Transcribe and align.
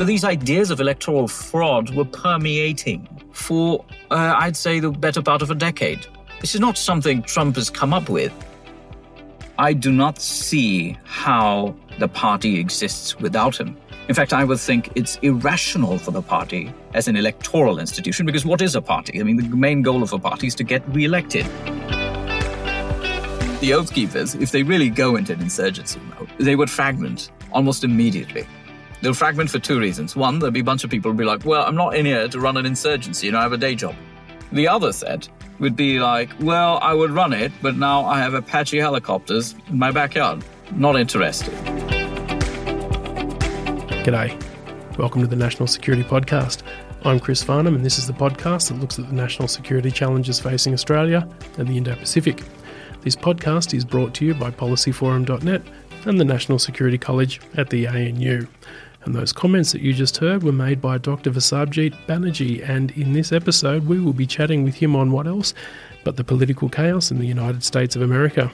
But 0.00 0.06
these 0.06 0.24
ideas 0.24 0.70
of 0.70 0.80
electoral 0.80 1.28
fraud 1.28 1.94
were 1.94 2.06
permeating 2.06 3.06
for, 3.32 3.84
uh, 4.10 4.34
I'd 4.38 4.56
say, 4.56 4.80
the 4.80 4.90
better 4.90 5.20
part 5.20 5.42
of 5.42 5.50
a 5.50 5.54
decade. 5.54 6.06
This 6.40 6.54
is 6.54 6.60
not 6.62 6.78
something 6.78 7.22
Trump 7.22 7.56
has 7.56 7.68
come 7.68 7.92
up 7.92 8.08
with. 8.08 8.32
I 9.58 9.74
do 9.74 9.92
not 9.92 10.18
see 10.18 10.96
how 11.04 11.76
the 11.98 12.08
party 12.08 12.58
exists 12.58 13.18
without 13.18 13.60
him. 13.60 13.76
In 14.08 14.14
fact, 14.14 14.32
I 14.32 14.42
would 14.42 14.58
think 14.58 14.90
it's 14.94 15.16
irrational 15.16 15.98
for 15.98 16.12
the 16.12 16.22
party 16.22 16.72
as 16.94 17.06
an 17.06 17.14
electoral 17.14 17.78
institution 17.78 18.24
because 18.24 18.46
what 18.46 18.62
is 18.62 18.74
a 18.74 18.80
party? 18.80 19.20
I 19.20 19.22
mean, 19.22 19.36
the 19.36 19.54
main 19.54 19.82
goal 19.82 20.02
of 20.02 20.14
a 20.14 20.18
party 20.18 20.46
is 20.46 20.54
to 20.54 20.64
get 20.64 20.82
re-elected. 20.88 21.44
The 23.60 23.74
Oath 23.74 23.92
Keepers, 23.92 24.34
if 24.34 24.50
they 24.50 24.62
really 24.62 24.88
go 24.88 25.16
into 25.16 25.34
an 25.34 25.42
insurgency 25.42 26.00
mode, 26.00 26.30
they 26.38 26.56
would 26.56 26.70
fragment 26.70 27.30
almost 27.52 27.84
immediately. 27.84 28.46
They'll 29.02 29.14
fragment 29.14 29.48
for 29.48 29.58
two 29.58 29.80
reasons. 29.80 30.14
One, 30.14 30.38
there'll 30.38 30.52
be 30.52 30.60
a 30.60 30.64
bunch 30.64 30.84
of 30.84 30.90
people 30.90 31.10
who'll 31.10 31.18
be 31.18 31.24
like, 31.24 31.46
well, 31.46 31.62
I'm 31.62 31.74
not 31.74 31.96
in 31.96 32.04
here 32.04 32.28
to 32.28 32.38
run 32.38 32.58
an 32.58 32.66
insurgency, 32.66 33.26
you 33.26 33.32
know, 33.32 33.38
I 33.38 33.42
have 33.42 33.52
a 33.52 33.56
day 33.56 33.74
job. 33.74 33.94
The 34.52 34.68
other 34.68 34.92
set 34.92 35.26
would 35.58 35.74
be 35.74 36.00
like, 36.00 36.28
well, 36.40 36.78
I 36.82 36.92
would 36.92 37.10
run 37.10 37.32
it, 37.32 37.50
but 37.62 37.76
now 37.76 38.04
I 38.04 38.18
have 38.18 38.34
Apache 38.34 38.76
helicopters 38.78 39.54
in 39.68 39.78
my 39.78 39.90
backyard. 39.90 40.44
Not 40.72 40.96
interested. 40.96 41.54
G'day. 44.04 44.38
Welcome 44.98 45.22
to 45.22 45.26
the 45.26 45.36
National 45.36 45.66
Security 45.66 46.04
Podcast. 46.04 46.62
I'm 47.02 47.20
Chris 47.20 47.42
Farnham, 47.42 47.74
and 47.74 47.84
this 47.84 47.96
is 47.96 48.06
the 48.06 48.12
podcast 48.12 48.68
that 48.68 48.80
looks 48.80 48.98
at 48.98 49.08
the 49.08 49.14
national 49.14 49.48
security 49.48 49.90
challenges 49.90 50.38
facing 50.38 50.74
Australia 50.74 51.26
and 51.56 51.66
the 51.66 51.78
Indo 51.78 51.96
Pacific. 51.96 52.42
This 53.00 53.16
podcast 53.16 53.72
is 53.72 53.86
brought 53.86 54.12
to 54.14 54.26
you 54.26 54.34
by 54.34 54.50
PolicyForum.net 54.50 55.62
and 56.04 56.20
the 56.20 56.24
National 56.24 56.58
Security 56.58 56.98
College 56.98 57.40
at 57.56 57.70
the 57.70 57.86
ANU. 57.86 58.46
And 59.04 59.14
those 59.14 59.32
comments 59.32 59.72
that 59.72 59.80
you 59.80 59.94
just 59.94 60.18
heard 60.18 60.42
were 60.42 60.52
made 60.52 60.80
by 60.80 60.98
Dr. 60.98 61.30
Vasabjit 61.30 61.94
Banerjee, 62.06 62.68
and 62.68 62.90
in 62.92 63.14
this 63.14 63.32
episode, 63.32 63.86
we 63.86 63.98
will 63.98 64.12
be 64.12 64.26
chatting 64.26 64.62
with 64.62 64.74
him 64.74 64.94
on 64.94 65.10
what 65.10 65.26
else 65.26 65.54
but 66.04 66.16
the 66.16 66.24
political 66.24 66.68
chaos 66.68 67.10
in 67.10 67.18
the 67.18 67.26
United 67.26 67.64
States 67.64 67.96
of 67.96 68.02
America. 68.02 68.50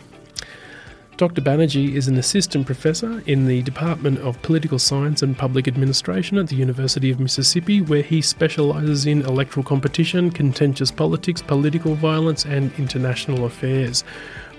Dr. 1.17 1.41
Banerjee 1.41 1.95
is 1.95 2.09
an 2.09 2.19
assistant 2.19 2.67
professor 2.67 3.23
in 3.25 3.47
the 3.47 3.63
Department 3.63 4.19
of 4.19 4.41
Political 4.43 4.79
Science 4.79 5.23
and 5.23 5.37
Public 5.37 5.67
Administration 5.67 6.37
at 6.37 6.49
the 6.49 6.57
University 6.57 7.11
of 7.11 7.19
Mississippi, 7.19 7.81
where 7.81 8.03
he 8.03 8.21
specialises 8.21 9.07
in 9.07 9.23
electoral 9.23 9.65
competition, 9.65 10.31
contentious 10.31 10.91
politics, 10.91 11.41
political 11.41 11.95
violence, 11.95 12.45
and 12.45 12.71
international 12.79 13.47
affairs 13.47 14.05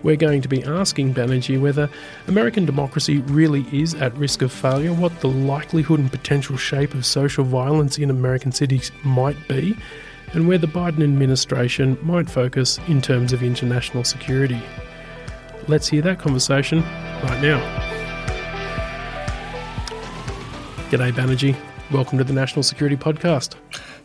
we're 0.08 0.16
going 0.16 0.42
to 0.42 0.48
be 0.48 0.64
asking 0.64 1.14
Banerjee 1.14 1.60
whether 1.60 1.90
American 2.28 2.66
democracy 2.66 3.18
really 3.24 3.66
is 3.78 3.94
at 3.96 4.16
risk 4.16 4.42
of 4.42 4.54
failure, 4.54 4.94
what 4.94 5.20
the 5.20 5.28
likelihood 5.28 6.00
and 6.00 6.10
potential 6.10 6.56
shape 6.56 6.94
of 6.94 7.06
social 7.06 7.44
violence 7.44 7.98
in 7.98 8.10
American 8.10 8.54
cities 8.54 8.90
might 9.04 9.36
be, 9.50 9.78
and 10.32 10.48
where 10.48 10.58
the 10.58 10.66
Biden 10.66 11.04
administration 11.04 11.98
might 12.02 12.30
focus 12.30 12.80
in 12.88 13.02
terms 13.02 13.34
of 13.34 13.44
international 13.44 14.06
security. 14.06 14.62
Let's 15.68 15.90
hear 15.90 16.02
that 16.04 16.20
conversation 16.20 16.84
right 17.24 17.42
now. 17.42 17.60
G'day, 20.90 21.12
Banerjee. 21.12 21.58
Welcome 21.92 22.18
to 22.18 22.24
the 22.24 22.32
National 22.32 22.64
Security 22.64 22.96
Podcast. 22.96 23.56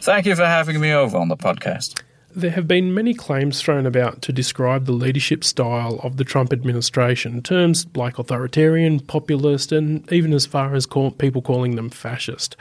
Thank 0.00 0.26
you 0.26 0.34
for 0.34 0.46
having 0.46 0.80
me 0.80 0.92
over 0.92 1.16
on 1.16 1.28
the 1.28 1.36
podcast. 1.36 2.02
There 2.34 2.52
have 2.52 2.66
been 2.66 2.94
many 2.94 3.12
claims 3.12 3.60
thrown 3.60 3.84
about 3.84 4.22
to 4.22 4.32
describe 4.32 4.86
the 4.86 4.92
leadership 4.92 5.44
style 5.44 6.00
of 6.02 6.16
the 6.16 6.24
Trump 6.24 6.50
administration, 6.50 7.42
terms 7.42 7.86
like 7.94 8.18
authoritarian, 8.18 9.00
populist, 9.00 9.70
and 9.70 10.10
even 10.10 10.32
as 10.32 10.46
far 10.46 10.74
as 10.74 10.86
call, 10.86 11.10
people 11.10 11.42
calling 11.42 11.76
them 11.76 11.90
fascist. 11.90 12.56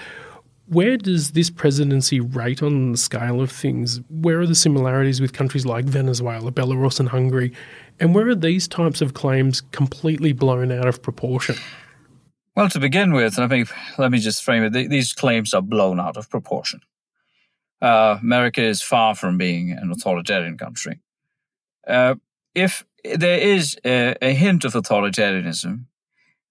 Where 0.67 0.97
does 0.97 1.31
this 1.31 1.49
presidency 1.49 2.19
rate 2.19 2.61
on 2.61 2.91
the 2.91 2.97
scale 2.97 3.39
of 3.39 3.49
things? 3.49 4.01
Where 4.09 4.41
are 4.41 4.45
the 4.45 4.55
similarities 4.55 5.21
with 5.21 5.31
countries 5.31 5.65
like 5.65 5.85
Venezuela, 5.85 6.51
Belarus, 6.51 6.99
and 6.99 7.07
Hungary? 7.07 7.53
And 7.97 8.13
where 8.13 8.27
are 8.27 8.35
these 8.35 8.67
types 8.67 8.99
of 8.99 9.13
claims 9.13 9.61
completely 9.71 10.33
blown 10.33 10.73
out 10.73 10.87
of 10.87 11.01
proportion? 11.01 11.55
Well, 12.57 12.67
to 12.69 12.79
begin 12.79 13.13
with, 13.13 13.39
I 13.39 13.47
think 13.47 13.69
let 13.97 14.11
me 14.11 14.19
just 14.19 14.43
frame 14.43 14.63
it. 14.63 14.89
These 14.89 15.13
claims 15.13 15.53
are 15.53 15.61
blown 15.61 15.97
out 15.97 16.17
of 16.17 16.29
proportion 16.29 16.81
uh, 17.81 18.17
America 18.21 18.61
is 18.61 18.81
far 18.81 19.15
from 19.15 19.37
being 19.37 19.71
an 19.71 19.91
authoritarian 19.91 20.57
country. 20.57 20.99
Uh, 21.87 22.15
if 22.53 22.85
there 23.03 23.39
is 23.39 23.77
a, 23.83 24.15
a, 24.21 24.33
hint 24.33 24.65
of 24.65 24.73
authoritarianism, 24.73 25.85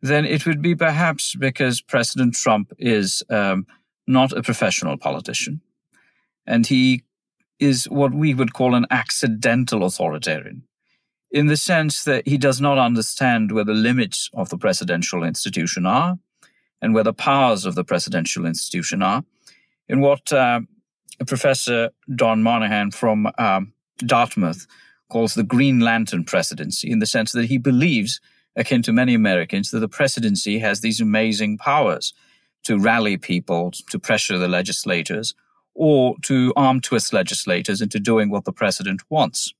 then 0.02 0.24
it 0.24 0.44
would 0.46 0.60
be 0.60 0.74
perhaps 0.74 1.36
because 1.36 1.80
President 1.80 2.34
Trump 2.34 2.72
is 2.78 3.22
um, 3.30 3.66
not 4.06 4.32
a 4.32 4.42
professional 4.42 4.96
politician, 4.96 5.60
and 6.46 6.66
he 6.66 7.04
is 7.60 7.84
what 7.84 8.12
we 8.12 8.34
would 8.34 8.52
call 8.52 8.74
an 8.74 8.86
accidental 8.90 9.84
authoritarian, 9.84 10.64
in 11.30 11.46
the 11.46 11.56
sense 11.56 12.02
that 12.04 12.26
he 12.26 12.38
does 12.38 12.60
not 12.60 12.78
understand 12.78 13.52
where 13.52 13.64
the 13.64 13.74
limits 13.74 14.30
of 14.34 14.48
the 14.48 14.58
presidential 14.58 15.22
institution 15.22 15.86
are, 15.86 16.19
and 16.82 16.94
where 16.94 17.04
the 17.04 17.12
powers 17.12 17.64
of 17.66 17.74
the 17.74 17.84
presidential 17.84 18.46
institution 18.46 19.02
are, 19.02 19.22
in 19.88 20.00
what 20.00 20.32
uh, 20.32 20.60
Professor 21.26 21.91
Don 22.14 22.42
Moynihan 22.42 22.91
from 22.91 23.28
um, 23.38 23.72
Dartmouth 23.98 24.66
calls 25.10 25.34
the 25.34 25.42
Green 25.42 25.81
Lantern 25.81 26.25
presidency, 26.25 26.91
in 26.91 26.98
the 26.98 27.06
sense 27.06 27.32
that 27.32 27.47
he 27.47 27.58
believes, 27.58 28.20
akin 28.56 28.82
to 28.82 28.92
many 28.92 29.14
Americans, 29.14 29.70
that 29.70 29.81
the 29.81 29.88
presidency 29.88 30.58
has 30.58 30.81
these 30.81 31.00
amazing 31.00 31.58
powers 31.58 32.14
to 32.64 32.78
rally 32.78 33.16
people, 33.16 33.72
to 33.91 33.98
pressure 33.98 34.38
the 34.38 34.48
legislators, 34.48 35.34
or 35.75 36.16
to 36.22 36.53
arm 36.56 36.81
twist 36.81 37.12
legislators 37.12 37.81
into 37.81 37.98
doing 37.98 38.31
what 38.31 38.44
the 38.44 38.52
president 38.52 39.02
wants. 39.08 39.52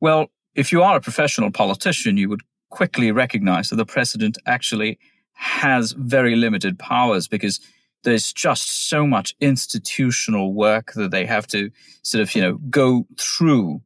Well, 0.00 0.26
if 0.54 0.72
you 0.72 0.82
are 0.82 0.96
a 0.96 1.00
professional 1.00 1.50
politician, 1.50 2.16
you 2.16 2.28
would 2.28 2.42
quickly 2.70 3.12
recognize 3.12 3.70
that 3.70 3.76
the 3.76 3.86
president 3.86 4.38
actually 4.46 4.98
has 5.32 5.92
very 5.92 6.34
limited 6.36 6.78
powers 6.78 7.28
because 7.28 7.60
there's 8.06 8.32
just 8.32 8.88
so 8.88 9.04
much 9.04 9.34
institutional 9.40 10.54
work 10.54 10.92
that 10.92 11.10
they 11.10 11.26
have 11.26 11.44
to 11.48 11.70
sort 12.02 12.22
of, 12.22 12.34
you 12.36 12.40
know, 12.40 12.54
go 12.70 13.04
through 13.18 13.82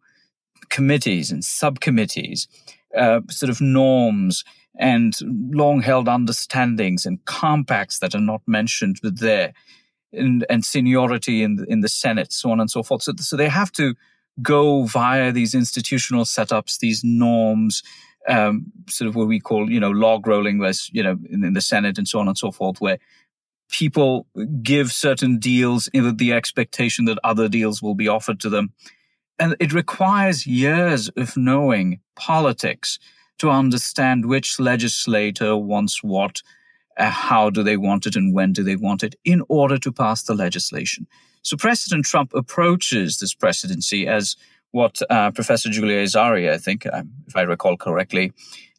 committees 0.68 1.32
and 1.32 1.42
subcommittees, 1.42 2.46
uh, 2.94 3.20
sort 3.30 3.48
of 3.48 3.62
norms 3.62 4.44
and 4.78 5.14
long 5.54 5.80
held 5.80 6.06
understandings 6.06 7.06
and 7.06 7.24
compacts 7.24 7.98
that 8.00 8.14
are 8.14 8.20
not 8.20 8.42
mentioned, 8.46 9.00
but 9.02 9.20
there, 9.20 9.54
and, 10.12 10.44
and 10.50 10.66
seniority 10.66 11.42
in 11.42 11.56
the, 11.56 11.64
in 11.64 11.80
the 11.80 11.88
Senate, 11.88 12.30
so 12.30 12.50
on 12.50 12.60
and 12.60 12.70
so 12.70 12.82
forth. 12.82 13.02
So, 13.02 13.14
so 13.16 13.38
they 13.38 13.48
have 13.48 13.72
to 13.72 13.94
go 14.42 14.84
via 14.84 15.32
these 15.32 15.54
institutional 15.54 16.24
setups, 16.24 16.78
these 16.78 17.02
norms, 17.02 17.82
um, 18.28 18.66
sort 18.86 19.08
of 19.08 19.16
what 19.16 19.28
we 19.28 19.40
call, 19.40 19.70
you 19.70 19.80
know, 19.80 19.90
log 19.90 20.26
rolling, 20.26 20.58
where, 20.58 20.74
you 20.92 21.02
know, 21.02 21.16
in, 21.30 21.42
in, 21.42 21.54
the 21.54 21.62
Senate 21.62 21.96
and 21.96 22.06
so 22.06 22.20
on 22.20 22.28
and 22.28 22.36
so 22.36 22.50
forth, 22.50 22.82
where 22.82 22.98
people 23.70 24.26
give 24.62 24.92
certain 24.92 25.38
deals 25.38 25.88
with 25.94 26.18
the 26.18 26.32
expectation 26.32 27.04
that 27.06 27.18
other 27.24 27.48
deals 27.48 27.82
will 27.82 27.94
be 27.94 28.08
offered 28.08 28.40
to 28.40 28.50
them. 28.50 28.72
And 29.38 29.56
it 29.58 29.72
requires 29.72 30.46
years 30.46 31.08
of 31.16 31.36
knowing 31.36 32.00
politics 32.14 32.98
to 33.38 33.48
understand 33.48 34.26
which 34.26 34.60
legislator 34.60 35.56
wants 35.56 36.02
what, 36.02 36.42
uh, 36.98 37.08
how 37.08 37.48
do 37.48 37.62
they 37.62 37.78
want 37.78 38.06
it, 38.06 38.16
and 38.16 38.34
when 38.34 38.52
do 38.52 38.62
they 38.62 38.76
want 38.76 39.02
it 39.02 39.14
in 39.24 39.42
order 39.48 39.78
to 39.78 39.90
pass 39.90 40.24
the 40.24 40.34
legislation. 40.34 41.06
So 41.42 41.56
President 41.56 42.04
Trump 42.04 42.32
approaches 42.34 43.18
this 43.18 43.32
presidency 43.32 44.06
as 44.06 44.36
what 44.72 45.00
uh, 45.08 45.30
Professor 45.30 45.70
Julia 45.70 46.04
Azari, 46.04 46.52
I 46.52 46.58
think, 46.58 46.86
um, 46.92 47.10
if 47.26 47.34
I 47.34 47.42
recall 47.42 47.78
correctly, 47.78 48.32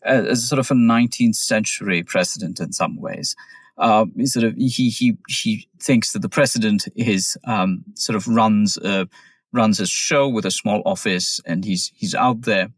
uh, 0.06 0.26
as 0.30 0.48
sort 0.48 0.60
of 0.60 0.70
a 0.70 0.76
19th 0.76 1.36
century 1.36 2.04
president 2.04 2.60
in 2.60 2.72
some 2.72 3.02
ways 3.02 3.36
uh, 3.82 4.06
sort 4.26 4.46
of 4.46 4.56
he 4.56 4.90
he 4.90 5.18
he 5.28 5.68
thinks 5.80 6.14
that 6.14 6.22
the 6.22 6.30
president 6.30 6.88
is 6.96 7.38
um, 7.46 7.84
sort 7.96 8.16
of 8.16 8.28
runs 8.28 8.78
uh, 8.78 9.06
runs 9.52 9.80
a 9.80 9.88
show 9.88 10.30
with 10.30 10.46
a 10.46 10.52
small 10.52 10.82
office, 10.86 11.42
and 11.46 11.66
he's 11.66 11.92
he's 11.96 12.16
out 12.16 12.44
there. 12.44 12.70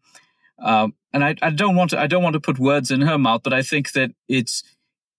Um, 0.59 0.93
and 1.11 1.23
I, 1.23 1.35
I 1.41 1.49
don't 1.49 1.75
want 1.75 1.91
to 1.91 1.99
I 1.99 2.07
don't 2.07 2.23
want 2.23 2.33
to 2.33 2.39
put 2.39 2.57
words 2.57 2.89
in 2.89 3.01
her 3.01 3.17
mouth, 3.17 3.41
but 3.43 3.53
I 3.53 3.61
think 3.61 3.91
that 3.91 4.11
it's 4.29 4.63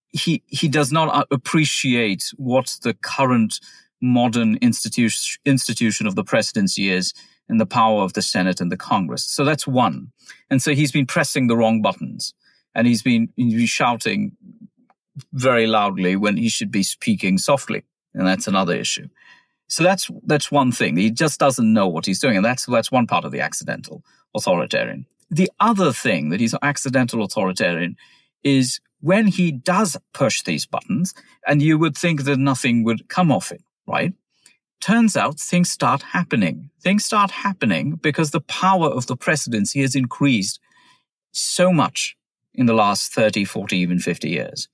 he 0.09 0.41
he 0.47 0.67
does 0.67 0.91
not 0.91 1.27
appreciate 1.29 2.33
what 2.35 2.77
the 2.81 2.95
current 2.95 3.59
modern 4.01 4.57
institution 4.57 5.39
institution 5.45 6.07
of 6.07 6.15
the 6.15 6.23
presidency 6.23 6.89
is 6.89 7.13
and 7.47 7.61
the 7.61 7.65
power 7.65 8.01
of 8.01 8.13
the 8.13 8.23
Senate 8.23 8.59
and 8.59 8.71
the 8.71 8.77
Congress. 8.77 9.23
So 9.23 9.45
that's 9.45 9.67
one. 9.67 10.11
And 10.49 10.63
so 10.63 10.73
he's 10.73 10.91
been 10.91 11.05
pressing 11.05 11.45
the 11.45 11.55
wrong 11.55 11.81
buttons 11.81 12.33
and 12.73 12.87
he's 12.87 13.03
been, 13.03 13.29
he's 13.35 13.53
been 13.53 13.65
shouting 13.67 14.35
very 15.33 15.67
loudly 15.67 16.15
when 16.15 16.37
he 16.37 16.49
should 16.49 16.71
be 16.71 16.83
speaking 16.83 17.37
softly. 17.37 17.83
And 18.13 18.27
that's 18.27 18.47
another 18.47 18.75
issue. 18.75 19.07
So 19.67 19.83
that's, 19.83 20.09
that's 20.25 20.51
one 20.51 20.71
thing. 20.71 20.95
He 20.97 21.11
just 21.11 21.39
doesn't 21.39 21.73
know 21.73 21.87
what 21.87 22.05
he's 22.05 22.19
doing. 22.19 22.37
And 22.37 22.45
that's, 22.45 22.65
that's 22.65 22.91
one 22.91 23.07
part 23.07 23.25
of 23.25 23.31
the 23.31 23.41
accidental 23.41 24.03
authoritarian. 24.35 25.05
The 25.31 25.51
other 25.59 25.91
thing 25.91 26.29
that 26.29 26.39
he's 26.39 26.53
an 26.53 26.59
accidental 26.61 27.23
authoritarian 27.23 27.95
is 28.43 28.79
when 29.01 29.27
he 29.27 29.51
does 29.51 29.97
push 30.13 30.43
these 30.43 30.65
buttons 30.65 31.13
and 31.47 31.61
you 31.61 31.77
would 31.77 31.97
think 31.97 32.23
that 32.23 32.37
nothing 32.37 32.83
would 32.83 33.09
come 33.09 33.31
of 33.31 33.51
it, 33.51 33.63
right? 33.87 34.13
turns 34.85 35.17
out 35.17 35.39
things 35.39 35.71
start 35.71 36.03
happening. 36.03 36.69
Things 36.79 37.03
start 37.03 37.31
happening 37.31 37.95
because 37.95 38.29
the 38.29 38.41
power 38.41 38.87
of 38.87 39.07
the 39.07 39.17
presidency 39.17 39.81
has 39.81 39.95
increased 39.95 40.59
so 41.31 41.73
much 41.73 42.15
in 42.53 42.67
the 42.67 42.73
last 42.73 43.11
30, 43.11 43.45
40, 43.45 43.77
even 43.77 43.99
50 43.99 44.29
years 44.29 44.67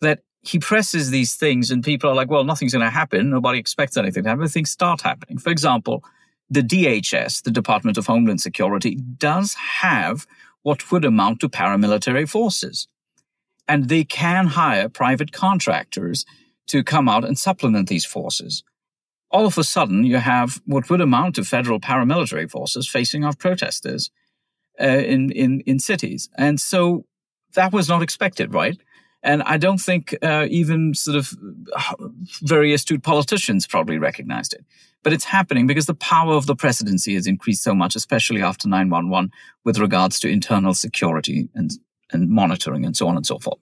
that 0.00 0.20
he 0.42 0.58
presses 0.58 1.10
these 1.10 1.34
things 1.34 1.70
and 1.70 1.82
people 1.82 2.10
are 2.10 2.14
like, 2.14 2.30
well, 2.30 2.44
nothing's 2.44 2.72
going 2.72 2.84
to 2.84 2.90
happen. 2.90 3.30
Nobody 3.30 3.58
expects 3.58 3.96
anything 3.96 4.22
to 4.24 4.30
happen. 4.30 4.48
Things 4.48 4.70
start 4.70 5.02
happening. 5.02 5.38
For 5.38 5.50
example, 5.50 6.04
the 6.48 6.62
DHS, 6.62 7.42
the 7.42 7.50
Department 7.50 7.98
of 7.98 8.06
Homeland 8.06 8.40
Security, 8.40 8.94
does 8.94 9.54
have 9.54 10.26
what 10.62 10.90
would 10.90 11.04
amount 11.04 11.40
to 11.40 11.48
paramilitary 11.48 12.28
forces. 12.28 12.88
And 13.66 13.88
they 13.88 14.04
can 14.04 14.46
hire 14.46 14.88
private 14.88 15.32
contractors 15.32 16.24
to 16.68 16.82
come 16.82 17.08
out 17.08 17.24
and 17.24 17.38
supplement 17.38 17.88
these 17.88 18.04
forces 18.04 18.62
all 19.30 19.46
of 19.46 19.58
a 19.58 19.64
sudden 19.64 20.04
you 20.04 20.16
have 20.16 20.60
what 20.64 20.88
would 20.88 21.00
amount 21.00 21.34
to 21.34 21.44
federal 21.44 21.80
paramilitary 21.80 22.50
forces 22.50 22.88
facing 22.88 23.24
off 23.24 23.38
protesters 23.38 24.10
uh, 24.80 24.84
in, 24.84 25.30
in, 25.32 25.60
in 25.60 25.78
cities. 25.78 26.28
And 26.36 26.60
so 26.60 27.04
that 27.54 27.72
was 27.72 27.88
not 27.88 28.02
expected, 28.02 28.54
right? 28.54 28.78
And 29.22 29.42
I 29.42 29.56
don't 29.56 29.80
think 29.80 30.14
uh, 30.22 30.46
even 30.48 30.94
sort 30.94 31.16
of 31.16 31.34
very 32.42 32.72
astute 32.72 33.02
politicians 33.02 33.66
probably 33.66 33.98
recognized 33.98 34.54
it. 34.54 34.64
But 35.02 35.12
it's 35.12 35.24
happening 35.24 35.66
because 35.66 35.86
the 35.86 35.94
power 35.94 36.34
of 36.34 36.46
the 36.46 36.56
presidency 36.56 37.14
has 37.14 37.26
increased 37.26 37.62
so 37.62 37.74
much, 37.74 37.96
especially 37.96 38.42
after 38.42 38.68
911 38.68 39.30
with 39.64 39.78
regards 39.78 40.20
to 40.20 40.28
internal 40.28 40.74
security 40.74 41.48
and, 41.54 41.72
and 42.12 42.28
monitoring 42.28 42.84
and 42.84 42.96
so 42.96 43.08
on 43.08 43.16
and 43.16 43.26
so 43.26 43.38
forth. 43.38 43.58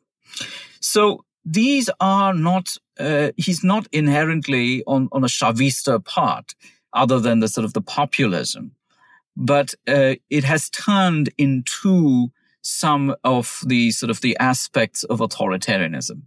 So 0.80 1.24
these 1.44 1.88
are 2.00 2.34
not, 2.34 2.76
uh, 2.98 3.30
he's 3.36 3.62
not 3.62 3.86
inherently 3.92 4.82
on, 4.86 5.08
on 5.12 5.24
a 5.24 5.28
Chavista 5.28 6.04
part 6.04 6.54
other 6.92 7.20
than 7.20 7.40
the 7.40 7.48
sort 7.48 7.64
of 7.64 7.74
the 7.74 7.82
populism, 7.82 8.72
but 9.36 9.74
uh, 9.86 10.14
it 10.30 10.44
has 10.44 10.70
turned 10.70 11.30
into 11.38 12.30
some 12.66 13.14
of 13.22 13.62
the 13.64 13.92
sort 13.92 14.10
of 14.10 14.20
the 14.22 14.36
aspects 14.38 15.04
of 15.04 15.20
authoritarianism, 15.20 16.22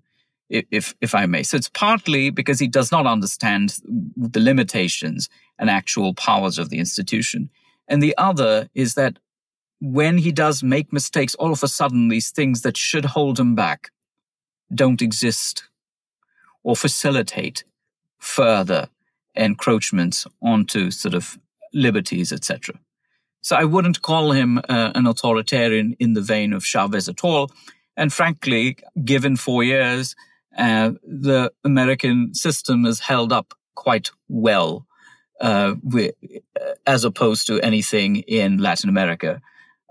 if, 0.49 0.95
if 1.01 1.13
I 1.13 1.25
may. 1.25 1.43
So 1.43 1.57
it's 1.57 1.69
partly 1.69 2.29
because 2.29 2.59
he 2.59 2.67
does 2.67 2.93
not 2.93 3.05
understand 3.05 3.75
the 4.15 4.39
limitations 4.39 5.27
and 5.59 5.69
actual 5.69 6.13
powers 6.13 6.57
of 6.57 6.69
the 6.69 6.79
institution. 6.79 7.49
And 7.89 8.01
the 8.01 8.17
other 8.17 8.69
is 8.73 8.93
that 8.93 9.19
when 9.81 10.17
he 10.17 10.31
does 10.31 10.63
make 10.63 10.93
mistakes, 10.93 11.35
all 11.35 11.51
of 11.51 11.61
a 11.61 11.67
sudden 11.67 12.07
these 12.07 12.31
things 12.31 12.61
that 12.61 12.77
should 12.77 13.05
hold 13.05 13.37
him 13.37 13.53
back 13.53 13.91
don't 14.73 15.01
exist 15.01 15.63
or 16.63 16.75
facilitate 16.75 17.65
further 18.17 18.87
encroachments 19.35 20.25
onto 20.41 20.89
sort 20.89 21.13
of 21.13 21.37
liberties, 21.73 22.31
etc. 22.31 22.75
So 23.41 23.55
I 23.55 23.63
wouldn't 23.63 24.01
call 24.01 24.31
him 24.31 24.57
uh, 24.57 24.91
an 24.95 25.07
authoritarian 25.07 25.95
in 25.99 26.13
the 26.13 26.21
vein 26.21 26.53
of 26.53 26.63
Chavez 26.63 27.07
at 27.07 27.23
all. 27.23 27.51
And 27.95 28.11
frankly, 28.11 28.77
given 29.03 29.35
four 29.35 29.63
years, 29.63 30.15
uh, 30.57 30.91
the 31.03 31.51
American 31.63 32.33
system 32.33 32.83
has 32.85 32.99
held 32.99 33.31
up 33.31 33.53
quite 33.75 34.11
well, 34.27 34.85
uh, 35.39 35.75
with, 35.83 36.13
as 36.85 37.05
opposed 37.05 37.47
to 37.47 37.61
anything 37.61 38.17
in 38.17 38.57
Latin 38.57 38.89
America 38.89 39.41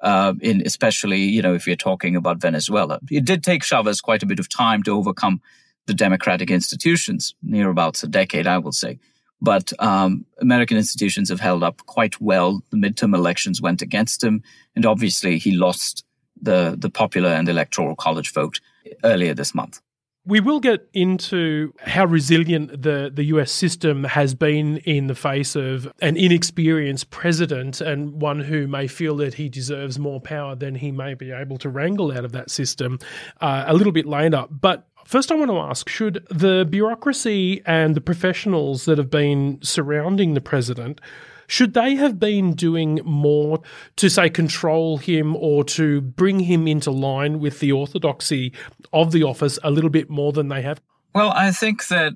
uh, 0.02 0.34
in 0.40 0.62
especially 0.64 1.20
you 1.20 1.42
know 1.42 1.54
if 1.54 1.66
you're 1.66 1.76
talking 1.76 2.16
about 2.16 2.40
Venezuela. 2.40 3.00
It 3.10 3.24
did 3.24 3.42
take 3.42 3.62
Chavez 3.62 4.00
quite 4.00 4.22
a 4.22 4.26
bit 4.26 4.38
of 4.38 4.48
time 4.48 4.82
to 4.84 4.92
overcome 4.92 5.40
the 5.86 5.94
democratic 5.94 6.50
institutions, 6.50 7.34
near 7.42 7.70
about 7.70 8.02
a 8.02 8.06
decade, 8.06 8.46
I 8.46 8.58
will 8.58 8.72
say. 8.72 8.98
But 9.40 9.72
um, 9.78 10.24
American 10.40 10.76
institutions 10.76 11.28
have 11.28 11.40
held 11.40 11.62
up 11.62 11.84
quite 11.86 12.20
well. 12.20 12.62
The 12.70 12.76
midterm 12.76 13.14
elections 13.14 13.62
went 13.62 13.82
against 13.82 14.22
him, 14.22 14.42
and 14.74 14.84
obviously 14.84 15.38
he 15.38 15.52
lost 15.52 16.04
the 16.40 16.76
the 16.78 16.90
popular 16.90 17.30
and 17.30 17.48
electoral 17.48 17.96
college 17.96 18.32
vote 18.32 18.60
earlier 19.04 19.34
this 19.34 19.54
month. 19.54 19.80
We 20.24 20.40
will 20.40 20.60
get 20.60 20.86
into 20.92 21.72
how 21.80 22.04
resilient 22.04 22.82
the, 22.82 23.10
the 23.12 23.24
US 23.24 23.50
system 23.50 24.04
has 24.04 24.34
been 24.34 24.76
in 24.78 25.06
the 25.06 25.14
face 25.14 25.56
of 25.56 25.90
an 26.02 26.18
inexperienced 26.18 27.08
president 27.08 27.80
and 27.80 28.20
one 28.20 28.40
who 28.40 28.66
may 28.66 28.88
feel 28.88 29.16
that 29.16 29.34
he 29.34 29.48
deserves 29.48 29.98
more 29.98 30.20
power 30.20 30.54
than 30.54 30.74
he 30.74 30.92
may 30.92 31.14
be 31.14 31.30
able 31.32 31.56
to 31.58 31.70
wrangle 31.70 32.12
out 32.12 32.26
of 32.26 32.32
that 32.32 32.50
system 32.50 32.98
uh, 33.40 33.64
a 33.66 33.72
little 33.72 33.92
bit 33.92 34.04
later. 34.04 34.44
But 34.50 34.86
First, 35.08 35.32
I 35.32 35.36
want 35.36 35.50
to 35.50 35.56
ask 35.56 35.88
should 35.88 36.26
the 36.28 36.66
bureaucracy 36.68 37.62
and 37.64 37.94
the 37.94 38.00
professionals 38.02 38.84
that 38.84 38.98
have 38.98 39.08
been 39.08 39.58
surrounding 39.62 40.34
the 40.34 40.42
president 40.42 41.00
should 41.46 41.72
they 41.72 41.94
have 41.94 42.20
been 42.20 42.52
doing 42.52 43.00
more 43.06 43.62
to, 43.96 44.10
say, 44.10 44.28
control 44.28 44.98
him 44.98 45.34
or 45.36 45.64
to 45.64 46.02
bring 46.02 46.40
him 46.40 46.68
into 46.68 46.90
line 46.90 47.40
with 47.40 47.60
the 47.60 47.72
orthodoxy 47.72 48.52
of 48.92 49.12
the 49.12 49.22
office 49.22 49.58
a 49.64 49.70
little 49.70 49.88
bit 49.88 50.10
more 50.10 50.30
than 50.30 50.48
they 50.48 50.60
have? 50.60 50.78
Well, 51.14 51.30
I 51.30 51.52
think 51.52 51.88
that 51.88 52.12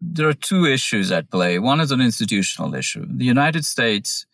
there 0.00 0.26
are 0.26 0.32
two 0.32 0.64
issues 0.64 1.12
at 1.12 1.30
play. 1.30 1.58
One 1.58 1.78
is 1.78 1.92
an 1.92 2.00
institutional 2.00 2.74
issue. 2.74 3.04
The 3.06 3.26
United 3.26 3.66
States 3.66 4.24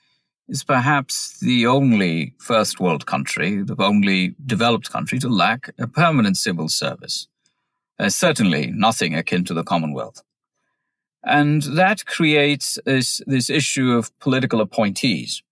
is 0.47 0.63
perhaps 0.63 1.41
the 1.41 1.67
only 1.67 2.37
first 2.39 2.79
world 2.79 3.07
country, 3.07 3.65
the 3.65 3.75
only 3.81 4.37
developed 4.47 4.93
country 4.93 5.19
to 5.19 5.29
lack 5.29 5.71
a 5.77 5.89
permanent 5.89 6.37
civil 6.37 6.69
service. 6.69 7.27
Uh, 8.01 8.09
certainly 8.09 8.69
nothing 8.69 9.15
akin 9.15 9.45
to 9.45 9.53
the 9.53 9.63
Commonwealth. 9.63 10.23
And 11.23 11.63
that 11.77 12.07
creates 12.07 12.79
this, 12.87 13.21
this 13.27 13.51
issue 13.51 13.93
of 13.93 14.19
political 14.21 14.63
appointees, 14.63 15.43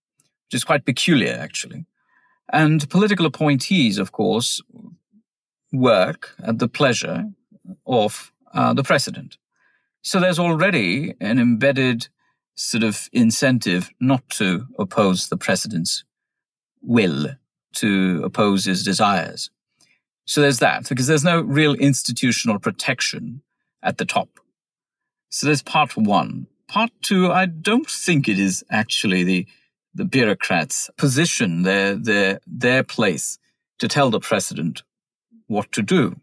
which 0.47 0.55
is 0.55 0.63
quite 0.63 0.83
peculiar, 0.83 1.37
actually. 1.39 1.85
And 2.51 2.89
political 2.89 3.27
appointees, 3.27 3.99
of 3.99 4.11
course, 4.11 4.63
work 5.71 6.35
at 6.43 6.57
the 6.57 6.67
pleasure 6.67 7.25
of 7.85 8.33
uh, 8.51 8.73
the 8.73 8.81
president. 8.81 9.37
So 10.01 10.19
there's 10.19 10.39
already 10.39 11.13
an 11.21 11.37
embedded 11.37 12.07
sort 12.55 12.83
of 12.83 13.09
incentive 13.13 13.91
not 13.99 14.27
to 14.29 14.65
oppose 14.79 15.29
the 15.29 15.37
president's 15.37 16.03
will, 16.81 17.27
to 17.75 18.21
oppose 18.23 18.65
his 18.65 18.83
desires. 18.83 19.51
So 20.29 20.41
there's 20.41 20.59
that, 20.59 20.87
because 20.87 21.07
there's 21.07 21.23
no 21.23 21.41
real 21.41 21.73
institutional 21.73 22.59
protection 22.59 23.41
at 23.81 23.97
the 23.97 24.05
top. 24.05 24.29
So 25.31 25.47
there's 25.47 25.63
part 25.63 25.97
one. 25.97 26.45
Part 26.67 26.91
two, 27.01 27.31
I 27.31 27.47
don't 27.47 27.89
think 27.89 28.29
it 28.29 28.37
is 28.37 28.63
actually 28.69 29.23
the, 29.23 29.47
the 29.95 30.05
bureaucrats' 30.05 30.91
position, 30.97 31.63
their, 31.63 31.95
their, 31.95 32.39
their 32.45 32.83
place 32.83 33.39
to 33.79 33.87
tell 33.87 34.11
the 34.11 34.19
president 34.19 34.83
what 35.47 35.71
to 35.71 35.81
do. 35.81 36.15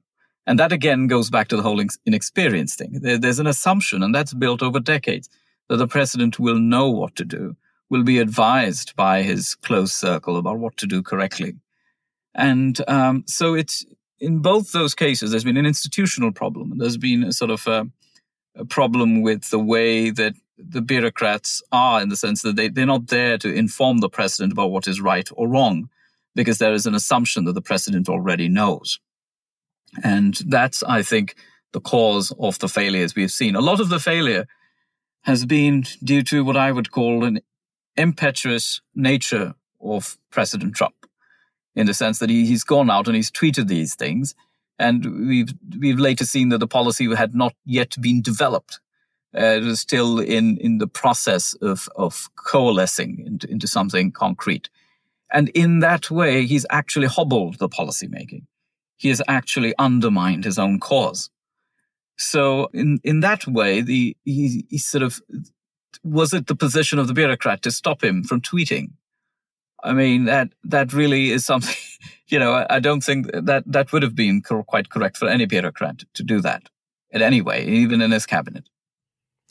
And 0.47 0.57
that 0.61 0.71
again 0.71 1.09
goes 1.09 1.29
back 1.29 1.49
to 1.49 1.57
the 1.57 1.65
whole 1.65 1.83
inexperience 2.07 2.77
thing. 2.77 3.01
There, 3.03 3.19
there's 3.19 3.41
an 3.41 3.49
assumption, 3.49 4.05
and 4.05 4.15
that's 4.15 4.35
built 4.35 4.63
over 4.63 4.79
decades, 4.79 5.29
that 5.69 5.79
the 5.79 5.89
president 5.89 6.39
will 6.39 6.61
know 6.61 6.89
what 6.89 7.17
to 7.17 7.25
do, 7.25 7.57
will 7.91 8.05
be 8.05 8.21
advised 8.21 8.95
by 8.95 9.23
his 9.23 9.57
close 9.57 9.93
circle 9.93 10.37
about 10.37 10.61
what 10.61 10.77
to 10.77 10.87
do 10.87 11.03
correctly. 11.03 11.57
And 12.37 12.79
um, 12.87 13.25
so 13.27 13.55
it's 13.55 13.85
in 14.19 14.41
both 14.41 14.73
those 14.73 14.95
cases, 14.95 15.31
there's 15.31 15.45
been 15.45 15.57
an 15.57 15.67
institutional 15.67 16.33
problem. 16.33 16.79
There's 16.79 16.97
been 16.97 17.25
a 17.25 17.33
sort 17.33 17.51
of 17.51 17.67
a, 17.67 17.87
a 18.55 18.65
problem 18.65 19.23
with 19.23 19.51
the 19.51 19.59
way 19.59 20.11
that 20.11 20.35
the 20.59 20.81
bureaucrats 20.81 21.63
are 21.71 22.01
in 22.01 22.09
the 22.09 22.17
sense 22.17 22.43
that 22.43 22.57
they, 22.57 22.69
they're 22.69 22.87
not 22.87 23.09
there 23.09 23.37
to 23.39 23.53
inform 23.53 23.99
the 23.99 24.09
president 24.09 24.53
about 24.53 24.71
what 24.71 24.89
is 24.89 25.01
right 25.01 25.29
or 25.33 25.49
wrong 25.49 25.91
because 26.35 26.59
there 26.59 26.73
is 26.73 26.87
an 26.87 26.95
assumption 26.95 27.45
that 27.45 27.55
the 27.55 27.63
president 27.63 28.09
already 28.09 28.49
knows. 28.49 28.99
And 30.03 30.35
that's, 30.47 30.83
I 30.83 31.03
think, 31.03 31.35
the 31.73 31.81
cause 31.81 32.33
of 32.39 32.59
the 32.59 32.69
failures 32.69 33.15
we've 33.15 33.31
seen. 33.31 33.55
A 33.55 33.61
lot 33.61 33.81
of 33.81 33.89
the 33.89 34.01
failure 34.01 34.47
has 35.23 35.45
been 35.45 35.85
due 36.03 36.23
to 36.23 36.45
what 36.45 36.57
I 36.57 36.73
would 36.73 36.91
call 36.91 37.25
an 37.25 37.41
impetuous 37.97 38.81
nature 38.95 39.55
of 39.81 40.19
President 40.31 40.75
Trump, 40.75 40.95
in 41.77 41.87
the 41.87 41.95
sense 41.95 42.19
that 42.19 42.31
he, 42.31 42.47
he's 42.47 42.65
gone 42.65 42.91
out 42.91 43.07
and 43.07 43.15
he's 43.15 43.31
tweeted 43.31 43.69
these 43.69 43.95
things, 43.95 44.35
and 44.79 45.29
we've 45.29 45.55
we've 45.79 46.01
later 46.01 46.25
seen 46.25 46.49
that 46.49 46.59
the 46.59 46.67
policy 46.67 47.15
had 47.15 47.35
not 47.35 47.55
yet 47.65 47.95
been 48.01 48.23
developed. 48.23 48.81
Uh, 49.37 49.59
it 49.59 49.65
was 49.65 49.81
still 49.81 50.19
in 50.19 50.57
in 50.59 50.79
the 50.79 50.89
process 50.89 51.55
of 51.61 51.89
of 51.95 52.29
coalescing 52.35 53.23
into, 53.27 53.49
into 53.49 53.69
something 53.69 54.11
concrete, 54.11 54.69
and 55.31 55.49
in 55.51 55.81
that 55.81 56.11
way, 56.11 56.47
he's 56.47 56.67
actually 56.71 57.07
hobbled 57.07 57.59
the 57.59 57.69
policy 57.69 58.09
making. 58.09 58.47
He 58.97 59.11
has 59.11 59.23
actually 59.29 59.75
undermined 59.79 60.45
his 60.45 60.59
own 60.59 60.81
cause. 60.81 61.31
So 62.17 62.69
in, 62.73 62.99
in 63.05 63.21
that 63.21 63.47
way, 63.47 63.83
the, 63.83 64.17
he, 64.25 64.65
he 64.71 64.79
sort 64.79 65.03
of, 65.03 65.21
was 66.03 66.33
it 66.33 66.47
the 66.47 66.57
position 66.57 66.99
of 66.99 67.07
the 67.07 67.13
bureaucrat 67.13 67.61
to 67.63 67.71
stop 67.71 68.03
him 68.03 68.25
from 68.25 68.41
tweeting? 68.41 68.93
I 69.85 69.93
mean, 69.93 70.25
that, 70.25 70.51
that 70.65 70.93
really 70.93 71.31
is 71.31 71.45
something, 71.45 71.75
you 72.29 72.39
know, 72.39 72.67
I, 72.69 72.81
don't 72.81 73.03
think 73.03 73.31
that 73.33 73.65
that 73.67 73.93
would 73.93 74.03
have 74.03 74.15
been 74.15 74.43
quite 74.43 74.91
correct 74.91 75.17
for 75.17 75.29
any 75.29 75.47
bureaucrat 75.47 76.03
to 76.15 76.23
do 76.23 76.41
that 76.41 76.69
in 77.11 77.23
any 77.23 77.41
way, 77.41 77.65
even 77.65 78.03
in 78.03 78.11
his 78.11 78.27
cabinet. 78.27 78.69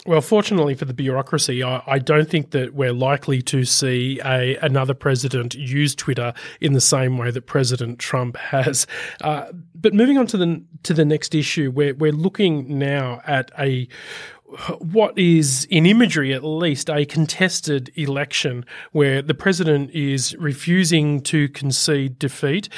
Well, 0.06 0.22
fortunately 0.22 0.76
for 0.76 0.86
the 0.86 0.94
bureaucracy, 0.94 1.64
I, 1.64 1.82
I, 1.88 2.00
don't 2.00 2.30
think 2.30 2.52
that 2.52 2.76
we're 2.76 2.94
likely 2.94 3.42
to 3.44 3.64
see 3.64 4.20
a 4.24 4.56
another 4.58 4.94
president 4.94 5.56
use 5.56 5.96
Twitter 5.96 6.34
in 6.62 6.74
the 6.74 6.82
same 6.82 7.18
way 7.18 7.32
that 7.32 7.48
President 7.48 7.98
Trump 7.98 8.38
has. 8.52 8.86
Uh, 9.22 9.48
but 9.74 9.94
moving 9.94 10.18
on 10.18 10.28
to 10.28 10.38
the 10.38 10.64
to 10.84 10.94
the 10.94 11.06
next 11.06 11.34
issue, 11.34 11.72
we're 11.74 11.96
we're 11.96 12.12
looking 12.12 12.78
now 12.78 13.22
at 13.26 13.52
a 13.58 13.88
what 14.80 15.18
is, 15.18 15.66
in 15.70 15.86
imagery 15.86 16.34
at 16.34 16.44
least, 16.44 16.90
a 16.90 17.06
contested 17.06 17.92
election 17.96 18.66
where 18.92 19.22
the 19.22 19.34
president 19.34 19.92
is 19.92 20.36
refusing 20.38 21.22
to 21.22 21.50
concede 21.50 22.20
defeat 22.20 22.70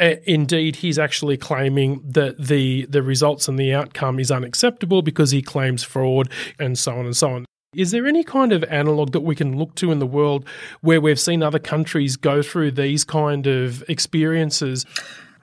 uh, 0.00 0.14
indeed, 0.24 0.76
he's 0.76 0.98
actually 0.98 1.36
claiming 1.36 2.00
that 2.04 2.38
the 2.38 2.86
the 2.86 3.02
results 3.02 3.48
and 3.48 3.58
the 3.58 3.74
outcome 3.74 4.20
is 4.20 4.30
unacceptable 4.30 5.02
because 5.02 5.30
he 5.30 5.42
claims 5.42 5.82
fraud 5.82 6.30
and 6.58 6.78
so 6.78 6.92
on 6.92 7.04
and 7.04 7.16
so 7.16 7.30
on. 7.30 7.44
Is 7.74 7.90
there 7.90 8.06
any 8.06 8.24
kind 8.24 8.52
of 8.52 8.64
analog 8.64 9.12
that 9.12 9.20
we 9.20 9.34
can 9.34 9.58
look 9.58 9.74
to 9.76 9.92
in 9.92 9.98
the 9.98 10.06
world 10.06 10.46
where 10.80 11.00
we've 11.00 11.20
seen 11.20 11.42
other 11.42 11.58
countries 11.58 12.16
go 12.16 12.42
through 12.42 12.70
these 12.72 13.04
kind 13.04 13.46
of 13.46 13.82
experiences? 13.88 14.86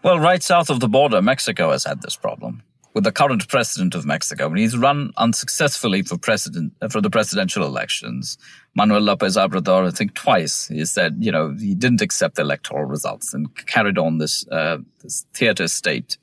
Well, 0.04 0.20
right 0.20 0.42
south 0.42 0.70
of 0.70 0.80
the 0.80 0.88
border, 0.88 1.22
Mexico 1.22 1.72
has 1.72 1.84
had 1.84 2.02
this 2.02 2.16
problem 2.16 2.64
with 2.96 3.04
the 3.04 3.12
current 3.12 3.48
president 3.50 3.94
of 3.94 4.06
Mexico. 4.06 4.48
And 4.48 4.58
he's 4.58 4.76
run 4.76 5.12
unsuccessfully 5.18 6.02
for 6.02 6.18
president 6.18 6.74
for 6.90 7.02
the 7.02 7.10
presidential 7.10 7.66
elections. 7.66 8.38
Manuel 8.74 9.02
Lopez 9.02 9.36
Obrador, 9.36 9.86
I 9.86 9.92
think 9.92 10.16
twice, 10.16 10.70
he 10.70 10.84
said, 10.86 11.18
you 11.20 11.32
know, 11.32 11.54
he 11.54 11.76
didn't 11.76 12.02
accept 12.02 12.36
the 12.36 12.42
electoral 12.42 12.86
results 12.86 13.34
and 13.34 13.54
carried 13.68 13.98
on 13.98 14.18
this, 14.18 14.48
uh, 14.48 14.78
this 15.04 15.26
theater 15.34 15.68
state. 15.68 16.18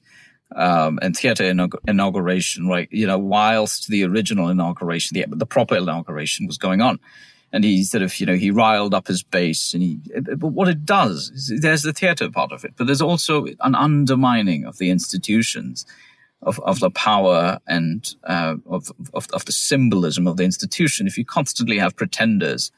Um, 0.55 0.99
and 1.00 1.17
theater 1.17 1.45
inauguration, 1.88 2.69
right? 2.69 2.87
You 2.91 3.07
know, 3.07 3.17
whilst 3.17 3.88
the 3.88 4.05
original 4.05 4.50
inauguration, 4.50 5.14
the, 5.14 5.25
the 5.35 5.47
proper 5.47 5.76
inauguration 5.76 6.47
was 6.47 6.59
going 6.59 6.83
on 6.83 7.00
and 7.55 7.64
he 7.64 7.85
sort 7.85 8.02
of, 8.02 8.21
you 8.21 8.26
know, 8.26 8.35
he 8.35 8.50
riled 8.50 8.93
up 8.93 9.07
his 9.07 9.23
base. 9.23 9.73
And 9.73 9.83
he, 9.83 10.00
but 10.37 10.49
what 10.49 10.69
it 10.69 10.85
does 10.85 11.31
is 11.31 11.61
there's 11.62 11.85
the 11.85 11.95
theater 11.95 12.31
part 12.31 12.52
of 12.52 12.67
it, 12.67 12.75
but 12.76 12.87
there's 12.87 13.00
also 13.00 13.47
an 13.61 13.75
undermining 13.75 14.67
of 14.67 14.76
the 14.76 14.91
institutions 14.91 15.87
of, 16.42 16.58
of 16.61 16.80
the 16.80 16.90
power 16.90 17.58
and 17.66 18.14
uh, 18.25 18.56
of, 18.66 18.90
of, 19.14 19.28
of, 19.32 19.44
the 19.44 19.52
symbolism 19.52 20.26
of 20.26 20.37
the 20.37 20.44
institution 20.44 21.06
if 21.06 21.16
you 21.16 21.25
constantly 21.25 21.78
have 21.78 21.96
pretenders 21.96 22.72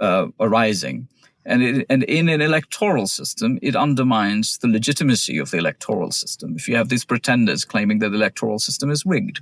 uh, 0.00 0.26
arising. 0.38 1.08
And, 1.46 1.62
it, 1.62 1.86
and 1.88 2.02
in 2.04 2.28
an 2.28 2.42
electoral 2.42 3.06
system, 3.06 3.58
it 3.62 3.74
undermines 3.74 4.58
the 4.58 4.68
legitimacy 4.68 5.38
of 5.38 5.50
the 5.50 5.56
electoral 5.56 6.10
system 6.10 6.54
if 6.56 6.68
you 6.68 6.76
have 6.76 6.90
these 6.90 7.04
pretenders 7.04 7.64
claiming 7.64 8.00
that 8.00 8.10
the 8.10 8.16
electoral 8.16 8.58
system 8.58 8.90
is 8.90 9.06
rigged. 9.06 9.40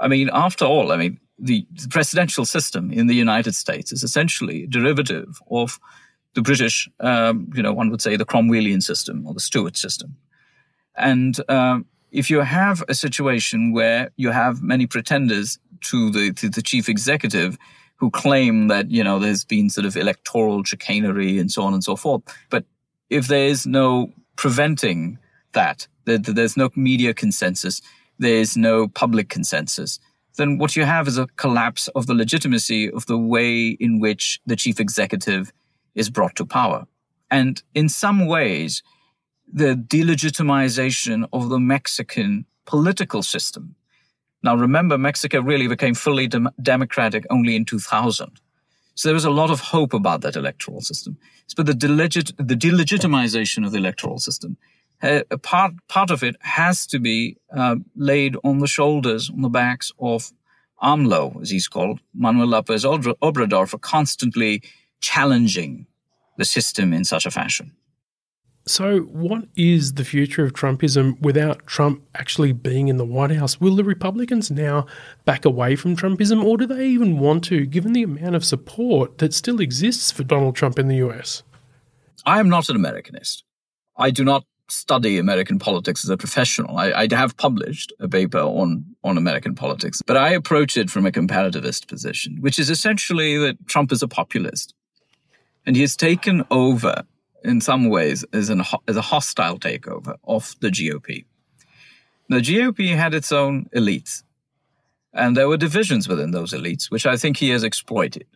I 0.00 0.08
mean, 0.08 0.30
after 0.32 0.64
all, 0.64 0.90
I 0.90 0.96
mean, 0.96 1.20
the, 1.38 1.66
the 1.70 1.88
presidential 1.88 2.44
system 2.44 2.90
in 2.92 3.06
the 3.06 3.14
United 3.14 3.54
States 3.54 3.92
is 3.92 4.02
essentially 4.02 4.66
derivative 4.66 5.40
of 5.50 5.78
the 6.34 6.42
British, 6.42 6.88
um, 7.00 7.50
you 7.54 7.62
know, 7.62 7.72
one 7.72 7.90
would 7.90 8.02
say 8.02 8.16
the 8.16 8.26
Cromwellian 8.26 8.82
system 8.82 9.26
or 9.26 9.34
the 9.34 9.40
Stuart 9.40 9.76
system. 9.76 10.16
And 10.96 11.38
um, 11.48 11.86
if 12.12 12.30
you 12.30 12.40
have 12.40 12.82
a 12.88 12.94
situation 12.94 13.72
where 13.72 14.10
you 14.16 14.30
have 14.30 14.62
many 14.62 14.86
pretenders 14.86 15.58
to 15.82 16.10
the 16.10 16.32
to 16.34 16.48
the 16.48 16.62
chief 16.62 16.88
executive 16.88 17.56
who 17.96 18.10
claim 18.10 18.68
that 18.68 18.90
you 18.90 19.04
know 19.04 19.18
there's 19.18 19.44
been 19.44 19.70
sort 19.70 19.86
of 19.86 19.96
electoral 19.96 20.64
chicanery 20.64 21.38
and 21.38 21.50
so 21.50 21.62
on 21.62 21.74
and 21.74 21.84
so 21.84 21.96
forth, 21.96 22.22
but 22.50 22.64
if 23.10 23.28
there 23.28 23.46
is 23.46 23.66
no 23.66 24.10
preventing 24.36 25.18
that, 25.52 25.86
that 26.04 26.24
there's 26.24 26.56
no 26.56 26.70
media 26.76 27.12
consensus, 27.12 27.82
there's 28.18 28.56
no 28.56 28.88
public 28.88 29.28
consensus, 29.28 29.98
then 30.36 30.58
what 30.58 30.76
you 30.76 30.84
have 30.84 31.08
is 31.08 31.18
a 31.18 31.26
collapse 31.36 31.88
of 31.88 32.06
the 32.06 32.14
legitimacy 32.14 32.90
of 32.90 33.04
the 33.06 33.18
way 33.18 33.68
in 33.68 34.00
which 34.00 34.40
the 34.46 34.56
chief 34.56 34.80
executive 34.80 35.52
is 35.94 36.08
brought 36.08 36.36
to 36.36 36.46
power. 36.46 36.86
And 37.30 37.62
in 37.74 37.88
some 37.88 38.26
ways, 38.26 38.82
the 39.52 39.74
delegitimization 39.74 41.28
of 41.32 41.48
the 41.48 41.58
Mexican 41.58 42.46
political 42.66 43.22
system. 43.22 43.74
Now, 44.42 44.54
remember, 44.54 44.96
Mexico 44.96 45.40
really 45.40 45.66
became 45.66 45.94
fully 45.94 46.26
dem- 46.26 46.50
democratic 46.62 47.26
only 47.30 47.56
in 47.56 47.64
2000. 47.64 48.40
So 48.94 49.08
there 49.08 49.14
was 49.14 49.24
a 49.24 49.30
lot 49.30 49.50
of 49.50 49.60
hope 49.60 49.92
about 49.92 50.20
that 50.22 50.36
electoral 50.36 50.80
system. 50.80 51.18
But 51.56 51.66
the, 51.66 51.72
delegit- 51.72 52.36
the 52.36 52.54
delegitimization 52.54 53.66
of 53.66 53.72
the 53.72 53.78
electoral 53.78 54.18
system, 54.18 54.56
uh, 55.02 55.22
part, 55.42 55.72
part 55.88 56.10
of 56.10 56.22
it 56.22 56.36
has 56.40 56.86
to 56.86 56.98
be 56.98 57.36
uh, 57.54 57.76
laid 57.96 58.36
on 58.44 58.58
the 58.58 58.66
shoulders, 58.66 59.30
on 59.30 59.40
the 59.40 59.48
backs 59.48 59.92
of 59.98 60.32
AMLO, 60.82 61.40
as 61.42 61.50
he's 61.50 61.68
called, 61.68 62.00
Manuel 62.14 62.48
Lopez 62.48 62.84
Obrador, 62.84 63.68
for 63.68 63.78
constantly 63.78 64.62
challenging 65.00 65.86
the 66.38 66.44
system 66.44 66.92
in 66.92 67.04
such 67.04 67.26
a 67.26 67.30
fashion. 67.30 67.72
So, 68.70 69.00
what 69.00 69.48
is 69.56 69.94
the 69.94 70.04
future 70.04 70.44
of 70.44 70.52
Trumpism 70.52 71.20
without 71.20 71.66
Trump 71.66 72.04
actually 72.14 72.52
being 72.52 72.86
in 72.86 72.98
the 72.98 73.04
White 73.04 73.32
House? 73.32 73.60
Will 73.60 73.74
the 73.74 73.82
Republicans 73.82 74.48
now 74.48 74.86
back 75.24 75.44
away 75.44 75.74
from 75.74 75.96
Trumpism, 75.96 76.44
or 76.44 76.56
do 76.56 76.66
they 76.66 76.86
even 76.86 77.18
want 77.18 77.42
to, 77.46 77.66
given 77.66 77.94
the 77.94 78.04
amount 78.04 78.36
of 78.36 78.44
support 78.44 79.18
that 79.18 79.34
still 79.34 79.60
exists 79.60 80.12
for 80.12 80.22
Donald 80.22 80.54
Trump 80.54 80.78
in 80.78 80.86
the 80.86 80.98
US? 80.98 81.42
I 82.24 82.38
am 82.38 82.48
not 82.48 82.68
an 82.68 82.76
Americanist. 82.76 83.42
I 83.96 84.12
do 84.12 84.22
not 84.22 84.44
study 84.68 85.18
American 85.18 85.58
politics 85.58 86.04
as 86.04 86.10
a 86.10 86.16
professional. 86.16 86.76
I, 86.76 86.92
I, 86.92 87.08
have 87.10 87.36
published 87.36 87.92
a 87.98 88.08
paper 88.08 88.38
on, 88.38 88.84
on 89.02 89.18
American 89.18 89.56
politics, 89.56 90.00
but 90.00 90.16
I 90.16 90.30
approach 90.30 90.76
it 90.76 90.90
from 90.90 91.06
a 91.06 91.10
comparativist 91.10 91.88
position, 91.88 92.36
which 92.38 92.60
is 92.60 92.70
essentially 92.70 93.36
that 93.36 93.66
Trump 93.66 93.90
is 93.90 94.00
a 94.00 94.06
populist. 94.06 94.74
And 95.66 95.74
he 95.74 95.82
has 95.82 95.96
taken 95.96 96.44
over 96.52 97.02
in 97.44 97.60
some 97.60 97.88
ways 97.88 98.24
as, 98.32 98.50
an, 98.50 98.62
as 98.86 98.96
a 98.96 99.02
hostile 99.02 99.58
takeover 99.58 100.16
of 100.24 100.54
the 100.60 100.68
GOP. 100.68 101.24
The 102.28 102.36
GOP 102.36 102.94
had 102.94 103.14
its 103.14 103.32
own 103.32 103.68
elites, 103.74 104.22
and 105.12 105.36
there 105.36 105.48
were 105.48 105.56
divisions 105.56 106.08
within 106.08 106.30
those 106.30 106.52
elites, 106.52 106.90
which 106.90 107.06
I 107.06 107.16
think 107.16 107.36
he 107.36 107.50
has 107.50 107.64
exploited. 107.64 108.26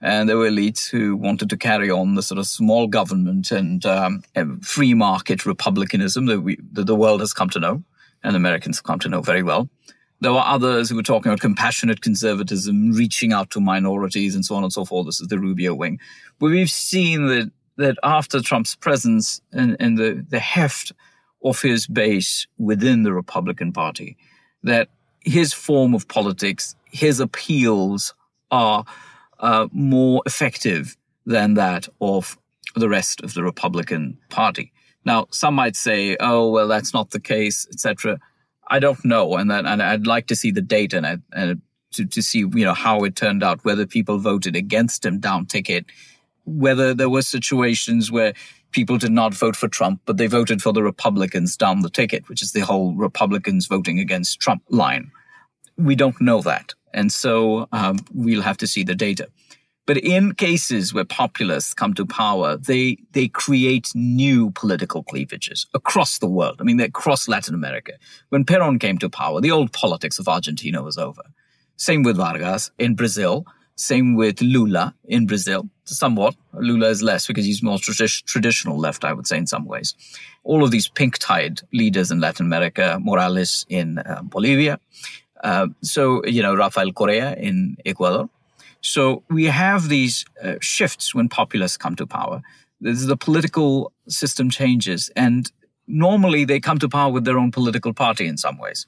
And 0.00 0.28
there 0.28 0.36
were 0.36 0.50
elites 0.50 0.88
who 0.88 1.16
wanted 1.16 1.50
to 1.50 1.56
carry 1.56 1.90
on 1.90 2.14
the 2.14 2.22
sort 2.22 2.38
of 2.38 2.46
small 2.46 2.86
government 2.86 3.50
and 3.50 3.84
um, 3.86 4.22
free 4.62 4.94
market 4.94 5.46
republicanism 5.46 6.26
that, 6.26 6.42
we, 6.42 6.58
that 6.72 6.86
the 6.86 6.94
world 6.94 7.20
has 7.20 7.32
come 7.32 7.48
to 7.50 7.58
know, 7.58 7.82
and 8.22 8.36
Americans 8.36 8.76
have 8.76 8.84
come 8.84 8.98
to 9.00 9.08
know 9.08 9.22
very 9.22 9.42
well. 9.42 9.68
There 10.20 10.32
were 10.32 10.40
others 10.44 10.88
who 10.88 10.96
were 10.96 11.02
talking 11.02 11.30
about 11.30 11.40
compassionate 11.40 12.00
conservatism, 12.00 12.92
reaching 12.92 13.32
out 13.32 13.50
to 13.50 13.60
minorities, 13.60 14.34
and 14.34 14.44
so 14.44 14.54
on 14.54 14.62
and 14.62 14.72
so 14.72 14.84
forth. 14.84 15.06
This 15.06 15.20
is 15.20 15.28
the 15.28 15.38
Rubio 15.38 15.74
wing. 15.74 15.98
But 16.38 16.50
we've 16.50 16.70
seen 16.70 17.26
that 17.26 17.50
that 17.76 17.96
after 18.02 18.40
Trump's 18.40 18.74
presence 18.74 19.40
and, 19.52 19.76
and 19.80 19.98
the, 19.98 20.24
the 20.28 20.38
heft 20.38 20.92
of 21.44 21.60
his 21.60 21.86
base 21.86 22.46
within 22.58 23.02
the 23.02 23.12
Republican 23.12 23.72
Party, 23.72 24.16
that 24.62 24.88
his 25.20 25.52
form 25.52 25.94
of 25.94 26.08
politics, 26.08 26.74
his 26.90 27.20
appeals 27.20 28.14
are 28.50 28.84
uh, 29.40 29.68
more 29.72 30.22
effective 30.26 30.96
than 31.26 31.54
that 31.54 31.88
of 32.00 32.38
the 32.74 32.88
rest 32.88 33.20
of 33.22 33.34
the 33.34 33.42
Republican 33.42 34.18
Party. 34.30 34.72
Now, 35.04 35.26
some 35.30 35.54
might 35.54 35.76
say, 35.76 36.16
"Oh, 36.18 36.50
well, 36.50 36.68
that's 36.68 36.92
not 36.92 37.10
the 37.10 37.20
case," 37.20 37.66
etc. 37.70 38.18
I 38.68 38.78
don't 38.78 39.04
know, 39.04 39.36
and 39.36 39.50
that, 39.50 39.66
and 39.66 39.82
I'd 39.82 40.06
like 40.06 40.26
to 40.28 40.36
see 40.36 40.50
the 40.50 40.62
data 40.62 40.96
and, 40.98 41.22
and 41.32 41.62
to, 41.92 42.04
to 42.06 42.22
see 42.22 42.40
you 42.40 42.64
know 42.64 42.74
how 42.74 43.04
it 43.04 43.14
turned 43.14 43.42
out, 43.42 43.64
whether 43.64 43.86
people 43.86 44.18
voted 44.18 44.56
against 44.56 45.04
him 45.04 45.20
down 45.20 45.46
ticket 45.46 45.86
whether 46.46 46.94
there 46.94 47.10
were 47.10 47.22
situations 47.22 48.10
where 48.10 48.32
people 48.72 48.98
did 48.98 49.12
not 49.12 49.34
vote 49.34 49.56
for 49.56 49.68
Trump, 49.68 50.00
but 50.06 50.16
they 50.16 50.26
voted 50.26 50.62
for 50.62 50.72
the 50.72 50.82
Republicans 50.82 51.56
down 51.56 51.80
the 51.80 51.90
ticket, 51.90 52.28
which 52.28 52.42
is 52.42 52.52
the 52.52 52.60
whole 52.60 52.94
Republicans 52.94 53.66
voting 53.66 53.98
against 53.98 54.40
Trump 54.40 54.62
line. 54.70 55.10
We 55.76 55.94
don't 55.94 56.20
know 56.20 56.40
that. 56.42 56.74
And 56.94 57.12
so 57.12 57.68
um, 57.72 57.98
we'll 58.14 58.42
have 58.42 58.56
to 58.58 58.66
see 58.66 58.82
the 58.82 58.94
data. 58.94 59.28
But 59.86 59.98
in 59.98 60.34
cases 60.34 60.92
where 60.92 61.04
populists 61.04 61.72
come 61.72 61.94
to 61.94 62.04
power, 62.04 62.56
they, 62.56 62.98
they 63.12 63.28
create 63.28 63.92
new 63.94 64.50
political 64.50 65.04
cleavages 65.04 65.66
across 65.74 66.18
the 66.18 66.28
world. 66.28 66.56
I 66.60 66.64
mean, 66.64 66.80
across 66.80 67.28
Latin 67.28 67.54
America. 67.54 67.92
When 68.30 68.44
Perón 68.44 68.80
came 68.80 68.98
to 68.98 69.08
power, 69.08 69.40
the 69.40 69.52
old 69.52 69.72
politics 69.72 70.18
of 70.18 70.26
Argentina 70.26 70.82
was 70.82 70.98
over. 70.98 71.22
Same 71.76 72.02
with 72.02 72.16
Vargas 72.16 72.70
in 72.78 72.96
Brazil. 72.96 73.46
Same 73.76 74.14
with 74.14 74.40
Lula 74.40 74.94
in 75.04 75.26
Brazil, 75.26 75.68
somewhat. 75.84 76.34
Lula 76.54 76.88
is 76.88 77.02
less 77.02 77.26
because 77.26 77.44
he's 77.44 77.62
more 77.62 77.76
tradi- 77.76 78.24
traditional 78.24 78.78
left, 78.78 79.04
I 79.04 79.12
would 79.12 79.26
say, 79.26 79.36
in 79.36 79.46
some 79.46 79.66
ways. 79.66 79.94
All 80.44 80.64
of 80.64 80.70
these 80.70 80.88
pink 80.88 81.18
tide 81.18 81.60
leaders 81.72 82.10
in 82.10 82.18
Latin 82.20 82.46
America, 82.46 82.98
Morales 83.02 83.66
in 83.68 83.98
uh, 83.98 84.22
Bolivia. 84.22 84.80
Uh, 85.44 85.68
so, 85.82 86.24
you 86.24 86.42
know, 86.42 86.54
Rafael 86.54 86.90
Correa 86.92 87.34
in 87.36 87.76
Ecuador. 87.84 88.30
So 88.80 89.22
we 89.28 89.44
have 89.44 89.88
these 89.88 90.24
uh, 90.42 90.54
shifts 90.60 91.14
when 91.14 91.28
populists 91.28 91.76
come 91.76 91.96
to 91.96 92.06
power. 92.06 92.42
The 92.80 93.16
political 93.16 93.92
system 94.08 94.48
changes, 94.48 95.10
and 95.16 95.50
normally 95.86 96.44
they 96.44 96.60
come 96.60 96.78
to 96.78 96.88
power 96.88 97.12
with 97.12 97.24
their 97.24 97.38
own 97.38 97.50
political 97.50 97.92
party 97.92 98.26
in 98.26 98.36
some 98.36 98.58
ways. 98.58 98.86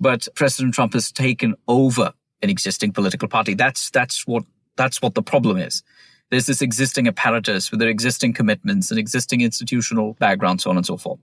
But 0.00 0.28
President 0.34 0.74
Trump 0.74 0.92
has 0.94 1.12
taken 1.12 1.54
over 1.66 2.12
an 2.42 2.50
existing 2.50 2.92
political 2.92 3.28
party. 3.28 3.54
That's 3.54 3.90
that's 3.90 4.26
what 4.26 4.44
that's 4.76 5.02
what 5.02 5.14
the 5.14 5.22
problem 5.22 5.58
is. 5.58 5.82
There's 6.30 6.46
this 6.46 6.62
existing 6.62 7.08
apparatus 7.08 7.70
with 7.70 7.80
their 7.80 7.88
existing 7.88 8.34
commitments 8.34 8.90
and 8.90 8.98
existing 8.98 9.40
institutional 9.40 10.14
background, 10.14 10.60
so 10.60 10.70
on 10.70 10.76
and 10.76 10.86
so 10.86 10.96
forth. 10.96 11.20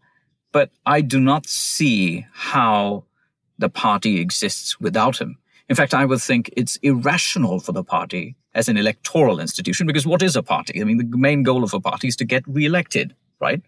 But 0.52 0.72
I 0.86 1.02
do 1.02 1.20
not 1.20 1.46
see 1.46 2.26
how 2.34 3.04
the 3.58 3.70
party 3.70 4.20
exists 4.20 4.80
without 4.80 5.20
him. 5.20 5.38
In 5.70 5.76
fact, 5.76 5.94
I 5.94 6.06
would 6.06 6.22
think 6.22 6.50
it's 6.58 6.78
irrational 6.78 7.60
for 7.60 7.72
the 7.72 7.84
party 7.84 8.36
as 8.54 8.70
an 8.70 8.78
electoral 8.78 9.40
institution, 9.40 9.86
because 9.86 10.08
what 10.08 10.22
is 10.22 10.36
a 10.36 10.44
party? 10.44 10.82
I 10.82 10.86
mean, 10.86 10.98
the 10.98 11.18
main 11.18 11.44
goal 11.44 11.64
of 11.64 11.74
a 11.74 11.80
party 11.80 12.08
is 12.08 12.16
to 12.18 12.26
get 12.26 12.44
reelected, 12.48 13.16
right? 13.40 13.62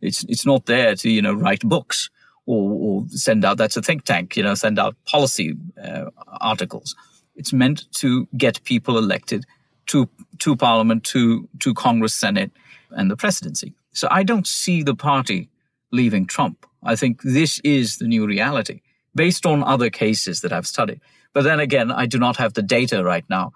It's, 0.00 0.24
it's 0.24 0.44
not 0.44 0.66
there 0.66 0.94
to, 0.94 1.10
you 1.10 1.22
know, 1.22 1.32
write 1.32 1.60
books 1.60 2.10
or, 2.46 2.72
or 2.72 3.08
send 3.08 3.44
out, 3.44 3.58
that's 3.58 3.76
a 3.76 3.82
think 3.82 4.04
tank, 4.04 4.36
you 4.36 4.42
know, 4.42 4.54
send 4.54 4.78
out 4.78 4.96
policy 5.04 5.54
uh, 5.82 6.06
articles. 6.40 6.94
It's 7.34 7.52
meant 7.52 7.84
to 7.96 8.26
get 8.36 8.62
people 8.64 8.96
elected 8.96 9.44
to, 9.86 10.08
to 10.38 10.56
parliament, 10.56 11.04
to, 11.04 11.48
to 11.60 11.74
Congress, 11.74 12.14
Senate, 12.14 12.50
and 12.90 13.10
the 13.10 13.16
presidency. 13.16 13.74
So 13.92 14.08
I 14.10 14.22
don't 14.22 14.46
see 14.46 14.82
the 14.82 14.94
party 14.94 15.48
leaving 15.92 16.26
Trump. 16.26 16.66
I 16.82 16.96
think 16.96 17.22
this 17.22 17.58
is 17.60 17.98
the 17.98 18.06
new 18.06 18.26
reality 18.26 18.80
based 19.14 19.46
on 19.46 19.62
other 19.64 19.90
cases 19.90 20.40
that 20.40 20.52
I've 20.52 20.66
studied. 20.66 21.00
But 21.32 21.44
then 21.44 21.60
again, 21.60 21.90
I 21.90 22.06
do 22.06 22.18
not 22.18 22.36
have 22.36 22.54
the 22.54 22.62
data 22.62 23.02
right 23.02 23.24
now. 23.28 23.52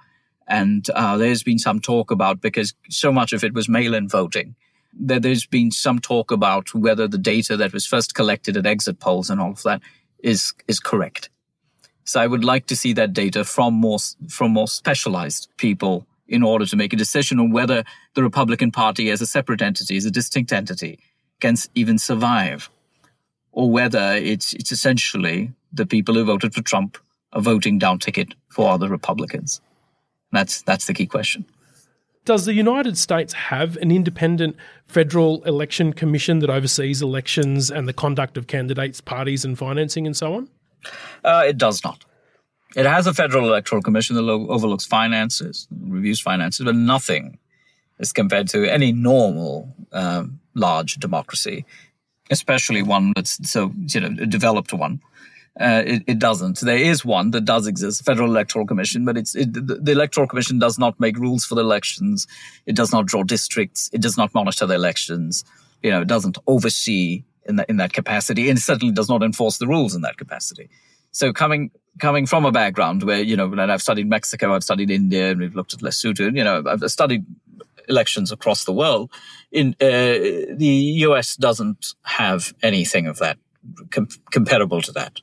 And 0.48 0.88
uh, 0.90 1.16
there's 1.16 1.42
been 1.42 1.58
some 1.58 1.80
talk 1.80 2.10
about, 2.10 2.40
because 2.40 2.74
so 2.88 3.12
much 3.12 3.32
of 3.32 3.44
it 3.44 3.54
was 3.54 3.68
mail 3.68 3.94
in 3.94 4.08
voting, 4.08 4.56
that 4.98 5.22
there's 5.22 5.46
been 5.46 5.70
some 5.70 5.98
talk 5.98 6.30
about 6.30 6.74
whether 6.74 7.06
the 7.06 7.18
data 7.18 7.56
that 7.56 7.72
was 7.72 7.86
first 7.86 8.14
collected 8.14 8.56
at 8.56 8.66
exit 8.66 8.98
polls 9.00 9.30
and 9.30 9.40
all 9.40 9.52
of 9.52 9.62
that 9.62 9.80
is, 10.22 10.52
is 10.68 10.80
correct. 10.80 11.30
So 12.04 12.20
I 12.20 12.26
would 12.26 12.44
like 12.44 12.66
to 12.66 12.76
see 12.76 12.92
that 12.94 13.12
data 13.12 13.44
from 13.44 13.74
more, 13.74 13.98
from 14.28 14.52
more 14.52 14.68
specialized 14.68 15.48
people 15.56 16.06
in 16.26 16.42
order 16.42 16.66
to 16.66 16.76
make 16.76 16.92
a 16.92 16.96
decision 16.96 17.38
on 17.38 17.50
whether 17.50 17.84
the 18.14 18.22
Republican 18.22 18.70
Party 18.70 19.10
as 19.10 19.20
a 19.20 19.26
separate 19.26 19.62
entity, 19.62 19.96
as 19.96 20.04
a 20.06 20.10
distinct 20.10 20.52
entity, 20.52 20.98
can 21.40 21.56
even 21.74 21.98
survive, 21.98 22.70
or 23.52 23.70
whether 23.70 24.14
it's, 24.14 24.52
it's 24.54 24.72
essentially 24.72 25.52
the 25.72 25.86
people 25.86 26.14
who 26.14 26.24
voted 26.24 26.54
for 26.54 26.62
Trump 26.62 26.98
are 27.32 27.40
voting 27.40 27.78
down 27.78 27.98
ticket 27.98 28.34
for 28.48 28.68
other 28.68 28.88
Republicans. 28.88 29.60
That's, 30.32 30.62
that's 30.62 30.86
the 30.86 30.94
key 30.94 31.06
question. 31.06 31.44
Does 32.24 32.44
the 32.44 32.52
United 32.52 32.98
States 32.98 33.32
have 33.32 33.76
an 33.78 33.90
independent 33.90 34.56
federal 34.86 35.42
election 35.44 35.92
commission 35.92 36.40
that 36.40 36.50
oversees 36.50 37.00
elections 37.00 37.70
and 37.70 37.88
the 37.88 37.92
conduct 37.92 38.36
of 38.36 38.46
candidates, 38.46 39.00
parties, 39.00 39.44
and 39.44 39.58
financing 39.58 40.06
and 40.06 40.16
so 40.16 40.34
on? 40.34 40.48
Uh, 41.24 41.44
it 41.46 41.56
does 41.56 41.82
not. 41.82 42.04
It 42.76 42.86
has 42.86 43.06
a 43.06 43.14
federal 43.14 43.46
electoral 43.46 43.82
commission 43.82 44.16
that 44.16 44.30
overlooks 44.30 44.84
finances, 44.84 45.66
reviews 45.82 46.20
finances, 46.20 46.64
but 46.64 46.76
nothing 46.76 47.38
as 47.98 48.12
compared 48.12 48.48
to 48.48 48.70
any 48.70 48.92
normal 48.92 49.74
um, 49.92 50.40
large 50.54 50.94
democracy, 50.96 51.64
especially 52.30 52.82
one 52.82 53.12
that's 53.16 53.50
so 53.50 53.72
you 53.92 54.00
know 54.00 54.22
a 54.22 54.26
developed 54.26 54.72
one. 54.72 55.00
Uh, 55.58 55.82
it, 55.84 56.02
it, 56.06 56.18
doesn't. 56.18 56.60
There 56.60 56.76
is 56.76 57.04
one 57.04 57.32
that 57.32 57.44
does 57.44 57.66
exist, 57.66 58.04
Federal 58.04 58.30
Electoral 58.30 58.66
Commission, 58.66 59.04
but 59.04 59.16
it's 59.16 59.34
it, 59.34 59.52
the, 59.52 59.92
Electoral 59.92 60.28
Commission 60.28 60.58
does 60.58 60.78
not 60.78 60.98
make 61.00 61.18
rules 61.18 61.44
for 61.44 61.56
the 61.56 61.60
elections. 61.60 62.26
It 62.66 62.76
does 62.76 62.92
not 62.92 63.06
draw 63.06 63.24
districts. 63.24 63.90
It 63.92 64.00
does 64.00 64.16
not 64.16 64.32
monitor 64.32 64.64
the 64.64 64.74
elections. 64.74 65.44
You 65.82 65.90
know, 65.90 66.02
it 66.02 66.08
doesn't 66.08 66.38
oversee 66.46 67.24
in 67.46 67.56
that 67.56 67.68
in 67.68 67.78
that 67.78 67.92
capacity, 67.92 68.48
and 68.48 68.58
it 68.58 68.62
certainly 68.62 68.94
does 68.94 69.08
not 69.08 69.22
enforce 69.22 69.58
the 69.58 69.66
rules 69.66 69.94
in 69.94 70.02
that 70.02 70.16
capacity. 70.18 70.70
So 71.10 71.32
coming 71.32 71.72
coming 71.98 72.26
from 72.26 72.44
a 72.44 72.52
background 72.52 73.02
where 73.02 73.20
you 73.20 73.36
know, 73.36 73.50
and 73.50 73.60
I've 73.60 73.82
studied 73.82 74.08
Mexico, 74.08 74.54
I've 74.54 74.64
studied 74.64 74.90
India, 74.90 75.32
and 75.32 75.40
we've 75.40 75.56
looked 75.56 75.74
at 75.74 75.80
Lesotho. 75.80 76.34
You 76.34 76.44
know, 76.44 76.62
I've 76.64 76.88
studied 76.90 77.26
elections 77.88 78.30
across 78.30 78.64
the 78.64 78.72
world. 78.72 79.10
In 79.50 79.74
uh, 79.80 80.54
the 80.54 80.94
U.S. 81.06 81.36
doesn't 81.36 81.94
have 82.02 82.54
anything 82.62 83.06
of 83.06 83.18
that 83.18 83.36
com- 83.90 84.08
comparable 84.30 84.80
to 84.82 84.92
that. 84.92 85.20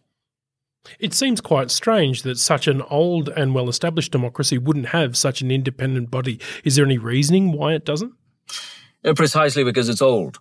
It 1.00 1.14
seems 1.14 1.42
quite 1.42 1.72
strange 1.72 2.24
that 2.24 2.38
such 2.38 2.68
an 2.68 2.82
old 2.84 3.30
and 3.30 3.54
well 3.54 3.70
established 3.70 4.12
democracy 4.12 4.58
wouldn't 4.58 4.88
have 4.88 5.16
such 5.18 5.42
an 5.42 5.52
independent 5.52 6.12
body. 6.12 6.40
Is 6.64 6.76
there 6.76 6.86
any 6.86 6.98
reasoning 6.98 7.52
why 7.52 7.74
it 7.74 7.86
doesn't? 7.86 8.14
Uh, 9.04 9.14
precisely 9.14 9.64
because 9.64 9.90
it's 9.90 10.02
old. 10.02 10.40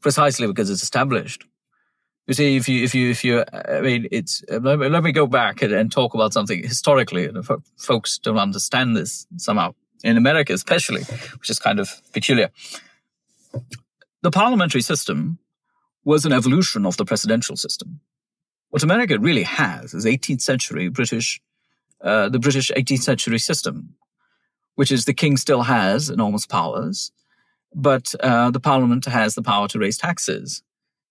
Precisely 0.00 0.46
because 0.46 0.70
it's 0.70 0.82
established. 0.82 1.44
You 2.26 2.34
see, 2.34 2.56
if 2.56 2.68
you, 2.68 2.84
if 2.84 2.94
you, 2.94 3.10
if 3.10 3.24
you, 3.24 3.42
I 3.52 3.80
mean, 3.80 4.06
it's, 4.12 4.44
uh, 4.52 4.58
let 4.58 4.78
me, 4.78 4.88
let 4.88 5.02
me 5.02 5.12
go 5.12 5.26
back 5.26 5.62
and, 5.62 5.72
and, 5.72 5.90
talk 5.90 6.12
about 6.12 6.34
something 6.34 6.62
historically. 6.62 7.24
And 7.24 7.42
folks 7.78 8.18
don't 8.18 8.36
understand 8.36 8.96
this 8.96 9.26
somehow, 9.38 9.74
in 10.04 10.18
America 10.18 10.52
especially, 10.52 11.02
which 11.38 11.48
is 11.48 11.58
kind 11.58 11.80
of 11.80 11.90
peculiar. 12.12 12.50
The 14.20 14.30
parliamentary 14.30 14.82
system 14.82 15.38
was 16.04 16.26
an 16.26 16.32
evolution 16.32 16.84
of 16.84 16.98
the 16.98 17.06
presidential 17.06 17.56
system. 17.56 18.00
What 18.70 18.82
America 18.82 19.18
really 19.18 19.44
has 19.44 19.94
is 19.94 20.04
18th 20.04 20.42
century 20.42 20.88
British, 20.88 21.40
uh, 22.02 22.28
the 22.28 22.38
British 22.38 22.70
18th 22.76 23.02
century 23.02 23.38
system, 23.38 23.94
which 24.74 24.92
is 24.92 25.04
the 25.04 25.14
king 25.14 25.36
still 25.38 25.62
has 25.62 26.10
enormous 26.10 26.44
powers, 26.44 27.10
but 27.74 28.14
uh, 28.20 28.50
the 28.50 28.60
parliament 28.60 29.06
has 29.06 29.34
the 29.34 29.42
power 29.42 29.68
to 29.68 29.78
raise 29.78 29.96
taxes. 29.96 30.62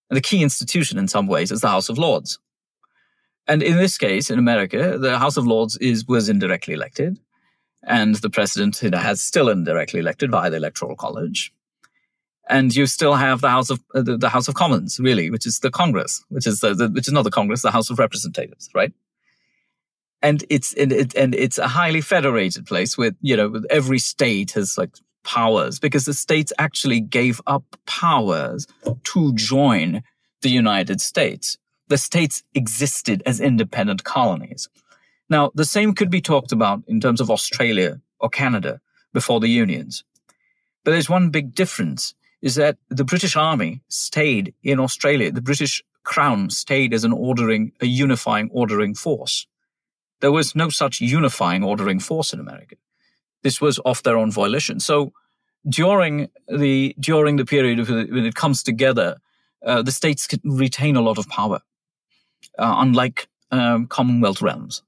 And 0.08 0.16
the 0.16 0.22
key 0.22 0.42
institution 0.42 0.98
in 0.98 1.08
some 1.08 1.26
ways 1.26 1.50
is 1.50 1.60
the 1.60 1.68
House 1.68 1.88
of 1.88 1.98
Lords. 1.98 2.38
And 3.48 3.62
in 3.62 3.76
this 3.76 3.98
case, 3.98 4.30
in 4.30 4.38
America, 4.38 4.96
the 4.98 5.18
House 5.18 5.36
of 5.36 5.46
Lords 5.46 5.76
is 5.78 6.06
was 6.06 6.28
indirectly 6.28 6.74
elected, 6.74 7.18
and 7.82 8.14
the 8.16 8.30
president 8.30 8.78
has 8.78 9.20
still 9.20 9.48
indirectly 9.48 10.00
elected 10.00 10.30
via 10.30 10.50
the 10.50 10.58
Electoral 10.58 10.96
College 10.96 11.52
and 12.48 12.74
you 12.74 12.86
still 12.86 13.14
have 13.14 13.40
the 13.40 13.50
House 13.50 13.70
of 13.70 13.80
uh, 13.94 14.02
the, 14.02 14.16
the, 14.16 14.28
House 14.28 14.48
of 14.48 14.54
Commons, 14.54 14.98
really, 14.98 15.30
which 15.30 15.46
is 15.46 15.60
the 15.60 15.70
Congress, 15.70 16.24
which 16.28 16.46
is 16.46 16.60
the, 16.60 16.74
the, 16.74 16.88
which 16.88 17.06
is 17.06 17.12
not 17.12 17.24
the 17.24 17.30
Congress, 17.30 17.62
the 17.62 17.70
House 17.70 17.90
of 17.90 17.98
Representatives, 17.98 18.68
right? 18.74 18.92
And 20.22 20.44
it's 20.50 20.72
and, 20.74 20.90
it, 20.90 21.14
and 21.14 21.34
it's 21.34 21.58
a 21.58 21.68
highly 21.68 22.00
federated 22.00 22.66
place 22.66 22.98
with 22.98 23.14
you 23.20 23.36
know 23.36 23.62
every 23.70 23.98
state 23.98 24.52
has 24.52 24.76
like 24.76 24.90
powers 25.24 25.78
because 25.78 26.06
the 26.06 26.14
states 26.14 26.52
actually 26.58 27.00
gave 27.00 27.40
up 27.46 27.64
powers 27.86 28.66
to 29.04 29.34
join 29.34 30.02
the 30.42 30.48
United 30.48 31.00
States. 31.00 31.58
The 31.88 31.98
states 31.98 32.42
existed 32.54 33.22
as 33.26 33.40
independent 33.40 34.04
colonies. 34.04 34.68
Now, 35.30 35.50
the 35.54 35.64
same 35.64 35.94
could 35.94 36.10
be 36.10 36.20
talked 36.20 36.52
about 36.52 36.82
in 36.88 37.00
terms 37.00 37.20
of 37.20 37.30
Australia 37.30 38.00
or 38.18 38.28
Canada 38.28 38.80
before 39.12 39.40
the 39.40 39.48
unions. 39.48 40.04
But 40.84 40.92
there's 40.92 41.10
one 41.10 41.30
big 41.30 41.54
difference 41.54 42.14
is 42.42 42.54
that 42.54 42.76
the 42.88 43.04
British 43.04 43.36
Army 43.36 43.82
stayed 43.88 44.54
in 44.62 44.78
Australia. 44.78 45.30
The 45.32 45.42
British 45.42 45.82
Crown 46.04 46.50
stayed 46.50 46.94
as 46.94 47.04
an 47.04 47.12
ordering, 47.12 47.72
a 47.80 47.86
unifying 47.86 48.48
ordering 48.52 48.94
force. 48.94 49.46
There 50.20 50.32
was 50.32 50.54
no 50.54 50.68
such 50.68 51.00
unifying 51.00 51.62
ordering 51.62 52.00
force 52.00 52.32
in 52.32 52.40
America. 52.40 52.76
This 53.42 53.60
was 53.60 53.78
off 53.84 54.02
their 54.02 54.16
own 54.16 54.30
volition. 54.30 54.80
So 54.80 55.12
during 55.68 56.28
the 56.48 56.94
during 56.98 57.36
the 57.36 57.44
period 57.44 57.88
when 57.88 58.24
it 58.24 58.34
comes 58.34 58.62
together, 58.62 59.18
uh, 59.64 59.82
the 59.82 59.92
states 59.92 60.26
can 60.26 60.40
retain 60.44 60.96
a 60.96 61.00
lot 61.00 61.18
of 61.18 61.28
power, 61.28 61.60
uh, 62.58 62.74
unlike 62.78 63.28
um, 63.50 63.86
Commonwealth 63.86 64.40
realms. 64.40 64.82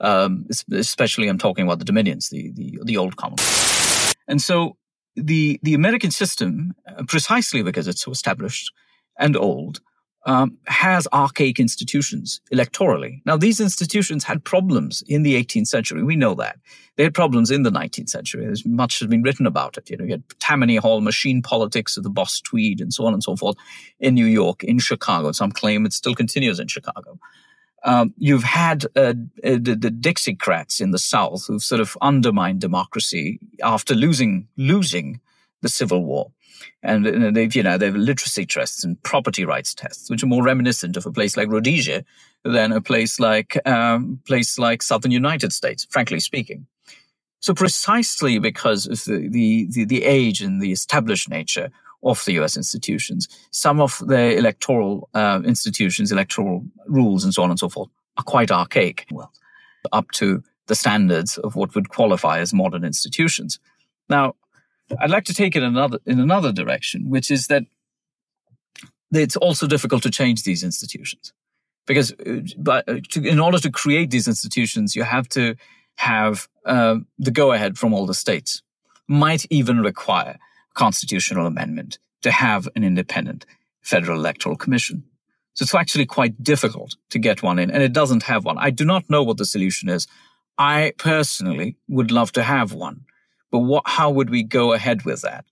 Um, 0.00 0.46
especially, 0.72 1.28
I'm 1.28 1.38
talking 1.38 1.64
about 1.64 1.78
the 1.78 1.84
dominions, 1.84 2.30
the 2.30 2.50
the, 2.52 2.78
the 2.84 2.96
old 2.96 3.16
Commonwealth. 3.16 4.14
And 4.26 4.40
so 4.40 4.76
the, 5.16 5.60
the 5.62 5.74
American 5.74 6.10
system, 6.10 6.74
uh, 6.86 7.04
precisely 7.06 7.62
because 7.62 7.88
it's 7.88 8.02
so 8.02 8.10
established 8.10 8.72
and 9.18 9.36
old, 9.36 9.80
um, 10.26 10.56
has 10.66 11.06
archaic 11.12 11.60
institutions 11.60 12.40
electorally. 12.52 13.20
Now, 13.26 13.36
these 13.36 13.60
institutions 13.60 14.24
had 14.24 14.42
problems 14.42 15.02
in 15.06 15.22
the 15.22 15.34
18th 15.42 15.66
century. 15.66 16.02
We 16.02 16.16
know 16.16 16.34
that. 16.34 16.58
They 16.96 17.02
had 17.02 17.14
problems 17.14 17.50
in 17.50 17.62
the 17.62 17.70
19th 17.70 18.08
century. 18.08 18.44
There's 18.44 18.64
much 18.64 19.00
has 19.00 19.08
been 19.08 19.22
written 19.22 19.46
about 19.46 19.76
it. 19.76 19.90
You 19.90 19.96
know, 19.96 20.04
you 20.04 20.12
had 20.12 20.24
Tammany 20.40 20.76
Hall 20.76 21.00
machine 21.00 21.42
politics 21.42 21.96
of 21.96 22.04
the 22.04 22.10
boss 22.10 22.40
Tweed 22.40 22.80
and 22.80 22.92
so 22.92 23.04
on 23.04 23.12
and 23.12 23.22
so 23.22 23.36
forth 23.36 23.56
in 24.00 24.14
New 24.14 24.26
York, 24.26 24.64
in 24.64 24.78
Chicago. 24.78 25.32
Some 25.32 25.52
claim 25.52 25.84
it 25.84 25.92
still 25.92 26.14
continues 26.14 26.58
in 26.58 26.68
Chicago. 26.68 27.18
Um, 27.84 28.14
you've 28.16 28.44
had 28.44 28.86
uh, 28.96 29.14
uh, 29.44 29.58
the, 29.60 29.76
the 29.78 29.90
Dixiecrats 29.90 30.80
in 30.80 30.90
the 30.90 30.98
South 30.98 31.46
who've 31.46 31.62
sort 31.62 31.82
of 31.82 31.98
undermined 32.00 32.60
democracy 32.60 33.38
after 33.62 33.94
losing 33.94 34.48
losing 34.56 35.20
the 35.60 35.68
Civil 35.68 36.04
War. 36.04 36.30
And, 36.82 37.34
they've, 37.34 37.54
you 37.54 37.62
know, 37.62 37.76
they've 37.78 37.94
literacy 37.94 38.46
tests 38.46 38.84
and 38.84 39.02
property 39.02 39.44
rights 39.44 39.74
tests, 39.74 40.08
which 40.08 40.22
are 40.22 40.26
more 40.26 40.42
reminiscent 40.42 40.96
of 40.96 41.06
a 41.06 41.12
place 41.12 41.36
like 41.36 41.48
Rhodesia 41.48 42.04
than 42.44 42.72
a 42.72 42.80
place 42.80 43.18
like, 43.18 43.58
um, 43.66 44.20
place 44.26 44.58
like 44.58 44.82
Southern 44.82 45.10
United 45.10 45.52
States, 45.52 45.86
frankly 45.90 46.20
speaking. 46.20 46.66
So 47.40 47.54
precisely 47.54 48.38
because 48.38 48.86
of 48.86 49.04
the, 49.04 49.28
the, 49.28 49.66
the, 49.70 49.84
the 49.84 50.04
age 50.04 50.40
and 50.40 50.62
the 50.62 50.72
established 50.72 51.28
nature 51.28 51.70
of 52.04 52.24
the 52.24 52.32
US 52.40 52.56
institutions, 52.56 53.28
some 53.50 53.80
of 53.80 54.02
the 54.06 54.36
electoral 54.36 55.08
uh, 55.14 55.40
institutions, 55.44 56.12
electoral 56.12 56.64
rules, 56.86 57.24
and 57.24 57.32
so 57.32 57.42
on 57.42 57.50
and 57.50 57.58
so 57.58 57.68
forth 57.68 57.88
are 58.16 58.24
quite 58.24 58.50
archaic. 58.50 59.06
Well, 59.10 59.32
up 59.92 60.10
to 60.12 60.42
the 60.66 60.74
standards 60.74 61.38
of 61.38 61.56
what 61.56 61.74
would 61.74 61.88
qualify 61.88 62.38
as 62.38 62.54
modern 62.54 62.84
institutions. 62.84 63.58
Now, 64.08 64.34
I'd 65.00 65.10
like 65.10 65.24
to 65.24 65.34
take 65.34 65.56
it 65.56 65.62
another 65.62 65.98
in 66.06 66.20
another 66.20 66.52
direction, 66.52 67.08
which 67.08 67.30
is 67.30 67.46
that 67.48 67.64
it's 69.12 69.36
also 69.36 69.66
difficult 69.66 70.02
to 70.02 70.10
change 70.10 70.42
these 70.42 70.62
institutions 70.62 71.32
because 71.86 72.12
uh, 72.12 72.40
but 72.58 72.88
uh, 72.88 72.96
to, 73.10 73.24
in 73.24 73.40
order 73.40 73.58
to 73.58 73.70
create 73.70 74.10
these 74.10 74.28
institutions, 74.28 74.94
you 74.96 75.02
have 75.02 75.28
to 75.30 75.54
have 75.96 76.48
uh, 76.66 76.96
the 77.18 77.30
go 77.30 77.52
ahead 77.52 77.78
from 77.78 77.92
all 77.92 78.06
the 78.06 78.14
states. 78.14 78.62
Might 79.06 79.46
even 79.50 79.80
require 79.80 80.38
constitutional 80.74 81.46
amendment 81.46 81.98
to 82.22 82.30
have 82.30 82.68
an 82.74 82.84
independent 82.84 83.46
federal 83.82 84.18
electoral 84.18 84.56
commission. 84.56 85.04
So 85.54 85.62
it's 85.62 85.74
actually 85.74 86.06
quite 86.06 86.42
difficult 86.42 86.96
to 87.10 87.18
get 87.18 87.42
one 87.42 87.58
in, 87.58 87.70
and 87.70 87.82
it 87.82 87.92
doesn't 87.92 88.24
have 88.24 88.44
one. 88.44 88.58
I 88.58 88.70
do 88.70 88.84
not 88.84 89.08
know 89.08 89.22
what 89.22 89.36
the 89.36 89.44
solution 89.44 89.88
is. 89.88 90.06
I 90.58 90.92
personally 90.98 91.76
would 91.88 92.10
love 92.10 92.32
to 92.32 92.42
have 92.42 92.72
one 92.72 93.04
but 93.54 93.60
what, 93.60 93.84
how 93.86 94.10
would 94.10 94.30
we 94.30 94.42
go 94.42 94.72
ahead 94.72 95.04
with 95.04 95.22
that? 95.22 95.44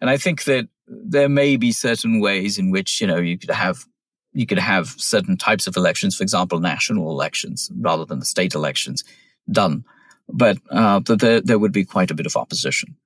And 0.00 0.08
I 0.08 0.16
think 0.16 0.44
that 0.44 0.66
there 0.86 1.28
may 1.28 1.58
be 1.58 1.72
certain 1.72 2.18
ways 2.18 2.56
in 2.56 2.70
which, 2.70 3.02
you 3.02 3.06
know, 3.06 3.18
you 3.18 3.36
could 3.36 3.50
have, 3.50 3.84
you 4.32 4.46
could 4.46 4.58
have 4.58 4.94
certain 4.96 5.36
types 5.36 5.66
of 5.66 5.76
elections, 5.76 6.16
for 6.16 6.22
example, 6.22 6.58
national 6.58 7.10
elections 7.10 7.70
rather 7.76 8.06
than 8.06 8.18
the 8.18 8.24
state 8.24 8.54
elections 8.54 9.04
done. 9.52 9.84
But, 10.26 10.56
uh, 10.70 11.00
there, 11.00 11.42
there 11.42 11.58
would 11.58 11.70
be 11.70 11.84
quite 11.84 12.10
a 12.10 12.14
bit 12.14 12.24
of 12.24 12.34
opposition. 12.34 12.96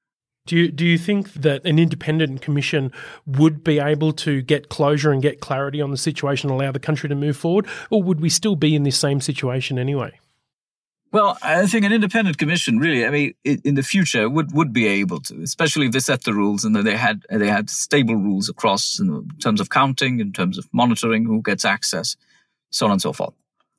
Do 0.46 0.57
you, 0.57 0.70
do 0.70 0.85
you 0.85 0.98
think 0.98 1.33
that 1.35 1.64
an 1.64 1.78
independent 1.78 2.42
commission 2.42 2.92
would 3.26 3.64
be 3.64 3.78
able 3.78 4.12
to 4.12 4.42
get 4.42 4.68
closure 4.68 5.11
and 5.11 5.22
get 5.22 5.40
clarity 5.40 5.80
on 5.80 5.90
the 5.90 5.96
situation, 5.96 6.50
and 6.50 6.61
allow 6.61 6.70
the 6.70 6.78
country 6.78 7.09
to 7.09 7.14
move 7.14 7.37
forward, 7.37 7.66
or 7.90 8.02
would 8.02 8.20
we 8.20 8.28
still 8.28 8.54
be 8.54 8.74
in 8.74 8.83
this 8.83 8.98
same 8.98 9.22
situation 9.22 9.78
anyway? 9.78 10.20
Well, 11.12 11.38
I 11.42 11.66
think 11.66 11.85
an 11.85 11.92
independent 11.92 12.38
commission, 12.38 12.78
really, 12.78 13.07
I 13.07 13.11
mean, 13.11 13.35
in 13.44 13.76
the 13.76 13.83
future 13.83 14.28
would, 14.28 14.52
would 14.52 14.72
be 14.72 14.87
able 14.87 15.20
to, 15.20 15.40
especially 15.42 15.87
if 15.87 15.92
they 15.92 16.00
set 16.00 16.24
the 16.24 16.35
rules 16.35 16.64
and 16.64 16.74
they 16.74 16.96
had 16.96 17.22
they 17.30 17.48
had 17.48 17.70
stable 17.70 18.16
rules 18.16 18.48
across 18.48 18.98
in 18.98 19.28
terms 19.40 19.61
of 19.61 19.70
counting, 19.70 20.18
in 20.18 20.33
terms 20.33 20.59
of 20.59 20.68
monitoring 20.72 21.24
who 21.24 21.40
gets 21.40 21.64
access, 21.64 22.16
so 22.70 22.87
on 22.87 22.92
and 22.92 23.00
so 23.00 23.12
forth. 23.12 23.33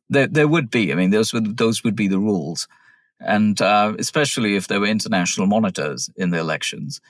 There, 0.09 0.27
there 0.27 0.47
would 0.47 0.71
be, 0.71 0.93
I 0.93 0.95
mean, 0.95 1.09
those 1.09 1.33
would 1.33 1.57
those 1.57 1.83
would 1.83 1.95
be 1.95 2.07
the 2.07 2.19
rules, 2.19 2.69
and 3.19 3.61
uh, 3.61 3.93
especially 3.99 4.55
if 4.55 4.67
there 4.67 4.79
were 4.79 4.87
international 4.87 5.47
monitors 5.47 6.09
in 6.15 6.29
the 6.31 6.39
elections, 6.39 7.01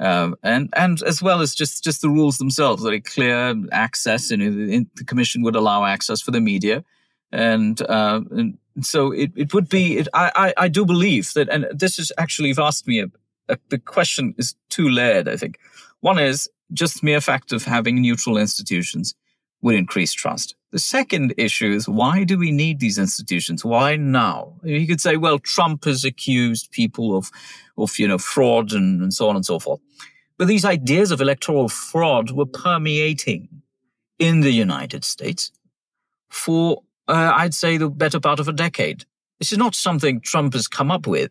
uh, 0.00 0.32
and 0.42 0.68
and 0.76 1.02
as 1.02 1.22
well 1.22 1.40
as 1.40 1.54
just 1.54 1.84
just 1.84 2.02
the 2.02 2.08
rules 2.08 2.38
themselves, 2.38 2.82
very 2.82 3.00
clear 3.00 3.54
access, 3.72 4.30
and 4.30 4.86
the 4.96 5.04
commission 5.04 5.42
would 5.42 5.56
allow 5.56 5.84
access 5.84 6.20
for 6.20 6.30
the 6.30 6.40
media 6.40 6.84
and, 7.34 7.82
uh, 7.82 8.20
and 8.30 8.58
so 8.80 9.10
it, 9.10 9.32
it 9.34 9.52
would 9.52 9.68
be, 9.68 9.98
it, 9.98 10.08
I, 10.14 10.30
I, 10.36 10.64
I, 10.64 10.68
do 10.68 10.86
believe 10.86 11.32
that, 11.34 11.48
and 11.48 11.66
this 11.72 11.98
is 11.98 12.12
actually, 12.16 12.48
you've 12.48 12.60
asked 12.60 12.86
me, 12.86 13.00
a, 13.00 13.06
a, 13.48 13.58
the 13.70 13.78
question 13.78 14.36
is 14.38 14.54
two 14.70 14.88
layered, 14.88 15.28
I 15.28 15.36
think. 15.36 15.58
One 16.00 16.20
is 16.20 16.48
just 16.72 17.02
mere 17.02 17.20
fact 17.20 17.52
of 17.52 17.64
having 17.64 18.00
neutral 18.00 18.38
institutions 18.38 19.16
would 19.62 19.74
increase 19.74 20.12
trust. 20.12 20.54
The 20.74 20.80
second 20.80 21.34
issue 21.38 21.70
is 21.70 21.88
why 21.88 22.24
do 22.24 22.36
we 22.36 22.50
need 22.50 22.80
these 22.80 22.98
institutions? 22.98 23.64
Why 23.64 23.94
now? 23.94 24.54
You 24.64 24.88
could 24.88 25.00
say, 25.00 25.16
well, 25.16 25.38
Trump 25.38 25.84
has 25.84 26.04
accused 26.04 26.72
people 26.72 27.16
of, 27.16 27.30
of, 27.78 27.96
you 27.96 28.08
know, 28.08 28.18
fraud 28.18 28.72
and, 28.72 29.00
and 29.00 29.14
so 29.14 29.28
on 29.28 29.36
and 29.36 29.46
so 29.46 29.60
forth. 29.60 29.78
But 30.36 30.48
these 30.48 30.64
ideas 30.64 31.12
of 31.12 31.20
electoral 31.20 31.68
fraud 31.68 32.32
were 32.32 32.44
permeating 32.44 33.62
in 34.18 34.40
the 34.40 34.50
United 34.50 35.04
States 35.04 35.52
for 36.28 36.82
uh, 37.06 37.32
I'd 37.36 37.54
say 37.54 37.76
the 37.76 37.88
better 37.88 38.18
part 38.18 38.40
of 38.40 38.48
a 38.48 38.52
decade. 38.52 39.04
This 39.38 39.52
is 39.52 39.58
not 39.58 39.76
something 39.76 40.20
Trump 40.20 40.54
has 40.54 40.66
come 40.66 40.90
up 40.90 41.06
with. 41.06 41.30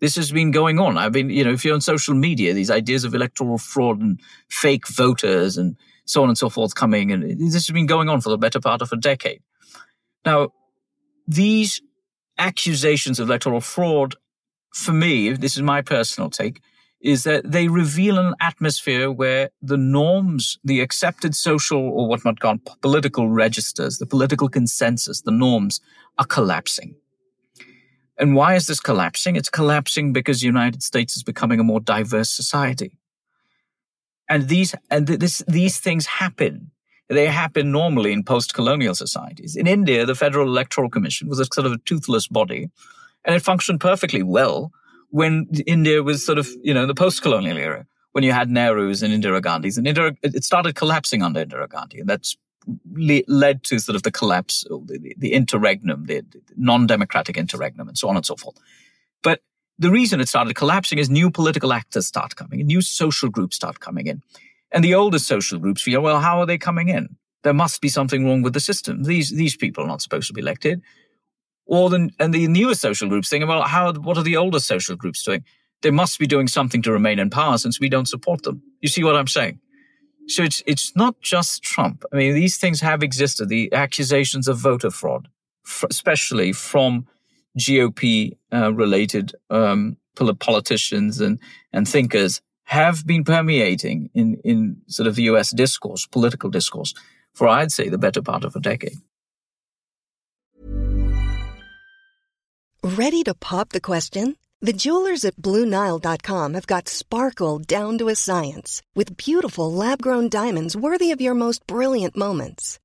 This 0.00 0.16
has 0.16 0.32
been 0.32 0.50
going 0.50 0.78
on. 0.78 0.98
I 0.98 1.08
mean, 1.08 1.30
you 1.30 1.44
know, 1.44 1.52
if 1.52 1.64
you're 1.64 1.72
on 1.72 1.80
social 1.80 2.12
media, 2.12 2.52
these 2.52 2.70
ideas 2.70 3.04
of 3.04 3.14
electoral 3.14 3.56
fraud 3.56 4.02
and 4.02 4.20
fake 4.50 4.86
voters 4.86 5.56
and 5.56 5.78
so 6.04 6.22
on 6.22 6.28
and 6.28 6.38
so 6.38 6.48
forth 6.48 6.74
coming, 6.74 7.12
and 7.12 7.22
this 7.40 7.54
has 7.54 7.70
been 7.70 7.86
going 7.86 8.08
on 8.08 8.20
for 8.20 8.30
the 8.30 8.38
better 8.38 8.60
part 8.60 8.82
of 8.82 8.92
a 8.92 8.96
decade. 8.96 9.40
Now, 10.24 10.50
these 11.26 11.80
accusations 12.38 13.20
of 13.20 13.28
electoral 13.28 13.60
fraud, 13.60 14.16
for 14.74 14.92
me, 14.92 15.30
this 15.30 15.56
is 15.56 15.62
my 15.62 15.82
personal 15.82 16.30
take, 16.30 16.60
is 17.00 17.24
that 17.24 17.50
they 17.50 17.68
reveal 17.68 18.18
an 18.18 18.34
atmosphere 18.40 19.10
where 19.10 19.50
the 19.60 19.76
norms, 19.76 20.58
the 20.62 20.80
accepted 20.80 21.34
social 21.34 21.80
or 21.80 22.08
what 22.08 22.24
might 22.24 22.38
call 22.38 22.58
political 22.80 23.28
registers, 23.28 23.98
the 23.98 24.06
political 24.06 24.48
consensus, 24.48 25.20
the 25.22 25.32
norms 25.32 25.80
are 26.18 26.24
collapsing. 26.24 26.94
And 28.18 28.36
why 28.36 28.54
is 28.54 28.66
this 28.66 28.78
collapsing? 28.78 29.34
It's 29.34 29.48
collapsing 29.48 30.12
because 30.12 30.40
the 30.40 30.46
United 30.46 30.82
States 30.82 31.16
is 31.16 31.24
becoming 31.24 31.58
a 31.58 31.64
more 31.64 31.80
diverse 31.80 32.30
society. 32.30 32.98
And 34.32 34.48
these, 34.48 34.74
and 34.90 35.06
this, 35.06 35.42
these 35.46 35.78
things 35.78 36.06
happen. 36.06 36.70
They 37.08 37.26
happen 37.26 37.70
normally 37.70 38.12
in 38.12 38.24
post-colonial 38.24 38.94
societies. 38.94 39.56
In 39.56 39.66
India, 39.66 40.06
the 40.06 40.14
Federal 40.14 40.46
Electoral 40.46 40.88
Commission 40.88 41.28
was 41.28 41.38
a 41.38 41.44
sort 41.52 41.66
of 41.66 41.72
a 41.72 41.78
toothless 41.78 42.28
body 42.28 42.70
and 43.24 43.36
it 43.36 43.42
functioned 43.42 43.80
perfectly 43.80 44.22
well 44.22 44.72
when 45.10 45.46
India 45.66 46.02
was 46.02 46.24
sort 46.24 46.38
of, 46.38 46.48
you 46.62 46.72
know, 46.72 46.86
the 46.86 46.94
post-colonial 46.94 47.58
era, 47.58 47.86
when 48.12 48.24
you 48.24 48.32
had 48.32 48.48
Nehru's 48.48 49.02
and 49.02 49.12
Indira 49.12 49.42
Gandhi's, 49.42 49.76
and 49.76 49.86
Indira, 49.86 50.16
it 50.22 50.44
started 50.44 50.74
collapsing 50.74 51.22
under 51.22 51.44
Indira 51.44 51.68
Gandhi, 51.68 52.00
and 52.00 52.08
that's 52.08 52.36
le- 52.90 53.28
led 53.28 53.62
to 53.64 53.78
sort 53.78 53.96
of 53.96 54.02
the 54.02 54.10
collapse 54.10 54.64
of 54.70 54.86
the, 54.86 55.14
the 55.18 55.34
interregnum, 55.34 56.06
the, 56.06 56.22
the 56.22 56.40
non-democratic 56.56 57.36
interregnum, 57.36 57.88
and 57.88 57.98
so 57.98 58.08
on 58.08 58.16
and 58.16 58.24
so 58.24 58.36
forth. 58.36 58.56
But 59.22 59.40
the 59.78 59.90
reason 59.90 60.20
it 60.20 60.28
started 60.28 60.54
collapsing 60.54 60.98
is 60.98 61.10
new 61.10 61.30
political 61.30 61.72
actors 61.72 62.06
start 62.06 62.36
coming 62.36 62.60
in, 62.60 62.66
new 62.66 62.80
social 62.80 63.28
groups 63.28 63.56
start 63.56 63.80
coming 63.80 64.06
in. 64.06 64.22
And 64.70 64.82
the 64.82 64.94
older 64.94 65.18
social 65.18 65.58
groups 65.58 65.82
feel, 65.82 66.00
well, 66.00 66.20
how 66.20 66.40
are 66.40 66.46
they 66.46 66.58
coming 66.58 66.88
in? 66.88 67.16
There 67.42 67.54
must 67.54 67.80
be 67.80 67.88
something 67.88 68.24
wrong 68.24 68.42
with 68.42 68.54
the 68.54 68.60
system. 68.60 69.02
These, 69.02 69.30
these 69.30 69.56
people 69.56 69.84
are 69.84 69.88
not 69.88 70.00
supposed 70.00 70.28
to 70.28 70.32
be 70.32 70.40
elected. 70.40 70.80
Or 71.66 71.90
the, 71.90 72.10
and 72.18 72.32
the 72.32 72.46
newer 72.48 72.74
social 72.74 73.08
groups 73.08 73.28
thinking, 73.28 73.48
well, 73.48 73.62
how, 73.62 73.92
what 73.92 74.16
are 74.16 74.22
the 74.22 74.36
older 74.36 74.60
social 74.60 74.96
groups 74.96 75.22
doing? 75.22 75.44
They 75.82 75.90
must 75.90 76.18
be 76.18 76.26
doing 76.26 76.48
something 76.48 76.82
to 76.82 76.92
remain 76.92 77.18
in 77.18 77.30
power 77.30 77.58
since 77.58 77.80
we 77.80 77.88
don't 77.88 78.08
support 78.08 78.42
them. 78.42 78.62
You 78.80 78.88
see 78.88 79.04
what 79.04 79.16
I'm 79.16 79.26
saying? 79.26 79.58
So 80.28 80.44
it's, 80.44 80.62
it's 80.66 80.94
not 80.94 81.20
just 81.20 81.62
Trump. 81.62 82.04
I 82.12 82.16
mean, 82.16 82.34
these 82.34 82.56
things 82.56 82.80
have 82.80 83.02
existed. 83.02 83.48
The 83.48 83.72
accusations 83.72 84.46
of 84.46 84.58
voter 84.58 84.90
fraud, 84.90 85.28
especially 85.90 86.52
from 86.52 87.06
GOP 87.58 88.36
uh, 88.52 88.72
related 88.72 89.32
um, 89.50 89.96
politicians 90.38 91.20
and, 91.20 91.38
and 91.72 91.88
thinkers 91.88 92.40
have 92.64 93.06
been 93.06 93.24
permeating 93.24 94.10
in, 94.14 94.40
in 94.44 94.76
sort 94.86 95.06
of 95.06 95.14
the 95.14 95.24
US 95.24 95.50
discourse, 95.50 96.06
political 96.06 96.50
discourse, 96.50 96.94
for 97.34 97.48
I'd 97.48 97.72
say 97.72 97.88
the 97.88 97.98
better 97.98 98.22
part 98.22 98.44
of 98.44 98.56
a 98.56 98.60
decade. 98.60 98.98
Ready 102.82 103.22
to 103.24 103.34
pop 103.34 103.68
the 103.70 103.80
question? 103.80 104.36
The 104.60 104.72
jewelers 104.72 105.24
at 105.24 105.36
BlueNile.com 105.36 106.54
have 106.54 106.66
got 106.66 106.88
sparkle 106.88 107.58
down 107.58 107.98
to 107.98 108.08
a 108.08 108.14
science 108.14 108.80
with 108.94 109.16
beautiful 109.16 109.72
lab 109.72 110.00
grown 110.00 110.28
diamonds 110.28 110.76
worthy 110.76 111.10
of 111.10 111.20
your 111.20 111.34
most 111.34 111.66
brilliant 111.66 112.16
moments. 112.16 112.78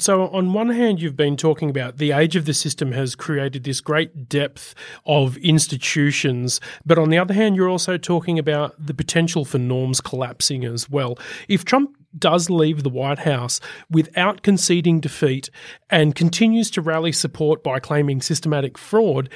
So, 0.00 0.28
on 0.28 0.52
one 0.52 0.70
hand, 0.70 1.00
you've 1.00 1.16
been 1.16 1.36
talking 1.36 1.70
about 1.70 1.98
the 1.98 2.10
age 2.10 2.34
of 2.34 2.46
the 2.46 2.54
system 2.54 2.92
has 2.92 3.14
created 3.14 3.62
this 3.62 3.80
great 3.80 4.28
depth 4.28 4.74
of 5.06 5.36
institutions, 5.36 6.60
but 6.84 6.98
on 6.98 7.10
the 7.10 7.18
other 7.18 7.34
hand, 7.34 7.54
you're 7.54 7.68
also 7.68 7.96
talking 7.96 8.38
about 8.38 8.74
the 8.78 8.94
potential 8.94 9.44
for 9.44 9.58
norms 9.58 10.00
collapsing 10.00 10.64
as 10.64 10.90
well. 10.90 11.16
If 11.48 11.64
Trump 11.64 11.96
does 12.18 12.50
leave 12.50 12.82
the 12.82 12.88
White 12.88 13.20
House 13.20 13.60
without 13.90 14.42
conceding 14.42 15.00
defeat 15.00 15.50
and 15.90 16.14
continues 16.14 16.70
to 16.72 16.82
rally 16.82 17.12
support 17.12 17.62
by 17.62 17.78
claiming 17.78 18.20
systematic 18.20 18.76
fraud, 18.76 19.28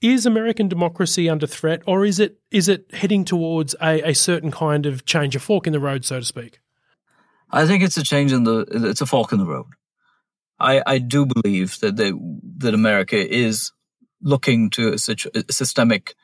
is 0.00 0.26
American 0.26 0.68
democracy 0.68 1.28
under 1.28 1.46
threat, 1.46 1.80
or 1.86 2.04
is 2.04 2.18
it 2.18 2.38
is 2.50 2.68
it 2.68 2.92
heading 2.92 3.24
towards 3.24 3.76
a, 3.80 4.10
a 4.10 4.14
certain 4.14 4.50
kind 4.50 4.84
of 4.84 5.04
change, 5.04 5.36
a 5.36 5.38
fork 5.38 5.68
in 5.68 5.72
the 5.72 5.78
road, 5.78 6.04
so 6.04 6.18
to 6.18 6.26
speak? 6.26 6.58
I 7.52 7.66
think 7.66 7.84
it's 7.84 7.96
a 7.96 8.02
change 8.02 8.32
in 8.32 8.42
the 8.42 8.66
it's 8.68 9.00
a 9.00 9.06
fork 9.06 9.32
in 9.32 9.38
the 9.38 9.46
road. 9.46 9.66
I, 10.58 10.82
I 10.86 10.98
do 10.98 11.26
believe 11.26 11.80
that 11.80 11.96
that 12.58 12.74
America 12.74 13.16
is 13.16 13.72
looking 14.20 14.70
to 14.70 14.90
a, 14.90 14.94
a 14.94 15.52
systemic 15.52 16.14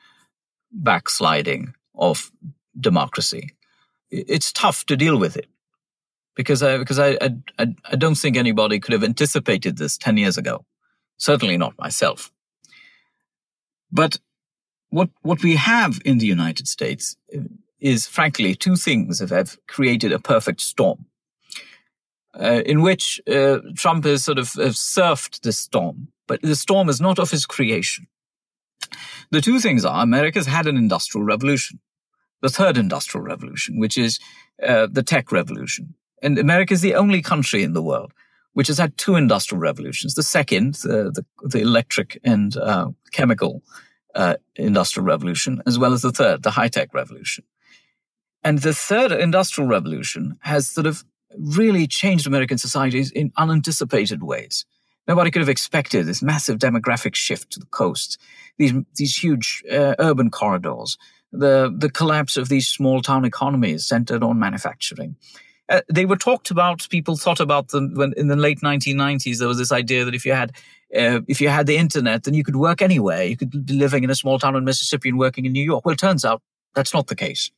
backsliding 0.71 1.75
of 1.95 2.31
democracy. 2.79 3.51
It's 4.11 4.53
tough 4.53 4.87
to 4.87 4.97
deal 4.97 5.19
with 5.19 5.37
it 5.37 5.49
because 6.37 6.63
I 6.63 6.79
because 6.79 6.99
I, 6.99 7.19
I 7.59 7.67
I 7.85 7.97
don't 7.97 8.15
think 8.15 8.37
anybody 8.37 8.79
could 8.79 8.93
have 8.93 9.05
anticipated 9.05 9.77
this 9.77 9.99
ten 9.99 10.17
years 10.17 10.39
ago. 10.39 10.65
Certainly 11.17 11.59
not 11.59 11.79
myself. 11.79 12.31
But 13.91 14.19
what 14.91 15.11
what 15.23 15.43
we 15.43 15.57
have 15.57 16.01
in 16.05 16.19
the 16.19 16.27
United 16.27 16.69
States 16.69 17.17
is 17.81 18.07
frankly 18.07 18.55
two 18.55 18.77
things 18.77 19.19
that 19.19 19.31
have 19.31 19.59
created 19.67 20.13
a 20.13 20.19
perfect 20.19 20.61
storm 20.61 21.07
uh, 22.35 22.63
in 22.67 22.83
which 22.83 23.21
uh, 23.31 23.59
Trump 23.77 24.05
has 24.05 24.25
sort 24.25 24.39
of 24.39 24.53
uh, 24.59 24.71
surfed 24.71 25.41
the 25.41 25.53
storm, 25.53 26.09
but 26.27 26.43
the 26.43 26.57
storm 26.57 26.89
is 26.89 27.01
not 27.01 27.19
of 27.19 27.31
his 27.31 27.47
creation. 27.47 28.07
The 29.31 29.41
two 29.41 29.61
things 29.61 29.85
are 29.85 30.03
America's 30.03 30.47
had 30.47 30.67
an 30.67 30.77
industrial 30.77 31.25
revolution, 31.25 31.81
the 32.43 32.49
third 32.49 32.77
industrial 32.77 33.25
revolution, 33.25 33.79
which 33.79 33.99
is 33.99 34.19
uh, 34.67 34.87
the 34.91 35.03
tech 35.03 35.33
revolution. 35.33 35.95
And 36.23 36.39
America 36.39 36.75
is 36.75 36.81
the 36.81 36.95
only 36.95 37.23
country 37.23 37.63
in 37.63 37.75
the 37.75 37.83
world 37.83 38.13
which 38.59 38.67
has 38.67 38.79
had 38.79 38.99
two 38.99 39.15
industrial 39.15 39.61
revolutions. 39.61 40.15
The 40.15 40.23
second, 40.25 40.75
the, 40.83 41.13
the, 41.15 41.49
the 41.49 41.61
electric 41.61 42.19
and 42.25 42.57
uh, 42.57 42.89
chemical 43.13 43.63
uh, 44.17 44.35
industrial 44.57 45.07
revolution, 45.07 45.63
as 45.65 45.79
well 45.79 45.93
as 45.93 46.03
the 46.03 46.11
third, 46.11 46.43
the 46.43 46.51
high 46.51 46.67
tech 46.67 46.93
revolution. 46.93 47.45
And 48.43 48.59
the 48.59 48.75
third 48.75 49.13
industrial 49.13 49.69
revolution 49.69 50.39
has 50.41 50.69
sort 50.69 50.89
of 50.89 51.05
really 51.37 51.87
changed 51.87 52.27
American 52.27 52.59
societies 52.59 53.11
in 53.11 53.33
unanticipated 53.37 54.23
ways. 54.23 54.65
Nobody 55.07 55.31
could 55.31 55.41
have 55.41 55.49
expected 55.49 56.07
this 56.07 56.23
massive 56.23 56.59
demographic 56.59 57.15
shift 57.15 57.51
to 57.53 57.61
the 57.61 57.67
coast, 57.67 58.19
these 58.59 58.75
these 58.97 59.17
huge 59.17 59.63
uh, 59.71 59.95
urban 59.99 60.31
corridors, 60.31 60.99
the 61.33 61.75
the 61.75 61.91
collapse 61.91 62.37
of 62.37 62.49
these 62.49 62.69
small 62.69 63.01
town 63.01 63.25
economies 63.25 63.87
centered 63.87 64.23
on 64.23 64.39
manufacturing. 64.39 65.17
Uh, 65.71 65.81
they 65.93 66.05
were 66.05 66.17
talked 66.17 66.51
about. 66.51 66.87
People 66.91 67.17
thought 67.17 67.41
about 67.41 67.69
them 67.69 67.95
when 67.95 68.13
in 68.17 68.29
the 68.29 68.37
late 68.37 68.61
1990s. 68.61 69.39
There 69.39 69.49
was 69.49 69.59
this 69.59 69.73
idea 69.73 70.05
that 70.05 70.15
if 70.15 70.27
you 70.27 70.33
had 70.33 70.53
uh, 70.95 71.21
if 71.27 71.41
you 71.41 71.49
had 71.49 71.67
the 71.67 71.79
internet, 71.79 72.25
then 72.25 72.35
you 72.35 72.45
could 72.45 72.57
work 72.57 72.83
anywhere. 72.83 73.25
You 73.25 73.37
could 73.37 73.67
be 73.67 73.75
living 73.75 74.05
in 74.05 74.11
a 74.11 74.15
small 74.15 74.39
town 74.39 74.57
in 74.57 74.65
Mississippi 74.65 75.09
and 75.09 75.19
working 75.19 75.47
in 75.47 75.53
New 75.53 75.65
York. 75.65 75.87
Well, 75.87 75.95
it 75.95 75.99
turns 75.99 76.25
out 76.25 76.43
that's 76.75 76.93
not 76.93 77.07
the 77.07 77.17
case 77.17 77.51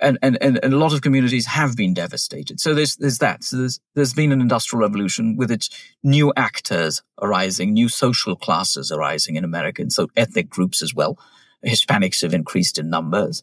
and, 0.00 0.18
and, 0.22 0.38
and 0.40 0.58
a 0.62 0.76
lot 0.76 0.92
of 0.92 1.00
communities 1.00 1.46
have 1.46 1.76
been 1.76 1.94
devastated. 1.94 2.60
So 2.60 2.74
there's, 2.74 2.96
there's 2.96 3.18
that. 3.18 3.44
So 3.44 3.56
there's, 3.56 3.80
there's 3.94 4.12
been 4.12 4.32
an 4.32 4.40
industrial 4.40 4.82
revolution 4.82 5.36
with 5.36 5.50
its 5.50 5.70
new 6.02 6.32
actors 6.36 7.02
arising, 7.20 7.72
new 7.72 7.88
social 7.88 8.36
classes 8.36 8.92
arising 8.92 9.36
in 9.36 9.44
America, 9.44 9.82
and 9.82 9.92
so 9.92 10.08
ethnic 10.16 10.48
groups 10.50 10.82
as 10.82 10.94
well. 10.94 11.18
Hispanics 11.64 12.22
have 12.22 12.34
increased 12.34 12.78
in 12.78 12.90
numbers. 12.90 13.42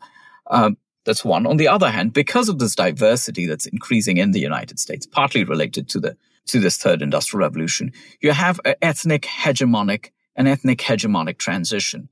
Um, 0.50 0.78
that's 1.06 1.26
one. 1.26 1.46
On 1.46 1.58
the 1.58 1.68
other 1.68 1.90
hand, 1.90 2.14
because 2.14 2.50
of 2.50 2.60
this 2.60 2.76
diversity 2.76 3.46
that's 3.46 3.66
increasing 3.66 4.18
in 4.18 4.32
the 4.32 4.40
United 4.40 4.80
States, 4.80 5.06
partly 5.06 5.44
related 5.44 5.90
to 5.90 6.00
the 6.00 6.18
to 6.46 6.60
this 6.60 6.78
third 6.78 7.02
industrial 7.02 7.42
revolution, 7.42 7.94
you 8.20 8.32
have 8.32 8.60
an 8.66 8.76
ethnic 8.82 9.22
hegemonic, 9.22 10.12
an 10.36 10.46
ethnic 10.46 10.80
hegemonic 10.80 11.38
transition. 11.38 12.10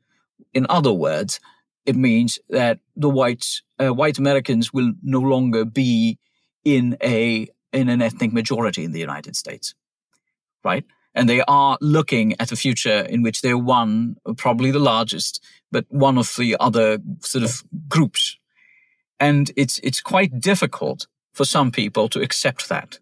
In 0.54 0.66
other 0.70 0.94
words, 0.94 1.42
it 1.86 1.96
means 1.96 2.39
that 2.50 2.80
the 2.96 3.10
whites, 3.10 3.62
uh, 3.80 3.94
white 3.94 4.17
Americans 4.17 4.74
will 4.74 4.94
no 5.02 5.20
longer 5.20 5.65
be 5.65 6.17
in 6.63 6.98
a 7.04 7.48
in 7.74 7.89
an 7.89 8.02
ethnic 8.02 8.34
majority 8.34 8.84
in 8.84 8.91
the 8.91 9.00
United 9.00 9.36
States, 9.36 9.74
right? 10.63 10.86
And 11.15 11.28
they 11.28 11.41
are 11.48 11.78
looking 11.82 12.36
at 12.39 12.52
a 12.52 12.56
future 12.56 13.02
in 13.02 13.22
which 13.22 13.41
they're 13.41 13.58
one, 13.58 14.17
probably 14.38 14.72
the 14.72 14.80
largest, 14.80 15.44
but 15.72 15.86
one 15.89 16.17
of 16.17 16.36
the 16.38 16.56
other 16.60 17.00
sort 17.22 17.44
of 17.44 17.63
groups. 17.88 18.38
And 19.20 19.52
it's 19.56 19.80
it's 19.84 20.02
quite 20.02 20.39
difficult 20.39 21.08
for 21.34 21.46
some 21.46 21.72
people 21.72 22.10
to 22.10 22.22
accept 22.22 22.70
that. 22.70 23.00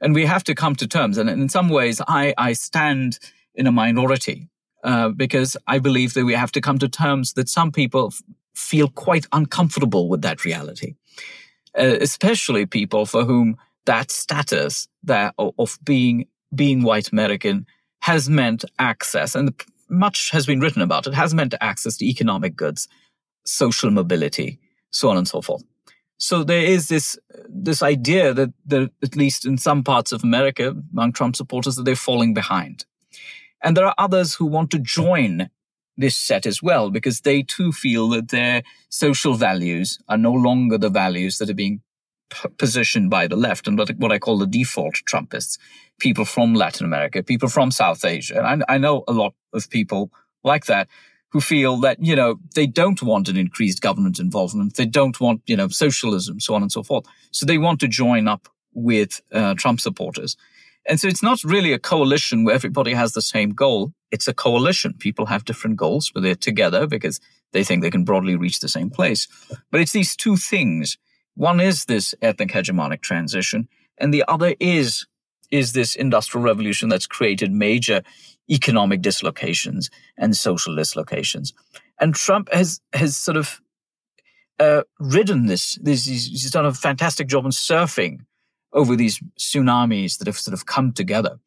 And 0.00 0.14
we 0.14 0.26
have 0.26 0.44
to 0.44 0.54
come 0.54 0.74
to 0.76 0.86
terms. 0.86 1.18
And 1.18 1.28
in 1.28 1.48
some 1.48 1.68
ways, 1.68 2.00
I, 2.06 2.32
I 2.38 2.52
stand 2.52 3.18
in 3.54 3.66
a 3.66 3.72
minority 3.72 4.48
uh, 4.84 5.08
because 5.10 5.56
I 5.66 5.78
believe 5.78 6.14
that 6.14 6.24
we 6.24 6.34
have 6.34 6.52
to 6.52 6.60
come 6.60 6.78
to 6.78 6.88
terms 6.88 7.32
that 7.34 7.48
some 7.48 7.72
people 7.72 8.08
f- 8.12 8.22
feel 8.54 8.88
quite 8.88 9.26
uncomfortable 9.32 10.08
with 10.08 10.22
that 10.22 10.44
reality, 10.44 10.94
uh, 11.78 11.96
especially 12.00 12.66
people 12.66 13.06
for 13.06 13.24
whom 13.24 13.56
that 13.86 14.10
status 14.10 14.88
that 15.02 15.34
of 15.38 15.78
being 15.82 16.26
being 16.54 16.82
white 16.82 17.10
American 17.10 17.66
has 18.00 18.28
meant 18.28 18.64
access, 18.78 19.34
and 19.34 19.52
much 19.90 20.30
has 20.30 20.46
been 20.46 20.60
written 20.60 20.82
about 20.82 21.06
it, 21.06 21.14
has 21.14 21.34
meant 21.34 21.54
access 21.60 21.96
to 21.96 22.06
economic 22.06 22.54
goods, 22.54 22.88
social 23.44 23.90
mobility, 23.90 24.58
so 24.90 25.08
on 25.08 25.16
and 25.16 25.26
so 25.26 25.40
forth. 25.40 25.64
So 26.18 26.44
there 26.44 26.64
is 26.64 26.88
this 26.88 27.18
this 27.48 27.82
idea 27.82 28.34
that, 28.34 28.52
that 28.66 28.90
at 29.02 29.16
least 29.16 29.46
in 29.46 29.56
some 29.56 29.82
parts 29.82 30.12
of 30.12 30.24
America, 30.24 30.74
among 30.92 31.12
Trump 31.12 31.36
supporters, 31.36 31.76
that 31.76 31.84
they're 31.84 31.96
falling 31.96 32.34
behind. 32.34 32.84
And 33.62 33.76
there 33.76 33.86
are 33.86 33.94
others 33.98 34.34
who 34.34 34.46
want 34.46 34.70
to 34.70 34.78
join 34.78 35.50
this 35.96 36.16
set 36.16 36.46
as 36.46 36.62
well 36.62 36.90
because 36.90 37.22
they 37.22 37.42
too 37.42 37.72
feel 37.72 38.08
that 38.10 38.28
their 38.28 38.62
social 38.88 39.34
values 39.34 39.98
are 40.08 40.16
no 40.16 40.32
longer 40.32 40.78
the 40.78 40.88
values 40.90 41.38
that 41.38 41.50
are 41.50 41.54
being 41.54 41.82
p- 42.30 42.48
positioned 42.56 43.10
by 43.10 43.26
the 43.26 43.36
left 43.36 43.66
and 43.66 43.76
what, 43.76 43.90
what 43.96 44.12
I 44.12 44.18
call 44.18 44.38
the 44.38 44.46
default 44.46 44.94
Trumpists, 45.04 45.58
people 45.98 46.24
from 46.24 46.54
Latin 46.54 46.86
America, 46.86 47.22
people 47.22 47.48
from 47.48 47.70
South 47.72 48.04
Asia. 48.04 48.38
And 48.38 48.62
I, 48.68 48.74
I 48.74 48.78
know 48.78 49.02
a 49.08 49.12
lot 49.12 49.34
of 49.52 49.68
people 49.70 50.10
like 50.44 50.66
that 50.66 50.88
who 51.30 51.40
feel 51.40 51.76
that, 51.78 52.02
you 52.02 52.16
know, 52.16 52.36
they 52.54 52.66
don't 52.66 53.02
want 53.02 53.28
an 53.28 53.36
increased 53.36 53.82
government 53.82 54.18
involvement. 54.18 54.76
They 54.76 54.86
don't 54.86 55.20
want, 55.20 55.42
you 55.46 55.56
know, 55.56 55.68
socialism, 55.68 56.40
so 56.40 56.54
on 56.54 56.62
and 56.62 56.72
so 56.72 56.82
forth. 56.82 57.04
So 57.32 57.44
they 57.44 57.58
want 57.58 57.80
to 57.80 57.88
join 57.88 58.28
up 58.28 58.48
with 58.72 59.20
uh, 59.32 59.54
Trump 59.54 59.80
supporters. 59.80 60.36
And 60.88 60.98
so 60.98 61.06
it's 61.06 61.22
not 61.22 61.44
really 61.44 61.72
a 61.72 61.78
coalition 61.78 62.44
where 62.44 62.54
everybody 62.54 62.94
has 62.94 63.12
the 63.12 63.20
same 63.20 63.50
goal. 63.50 63.92
It's 64.10 64.26
a 64.26 64.32
coalition. 64.32 64.94
People 64.94 65.26
have 65.26 65.44
different 65.44 65.76
goals, 65.76 66.10
but 66.12 66.22
they're 66.22 66.34
together 66.34 66.86
because 66.86 67.20
they 67.52 67.62
think 67.62 67.82
they 67.82 67.90
can 67.90 68.04
broadly 68.04 68.36
reach 68.36 68.60
the 68.60 68.68
same 68.68 68.88
place. 68.88 69.28
But 69.70 69.82
it's 69.82 69.92
these 69.92 70.16
two 70.16 70.36
things. 70.36 70.96
One 71.34 71.60
is 71.60 71.84
this 71.84 72.14
ethnic 72.22 72.50
hegemonic 72.50 73.02
transition, 73.02 73.68
and 73.98 74.12
the 74.12 74.24
other 74.26 74.54
is 74.58 75.06
is 75.50 75.72
this 75.72 75.94
industrial 75.94 76.44
revolution 76.44 76.88
that's 76.88 77.06
created 77.06 77.52
major 77.52 78.02
economic 78.50 79.00
dislocations 79.00 79.90
and 80.16 80.36
social 80.36 80.74
dislocations. 80.74 81.54
And 82.00 82.14
Trump 82.14 82.52
has 82.52 82.80
has 82.92 83.16
sort 83.16 83.36
of 83.36 83.60
uh, 84.58 84.82
ridden 84.98 85.46
this. 85.46 85.78
this 85.82 86.06
he's, 86.06 86.26
he's 86.26 86.50
done 86.50 86.66
a 86.66 86.74
fantastic 86.74 87.28
job 87.28 87.44
in 87.44 87.50
surfing 87.50 88.20
over 88.72 88.96
these 88.96 89.20
tsunamis 89.38 90.18
that 90.18 90.26
have 90.26 90.38
sort 90.38 90.54
of 90.54 90.66
come 90.66 90.92
together. 90.92 91.38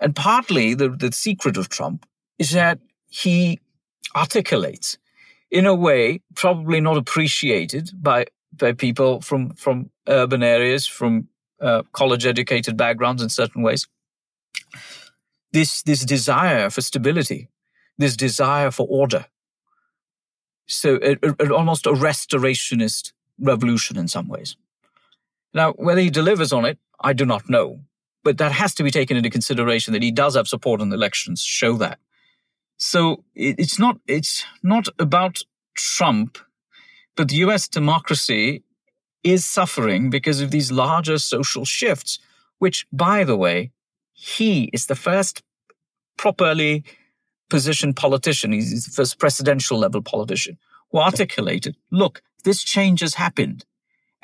And 0.00 0.14
partly 0.14 0.74
the, 0.74 0.88
the 0.88 1.12
secret 1.12 1.56
of 1.56 1.68
Trump 1.68 2.06
is 2.38 2.52
that 2.52 2.78
he 3.08 3.60
articulates 4.16 4.98
in 5.50 5.66
a 5.66 5.74
way 5.74 6.20
probably 6.34 6.80
not 6.80 6.96
appreciated 6.96 7.90
by, 7.94 8.26
by 8.52 8.72
people 8.72 9.20
from, 9.20 9.54
from 9.54 9.90
urban 10.08 10.42
areas, 10.42 10.86
from 10.86 11.28
uh, 11.60 11.82
college 11.92 12.26
educated 12.26 12.76
backgrounds 12.76 13.22
in 13.22 13.28
certain 13.28 13.62
ways. 13.62 13.86
This, 15.52 15.82
this 15.82 16.04
desire 16.04 16.70
for 16.70 16.80
stability, 16.80 17.48
this 17.98 18.16
desire 18.16 18.70
for 18.70 18.86
order. 18.90 19.26
So 20.66 20.98
a, 21.02 21.16
a, 21.22 21.54
almost 21.54 21.86
a 21.86 21.92
restorationist 21.92 23.12
revolution 23.38 23.96
in 23.96 24.08
some 24.08 24.28
ways. 24.28 24.56
Now, 25.54 25.72
whether 25.74 26.00
he 26.00 26.10
delivers 26.10 26.52
on 26.52 26.64
it, 26.64 26.78
I 27.00 27.12
do 27.12 27.24
not 27.24 27.48
know. 27.48 27.80
But 28.24 28.38
that 28.38 28.52
has 28.52 28.74
to 28.74 28.82
be 28.82 28.90
taken 28.90 29.16
into 29.16 29.30
consideration 29.30 29.92
that 29.92 30.02
he 30.02 30.10
does 30.10 30.34
have 30.34 30.48
support 30.48 30.80
in 30.80 30.88
the 30.88 30.96
elections 30.96 31.42
show 31.42 31.74
that. 31.74 31.98
So 32.76 33.24
it's 33.34 33.78
not, 33.78 33.98
it's 34.06 34.44
not 34.62 34.88
about 34.98 35.42
Trump, 35.74 36.38
but 37.16 37.28
the 37.28 37.36
US 37.36 37.68
democracy 37.68 38.64
is 39.22 39.44
suffering 39.44 40.10
because 40.10 40.40
of 40.40 40.50
these 40.50 40.72
larger 40.72 41.18
social 41.18 41.64
shifts, 41.64 42.18
which, 42.58 42.86
by 42.92 43.24
the 43.24 43.36
way, 43.36 43.70
he 44.12 44.70
is 44.72 44.86
the 44.86 44.96
first 44.96 45.42
properly 46.16 46.84
positioned 47.50 47.96
politician. 47.96 48.52
He's 48.52 48.86
the 48.86 48.92
first 48.92 49.18
presidential 49.18 49.78
level 49.78 50.02
politician 50.02 50.58
who 50.90 50.98
articulated, 50.98 51.76
look, 51.90 52.22
this 52.44 52.62
change 52.62 53.00
has 53.00 53.14
happened. 53.14 53.64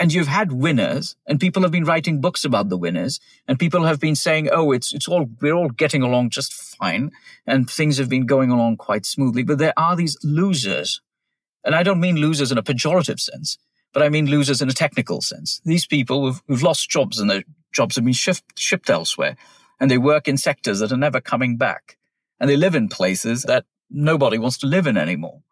And 0.00 0.14
you've 0.14 0.28
had 0.28 0.50
winners 0.50 1.14
and 1.26 1.38
people 1.38 1.60
have 1.60 1.70
been 1.70 1.84
writing 1.84 2.22
books 2.22 2.42
about 2.42 2.70
the 2.70 2.78
winners 2.78 3.20
and 3.46 3.58
people 3.58 3.84
have 3.84 4.00
been 4.00 4.16
saying, 4.16 4.48
Oh, 4.50 4.72
it's, 4.72 4.94
it's 4.94 5.06
all, 5.06 5.28
we're 5.42 5.52
all 5.52 5.68
getting 5.68 6.00
along 6.02 6.30
just 6.30 6.54
fine. 6.54 7.10
And 7.46 7.68
things 7.68 7.98
have 7.98 8.08
been 8.08 8.24
going 8.24 8.50
along 8.50 8.78
quite 8.78 9.04
smoothly. 9.04 9.42
But 9.42 9.58
there 9.58 9.74
are 9.76 9.94
these 9.94 10.16
losers. 10.24 11.02
And 11.64 11.74
I 11.74 11.82
don't 11.82 12.00
mean 12.00 12.16
losers 12.16 12.50
in 12.50 12.56
a 12.56 12.62
pejorative 12.62 13.20
sense, 13.20 13.58
but 13.92 14.02
I 14.02 14.08
mean 14.08 14.24
losers 14.24 14.62
in 14.62 14.70
a 14.70 14.72
technical 14.72 15.20
sense. 15.20 15.60
These 15.66 15.84
people 15.84 16.24
who've, 16.24 16.42
who've 16.48 16.62
lost 16.62 16.88
jobs 16.88 17.20
and 17.20 17.28
their 17.28 17.44
jobs 17.70 17.96
have 17.96 18.04
been 18.06 18.14
shift, 18.14 18.58
shipped 18.58 18.88
elsewhere 18.88 19.36
and 19.78 19.90
they 19.90 19.98
work 19.98 20.26
in 20.26 20.38
sectors 20.38 20.78
that 20.78 20.92
are 20.92 20.96
never 20.96 21.20
coming 21.20 21.58
back 21.58 21.98
and 22.40 22.48
they 22.48 22.56
live 22.56 22.74
in 22.74 22.88
places 22.88 23.42
that 23.42 23.66
nobody 23.90 24.38
wants 24.38 24.56
to 24.58 24.66
live 24.66 24.86
in 24.86 24.96
anymore. 24.96 25.42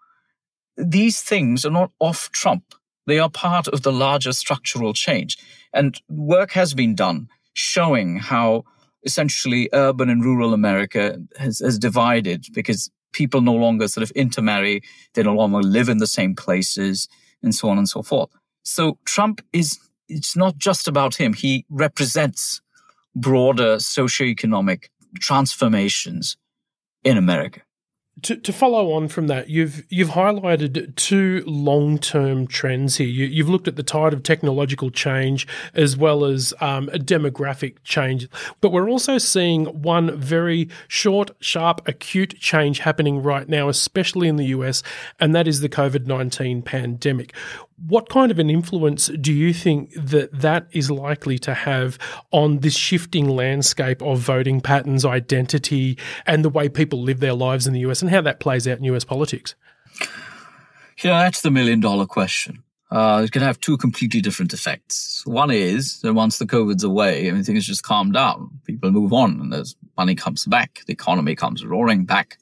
These 0.78 1.20
things 1.20 1.66
are 1.66 1.70
not 1.70 1.92
off 2.00 2.30
Trump. 2.30 2.64
They 3.08 3.18
are 3.18 3.30
part 3.30 3.68
of 3.68 3.82
the 3.82 3.92
larger 3.92 4.32
structural 4.32 4.92
change. 4.92 5.38
And 5.72 5.98
work 6.10 6.52
has 6.52 6.74
been 6.74 6.94
done 6.94 7.28
showing 7.54 8.16
how 8.16 8.64
essentially 9.02 9.70
urban 9.72 10.10
and 10.10 10.22
rural 10.22 10.52
America 10.52 11.18
has, 11.38 11.60
has 11.60 11.78
divided 11.78 12.46
because 12.52 12.90
people 13.12 13.40
no 13.40 13.54
longer 13.54 13.88
sort 13.88 14.02
of 14.02 14.10
intermarry. 14.10 14.82
They 15.14 15.22
no 15.22 15.34
longer 15.34 15.62
live 15.62 15.88
in 15.88 15.98
the 15.98 16.06
same 16.06 16.34
places 16.34 17.08
and 17.42 17.54
so 17.54 17.70
on 17.70 17.78
and 17.78 17.88
so 17.88 18.02
forth. 18.02 18.28
So 18.62 18.98
Trump 19.06 19.40
is, 19.54 19.78
it's 20.08 20.36
not 20.36 20.58
just 20.58 20.86
about 20.86 21.14
him. 21.14 21.32
He 21.32 21.64
represents 21.70 22.60
broader 23.16 23.76
socioeconomic 23.76 24.88
transformations 25.18 26.36
in 27.04 27.16
America 27.16 27.62
to, 28.22 28.37
to 28.37 28.52
follow 28.52 28.92
on 28.92 29.09
from 29.09 29.26
that, 29.28 29.48
you've 29.48 29.85
you've 29.88 30.11
highlighted 30.11 30.94
two 30.96 31.42
long 31.46 31.98
term 31.98 32.46
trends 32.46 32.96
here. 32.96 33.07
You, 33.07 33.42
have 33.42 33.50
looked 33.50 33.68
at 33.68 33.76
the 33.76 33.83
tide 33.83 34.12
of 34.12 34.22
technological 34.22 34.90
change 34.90 35.46
as 35.74 35.96
well 35.96 36.24
as 36.24 36.54
um, 36.61 36.88
a 36.90 36.98
demographic 36.98 37.76
change, 37.85 38.28
but 38.61 38.70
we're 38.70 38.88
also 38.88 39.18
seeing 39.18 39.66
one 39.66 40.18
very 40.18 40.68
short, 40.88 41.31
sharp, 41.40 41.87
acute 41.87 42.37
change 42.38 42.81
happening 42.81 43.22
right 43.22 43.48
now, 43.48 43.68
especially 43.68 44.28
in 44.28 44.37
the 44.37 44.46
US, 44.46 44.83
and 45.20 45.35
that 45.35 45.46
is 45.46 45.61
the 45.61 45.68
COVID 45.68 46.07
nineteen 46.07 46.62
pandemic. 46.62 47.35
What 47.86 48.08
kind 48.08 48.30
of 48.30 48.38
an 48.38 48.50
influence 48.50 49.06
do 49.06 49.32
you 49.32 49.52
think 49.52 49.92
that 49.94 50.32
that 50.32 50.66
is 50.72 50.90
likely 50.90 51.38
to 51.40 51.54
have 51.54 51.98
on 52.32 52.58
this 52.58 52.76
shifting 52.76 53.28
landscape 53.28 54.02
of 54.02 54.18
voting 54.18 54.60
patterns, 54.60 55.04
identity, 55.04 55.96
and 56.26 56.44
the 56.44 56.48
way 56.48 56.68
people 56.68 57.00
live 57.00 57.20
their 57.20 57.34
lives 57.34 57.66
in 57.66 57.72
the 57.72 57.80
US, 57.80 58.02
and 58.02 58.10
how 58.10 58.20
that 58.22 58.40
plays 58.40 58.66
out 58.66 58.78
in 58.78 58.84
US 58.84 59.04
politics? 59.04 59.54
Yeah, 61.02 61.22
that's 61.22 61.42
the 61.42 61.50
million 61.50 61.78
dollar 61.80 62.06
question. 62.06 62.64
Uh, 62.90 63.22
it 63.24 63.32
can 63.32 63.42
have 63.42 63.60
two 63.60 63.76
completely 63.76 64.20
different 64.20 64.52
effects. 64.52 65.22
One 65.26 65.50
is 65.50 66.00
that 66.00 66.14
once 66.14 66.38
the 66.38 66.46
COVID's 66.46 66.84
away, 66.84 67.28
everything 67.28 67.56
is 67.56 67.66
just 67.66 67.82
calmed 67.82 68.14
down. 68.14 68.60
People 68.64 68.90
move 68.90 69.12
on 69.12 69.40
and 69.40 69.52
there's 69.52 69.76
money 69.96 70.14
comes 70.14 70.46
back. 70.46 70.80
The 70.86 70.94
economy 70.94 71.36
comes 71.36 71.64
roaring 71.64 72.06
back 72.06 72.38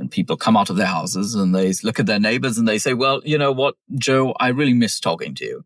and 0.00 0.10
people 0.10 0.36
come 0.36 0.56
out 0.56 0.70
of 0.70 0.76
their 0.76 0.86
houses 0.86 1.34
and 1.34 1.54
they 1.54 1.72
look 1.84 2.00
at 2.00 2.06
their 2.06 2.18
neighbors 2.18 2.56
and 2.56 2.66
they 2.66 2.78
say, 2.78 2.94
well, 2.94 3.20
you 3.22 3.36
know 3.36 3.52
what, 3.52 3.74
Joe, 3.96 4.34
I 4.40 4.48
really 4.48 4.72
miss 4.72 4.98
talking 4.98 5.34
to 5.36 5.44
you. 5.44 5.64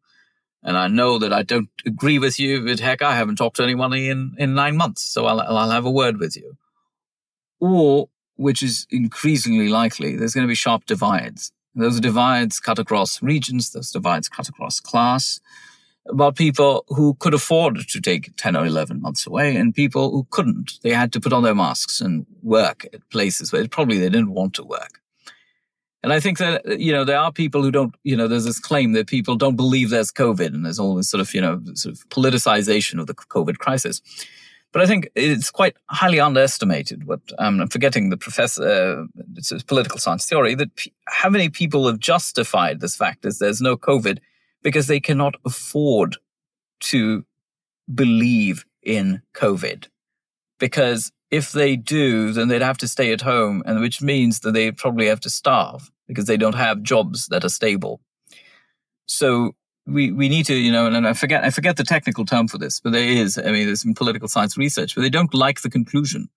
And 0.64 0.77
I 0.77 0.88
know 0.88 1.18
that 1.18 1.33
I 1.33 1.42
don't 1.42 1.68
agree 1.87 2.18
with 2.18 2.40
you, 2.40 2.64
but 2.64 2.81
heck, 2.81 3.01
I 3.01 3.14
haven't 3.14 3.37
talked 3.37 3.57
to 3.57 3.62
anyone 3.62 3.92
in, 3.92 4.35
in 4.37 4.55
nine 4.55 4.77
months. 4.77 5.03
So 5.03 5.27
I'll, 5.27 5.40
I'll 5.40 5.70
have 5.70 5.85
a 5.85 5.90
word 5.90 6.18
with 6.18 6.37
you. 6.37 6.57
Or, 7.61 8.09
which 8.35 8.61
is 8.62 8.88
increasingly 8.90 9.68
likely, 9.68 10.16
there's 10.16 10.35
going 10.35 10.47
to 10.47 10.51
be 10.51 10.57
sharp 10.57 10.85
divides. 10.87 11.53
Those 11.77 12.01
divides 12.01 12.59
cut 12.59 12.81
across 12.81 13.23
regions. 13.23 13.70
Those 13.70 13.92
divides 13.92 14.29
cut 14.29 14.49
across 14.49 14.81
class 14.81 15.38
about 16.07 16.37
people 16.37 16.85
who 16.88 17.14
could 17.14 17.35
afford 17.35 17.79
to 17.88 18.01
take 18.01 18.37
10 18.37 18.57
or 18.57 18.67
11 18.67 19.01
months 19.01 19.27
away 19.27 19.57
and 19.57 19.75
people 19.75 20.11
who 20.11 20.27
couldn't. 20.31 20.73
They 20.83 20.90
had 20.90 21.12
to 21.12 21.21
put 21.21 21.33
on 21.33 21.43
their 21.43 21.55
masks 21.55 22.01
and 22.01 22.27
work 22.43 22.87
at 22.93 23.09
places 23.11 23.53
where 23.53 23.67
probably 23.69 23.99
they 23.99 24.11
didn't 24.11 24.35
want 24.35 24.55
to 24.55 24.64
work. 24.64 25.01
And 26.03 26.12
I 26.12 26.21
think 26.21 26.37
that, 26.37 26.79
you 26.79 26.93
know, 26.93 27.05
there 27.05 27.19
are 27.19 27.33
people 27.33 27.62
who 27.62 27.71
don't, 27.71 27.95
you 28.05 28.14
know, 28.14 28.29
there's 28.29 28.45
this 28.45 28.61
claim 28.61 28.93
that 28.93 29.07
people 29.07 29.37
don't 29.37 29.57
believe 29.57 29.88
there's 29.88 30.12
COVID 30.12 30.49
and 30.49 30.67
there's 30.67 30.79
all 30.79 30.95
this 30.95 31.09
sort 31.09 31.23
of, 31.23 31.33
you 31.33 31.40
know, 31.40 31.62
sort 31.73 31.95
of 31.95 32.07
politicization 32.11 33.01
of 33.01 33.07
the 33.07 33.14
COVID 33.14 33.57
crisis. 33.57 34.03
But 34.71 34.83
I 34.83 34.87
think 34.87 35.09
it's 35.14 35.51
quite 35.51 35.77
highly 35.88 36.21
underestimated 36.21 37.07
what, 37.07 37.21
um, 37.38 37.61
I'm 37.61 37.69
forgetting 37.69 38.11
the 38.11 38.19
professor, 38.19 39.07
uh, 39.09 39.23
it's 39.35 39.62
political 39.62 39.99
science 39.99 40.27
theory 40.27 40.55
that 40.57 40.77
p- 40.77 40.93
how 41.07 41.31
many 41.31 41.49
people 41.49 41.87
have 41.87 42.01
justified 42.01 42.81
this 42.81 42.97
fact 42.97 43.25
is 43.25 43.38
there's 43.38 43.62
no 43.62 43.79
COVID 43.79 44.19
because 44.64 44.88
they 44.88 44.98
cannot 44.98 45.37
afford 45.44 46.16
to 46.81 47.24
believe 47.94 48.64
in 48.83 49.22
COVID. 49.35 49.87
Because 50.59 51.12
if 51.31 51.53
they 51.53 51.77
do, 51.77 52.33
then 52.33 52.48
they'd 52.48 52.62
have 52.62 52.79
to 52.79 52.88
stay 52.88 53.12
at 53.12 53.20
home, 53.20 53.62
and 53.66 53.81
which 53.81 54.03
means 54.03 54.40
that 54.40 54.53
they 54.53 54.72
probably 54.72 55.07
have 55.07 55.20
to 55.20 55.31
starve 55.31 55.90
because 56.09 56.24
they 56.24 56.37
don't 56.37 56.55
have 56.55 56.83
jobs 56.83 57.29
that 57.29 57.44
are 57.44 57.48
stable. 57.48 58.00
So 59.07 59.55
we, 59.87 60.11
we 60.12 60.29
need 60.29 60.46
to, 60.46 60.55
you 60.55 60.72
know, 60.72 60.87
and 60.87 61.07
I 61.07 61.12
forget, 61.12 61.44
I 61.44 61.50
forget 61.50 61.77
the 61.77 61.85
technical 61.85 62.24
term 62.24 62.48
for 62.48 62.59
this, 62.59 62.81
but 62.81 62.92
there 62.92 63.07
is, 63.07 63.37
I 63.37 63.50
mean, 63.50 63.66
there's 63.66 63.83
some 63.83 63.94
political 63.94 64.29
science 64.29 64.57
research, 64.57 64.94
but 64.94 65.03
they 65.03 65.11
don't 65.11 65.35
like 65.35 65.61
the 65.61 65.70
conclusion, 65.70 66.29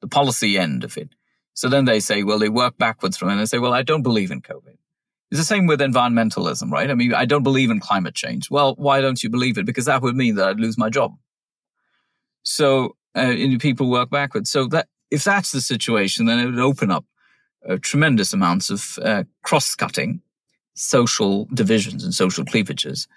the 0.00 0.08
policy 0.08 0.58
end 0.58 0.82
of 0.84 0.96
it. 0.96 1.10
So 1.54 1.68
then 1.68 1.84
they 1.84 2.00
say, 2.00 2.22
well, 2.22 2.38
they 2.38 2.48
work 2.48 2.76
backwards 2.78 3.16
from 3.16 3.28
it 3.28 3.32
and 3.32 3.40
they 3.40 3.46
say, 3.46 3.58
well, 3.58 3.72
I 3.72 3.82
don't 3.82 4.02
believe 4.02 4.30
in 4.30 4.42
COVID. 4.42 4.76
It's 5.30 5.40
the 5.40 5.44
same 5.44 5.66
with 5.66 5.80
environmentalism, 5.80 6.70
right? 6.70 6.90
I 6.90 6.94
mean, 6.94 7.12
I 7.12 7.24
don't 7.24 7.42
believe 7.42 7.70
in 7.70 7.80
climate 7.80 8.14
change. 8.14 8.50
Well, 8.50 8.74
why 8.76 9.00
don't 9.00 9.22
you 9.22 9.28
believe 9.28 9.58
it? 9.58 9.66
Because 9.66 9.86
that 9.86 10.02
would 10.02 10.16
mean 10.16 10.36
that 10.36 10.48
I'd 10.48 10.60
lose 10.60 10.78
my 10.78 10.88
job. 10.88 11.16
So, 12.42 12.96
uh, 13.16 13.34
people 13.58 13.90
work 13.90 14.10
backwards. 14.10 14.50
So 14.50 14.66
that 14.68 14.88
if 15.10 15.24
that's 15.24 15.50
the 15.50 15.60
situation, 15.60 16.26
then 16.26 16.38
it 16.38 16.46
would 16.46 16.60
open 16.60 16.90
up 16.90 17.04
uh, 17.68 17.78
tremendous 17.80 18.32
amounts 18.32 18.70
of 18.70 18.98
uh, 19.02 19.24
cross-cutting 19.42 20.20
social 20.74 21.46
divisions 21.52 22.04
and 22.04 22.14
social 22.14 22.44
cleavages, 22.44 23.08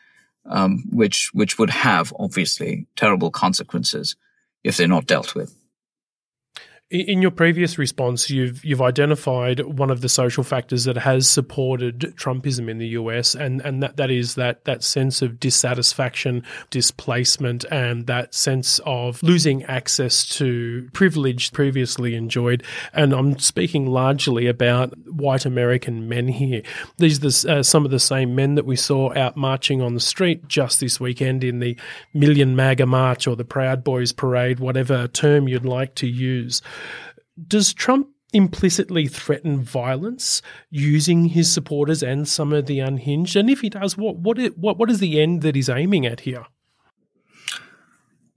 um, 0.45 0.85
which 0.91 1.29
which 1.33 1.59
would 1.59 1.69
have 1.69 2.13
obviously 2.17 2.87
terrible 2.95 3.29
consequences 3.29 4.15
if 4.63 4.77
they're 4.77 4.87
not 4.87 5.05
dealt 5.05 5.35
with. 5.35 5.58
In 6.91 7.21
your 7.21 7.29
previous 7.29 7.77
response, 7.77 8.31
you've 8.31 8.65
you've 8.65 8.81
identified 8.81 9.59
one 9.59 9.91
of 9.91 10.01
the 10.01 10.09
social 10.09 10.43
factors 10.43 10.85
that 10.85 10.97
has 10.97 11.29
supported 11.29 12.15
Trumpism 12.17 12.67
in 12.67 12.79
the 12.79 12.87
US, 12.87 13.35
and, 13.35 13.61
and 13.61 13.83
that, 13.83 13.97
that 13.97 14.09
is 14.09 14.33
that 14.35 14.65
that 14.65 14.83
sense 14.83 15.21
of 15.21 15.39
dissatisfaction, 15.39 16.43
displacement, 16.71 17.63
and 17.65 18.07
that 18.07 18.33
sense 18.33 18.79
of 18.87 19.21
losing 19.21 19.63
access 19.65 20.27
to 20.37 20.89
privilege 20.91 21.51
previously 21.51 22.15
enjoyed. 22.15 22.63
And 22.91 23.13
I'm 23.13 23.37
speaking 23.37 23.85
largely 23.85 24.47
about 24.47 24.97
white 25.07 25.45
American 25.45 26.09
men 26.09 26.27
here. 26.27 26.63
These 26.97 27.45
are 27.45 27.59
uh, 27.59 27.61
some 27.61 27.85
of 27.85 27.91
the 27.91 27.99
same 27.99 28.33
men 28.33 28.55
that 28.55 28.65
we 28.65 28.75
saw 28.75 29.13
out 29.15 29.37
marching 29.37 29.79
on 29.79 29.93
the 29.93 29.99
street 29.99 30.47
just 30.47 30.79
this 30.79 30.99
weekend 30.99 31.43
in 31.43 31.59
the 31.59 31.77
Million 32.15 32.55
MAGA 32.55 32.87
March 32.87 33.27
or 33.27 33.35
the 33.35 33.45
Proud 33.45 33.83
Boys 33.83 34.11
Parade, 34.11 34.59
whatever 34.59 35.07
term 35.07 35.47
you'd 35.47 35.65
like 35.65 35.93
to 35.93 36.07
use. 36.07 36.63
Does 37.47 37.73
Trump 37.73 38.09
implicitly 38.31 39.07
threaten 39.07 39.61
violence 39.61 40.41
using 40.69 41.25
his 41.25 41.51
supporters 41.51 42.03
and 42.03 42.27
some 42.27 42.53
of 42.53 42.65
the 42.65 42.79
unhinged? 42.79 43.35
And 43.35 43.49
if 43.49 43.61
he 43.61 43.69
does, 43.69 43.97
what 43.97 44.17
what 44.17 44.37
is, 44.37 44.51
what 44.55 44.77
what 44.77 44.89
is 44.89 44.99
the 44.99 45.21
end 45.21 45.41
that 45.41 45.55
he's 45.55 45.69
aiming 45.69 46.05
at 46.05 46.21
here? 46.21 46.45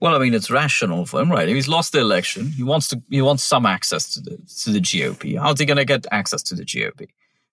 Well, 0.03 0.15
I 0.15 0.19
mean, 0.19 0.33
it's 0.33 0.51
rational 0.51 1.05
for 1.05 1.21
him, 1.21 1.31
right? 1.31 1.47
He's 1.47 1.69
lost 1.69 1.93
the 1.93 2.01
election. 2.01 2.47
He 2.47 2.61
wants 2.61 2.89
to. 2.89 3.01
He 3.09 3.21
wants 3.21 3.41
some 3.41 3.65
access 3.65 4.13
to 4.15 4.19
the 4.19 4.37
to 4.63 4.71
the 4.71 4.81
GOP. 4.81 5.39
How's 5.39 5.59
he 5.59 5.65
going 5.65 5.77
to 5.77 5.85
get 5.85 6.05
access 6.11 6.43
to 6.43 6.55
the 6.55 6.65
GOP? 6.65 7.07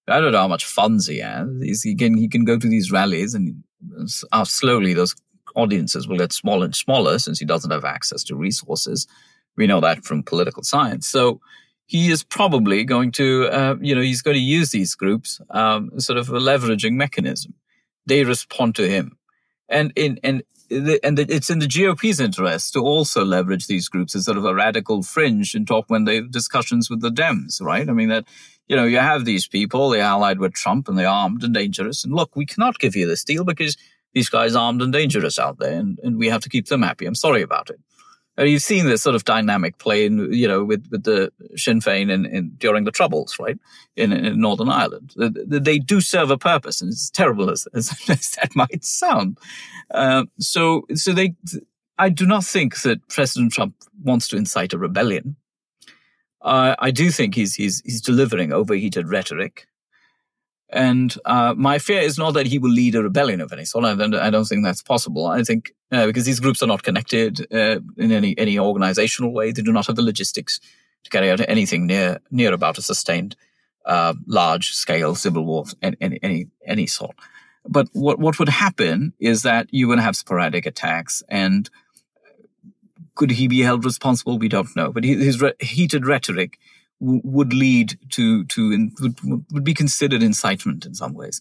I 0.08 0.20
don't 0.20 0.32
know 0.32 0.38
how 0.38 0.48
much 0.48 0.64
funds 0.64 1.06
he 1.06 1.18
has. 1.18 1.48
He's, 1.62 1.82
he 1.82 1.94
can 1.94 2.16
he 2.16 2.26
can 2.26 2.44
go 2.44 2.58
to 2.58 2.68
these 2.68 2.90
rallies, 2.90 3.34
and 3.34 3.62
uh, 4.32 4.44
slowly 4.44 4.94
those 4.94 5.14
audiences 5.54 6.08
will 6.08 6.18
get 6.18 6.32
smaller 6.32 6.64
and 6.64 6.74
smaller 6.74 7.20
since 7.20 7.38
he 7.38 7.44
doesn't 7.44 7.70
have 7.70 7.84
access 7.84 8.24
to 8.24 8.34
resources. 8.34 9.06
We 9.56 9.66
know 9.66 9.80
that 9.80 10.04
from 10.04 10.22
political 10.22 10.62
science. 10.62 11.08
So 11.08 11.40
he 11.86 12.10
is 12.10 12.22
probably 12.22 12.84
going 12.84 13.10
to, 13.12 13.48
uh, 13.48 13.76
you 13.80 13.94
know, 13.94 14.00
he's 14.00 14.22
going 14.22 14.36
to 14.36 14.40
use 14.40 14.70
these 14.70 14.94
groups, 14.94 15.40
um, 15.50 15.98
sort 15.98 16.18
of 16.18 16.28
a 16.28 16.38
leveraging 16.38 16.92
mechanism. 16.92 17.54
They 18.06 18.24
respond 18.24 18.76
to 18.76 18.88
him, 18.88 19.18
and 19.68 19.92
in 19.96 20.18
and 20.22 20.42
and 20.70 21.18
it's 21.18 21.50
in 21.50 21.58
the 21.58 21.66
GOP's 21.66 22.20
interest 22.20 22.72
to 22.74 22.80
also 22.80 23.24
leverage 23.24 23.66
these 23.66 23.88
groups 23.88 24.14
as 24.14 24.24
sort 24.24 24.36
of 24.36 24.44
a 24.44 24.54
radical 24.54 25.02
fringe 25.02 25.54
and 25.54 25.66
talk 25.66 25.86
when 25.88 26.04
they 26.04 26.16
have 26.16 26.30
discussions 26.30 26.88
with 26.88 27.00
the 27.00 27.10
Dems, 27.10 27.60
right? 27.60 27.88
I 27.88 27.92
mean 27.92 28.08
that, 28.08 28.26
you 28.68 28.76
know, 28.76 28.84
you 28.84 28.98
have 28.98 29.24
these 29.24 29.48
people, 29.48 29.90
they're 29.90 30.02
allied 30.02 30.38
with 30.38 30.54
Trump 30.54 30.88
and 30.88 30.96
they're 30.96 31.08
armed 31.08 31.42
and 31.42 31.52
dangerous. 31.52 32.04
And 32.04 32.14
look, 32.14 32.36
we 32.36 32.46
cannot 32.46 32.78
give 32.78 32.94
you 32.94 33.06
this 33.06 33.24
deal 33.24 33.44
because 33.44 33.76
these 34.14 34.28
guys 34.28 34.54
are 34.54 34.64
armed 34.64 34.82
and 34.82 34.92
dangerous 34.92 35.40
out 35.40 35.58
there 35.58 35.76
and, 35.76 35.98
and 36.04 36.18
we 36.18 36.28
have 36.28 36.42
to 36.42 36.48
keep 36.48 36.68
them 36.68 36.82
happy. 36.82 37.06
I'm 37.06 37.16
sorry 37.16 37.42
about 37.42 37.70
it. 37.70 37.80
You've 38.38 38.62
seen 38.62 38.86
this 38.86 39.02
sort 39.02 39.14
of 39.14 39.24
dynamic 39.24 39.78
play 39.78 40.06
in, 40.06 40.32
you 40.32 40.48
know, 40.48 40.64
with, 40.64 40.86
with 40.90 41.02
the 41.02 41.30
Sinn 41.56 41.80
Féin 41.80 42.10
in, 42.10 42.24
in 42.24 42.50
during 42.56 42.84
the 42.84 42.90
Troubles, 42.90 43.38
right? 43.38 43.58
In, 43.96 44.12
in 44.12 44.40
Northern 44.40 44.70
Ireland. 44.70 45.12
They 45.16 45.78
do 45.78 46.00
serve 46.00 46.30
a 46.30 46.38
purpose, 46.38 46.80
and 46.80 46.90
it's 46.90 47.10
terrible 47.10 47.50
as, 47.50 47.66
as, 47.74 47.90
as 48.08 48.30
that 48.30 48.54
might 48.54 48.84
sound. 48.84 49.38
Uh, 49.90 50.24
so, 50.38 50.86
so 50.94 51.12
they, 51.12 51.34
I 51.98 52.08
do 52.08 52.24
not 52.24 52.44
think 52.44 52.80
that 52.82 53.06
President 53.08 53.52
Trump 53.52 53.74
wants 54.02 54.28
to 54.28 54.36
incite 54.36 54.72
a 54.72 54.78
rebellion. 54.78 55.36
Uh, 56.40 56.74
I 56.78 56.90
do 56.90 57.10
think 57.10 57.34
he's, 57.34 57.54
he's, 57.54 57.82
he's 57.84 58.00
delivering 58.00 58.52
overheated 58.52 59.08
rhetoric. 59.08 59.66
And 60.72 61.14
uh, 61.24 61.54
my 61.56 61.78
fear 61.78 62.00
is 62.00 62.16
not 62.16 62.32
that 62.34 62.46
he 62.46 62.58
will 62.58 62.70
lead 62.70 62.94
a 62.94 63.02
rebellion 63.02 63.40
of 63.40 63.52
any 63.52 63.64
sort. 63.64 63.84
I 63.84 63.94
don't, 63.94 64.44
think 64.44 64.64
that's 64.64 64.82
possible. 64.82 65.26
I 65.26 65.42
think 65.42 65.74
uh, 65.90 66.06
because 66.06 66.24
these 66.24 66.40
groups 66.40 66.62
are 66.62 66.66
not 66.66 66.84
connected 66.84 67.40
uh, 67.52 67.80
in 67.96 68.12
any 68.12 68.38
any 68.38 68.58
organizational 68.58 69.32
way, 69.32 69.50
they 69.50 69.62
do 69.62 69.72
not 69.72 69.86
have 69.88 69.96
the 69.96 70.02
logistics 70.02 70.60
to 71.04 71.10
carry 71.10 71.30
out 71.30 71.40
anything 71.48 71.86
near 71.86 72.20
near 72.30 72.52
about 72.52 72.78
a 72.78 72.82
sustained 72.82 73.34
uh, 73.84 74.14
large 74.26 74.70
scale 74.70 75.14
civil 75.14 75.44
war 75.44 75.62
of 75.62 75.74
any, 75.82 76.20
any 76.22 76.46
any 76.64 76.86
sort. 76.86 77.16
But 77.68 77.88
what 77.92 78.20
what 78.20 78.38
would 78.38 78.48
happen 78.48 79.12
is 79.18 79.42
that 79.42 79.66
you 79.72 79.88
would 79.88 79.98
have 79.98 80.14
sporadic 80.14 80.66
attacks 80.66 81.22
and 81.28 81.68
could 83.16 83.32
he 83.32 83.48
be 83.48 83.60
held 83.60 83.84
responsible? 83.84 84.38
We 84.38 84.48
don't 84.48 84.74
know. 84.76 84.92
But 84.92 85.04
his 85.04 85.42
re- 85.42 85.52
heated 85.60 86.06
rhetoric 86.06 86.58
would 87.00 87.52
lead 87.52 87.98
to 88.10 88.44
to 88.44 88.90
would, 89.00 89.18
would 89.52 89.64
be 89.64 89.74
considered 89.74 90.22
incitement 90.22 90.84
in 90.86 90.94
some 90.94 91.14
ways, 91.14 91.40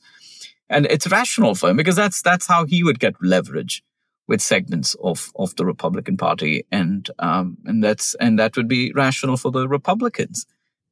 and 0.69 0.85
it's 0.85 1.09
rational 1.11 1.55
for 1.55 1.69
him 1.69 1.77
because 1.77 1.95
that's 1.95 2.21
that's 2.21 2.47
how 2.47 2.65
he 2.65 2.83
would 2.83 2.99
get 2.99 3.15
leverage 3.21 3.83
with 4.27 4.41
segments 4.41 4.95
of 5.03 5.31
of 5.35 5.55
the 5.55 5.65
Republican 5.65 6.15
Party, 6.15 6.65
and 6.71 7.09
um, 7.19 7.57
and 7.65 7.83
that's 7.83 8.15
and 8.15 8.39
that 8.39 8.55
would 8.55 8.67
be 8.67 8.93
rational 8.93 9.35
for 9.35 9.51
the 9.51 9.67
Republicans. 9.67 10.45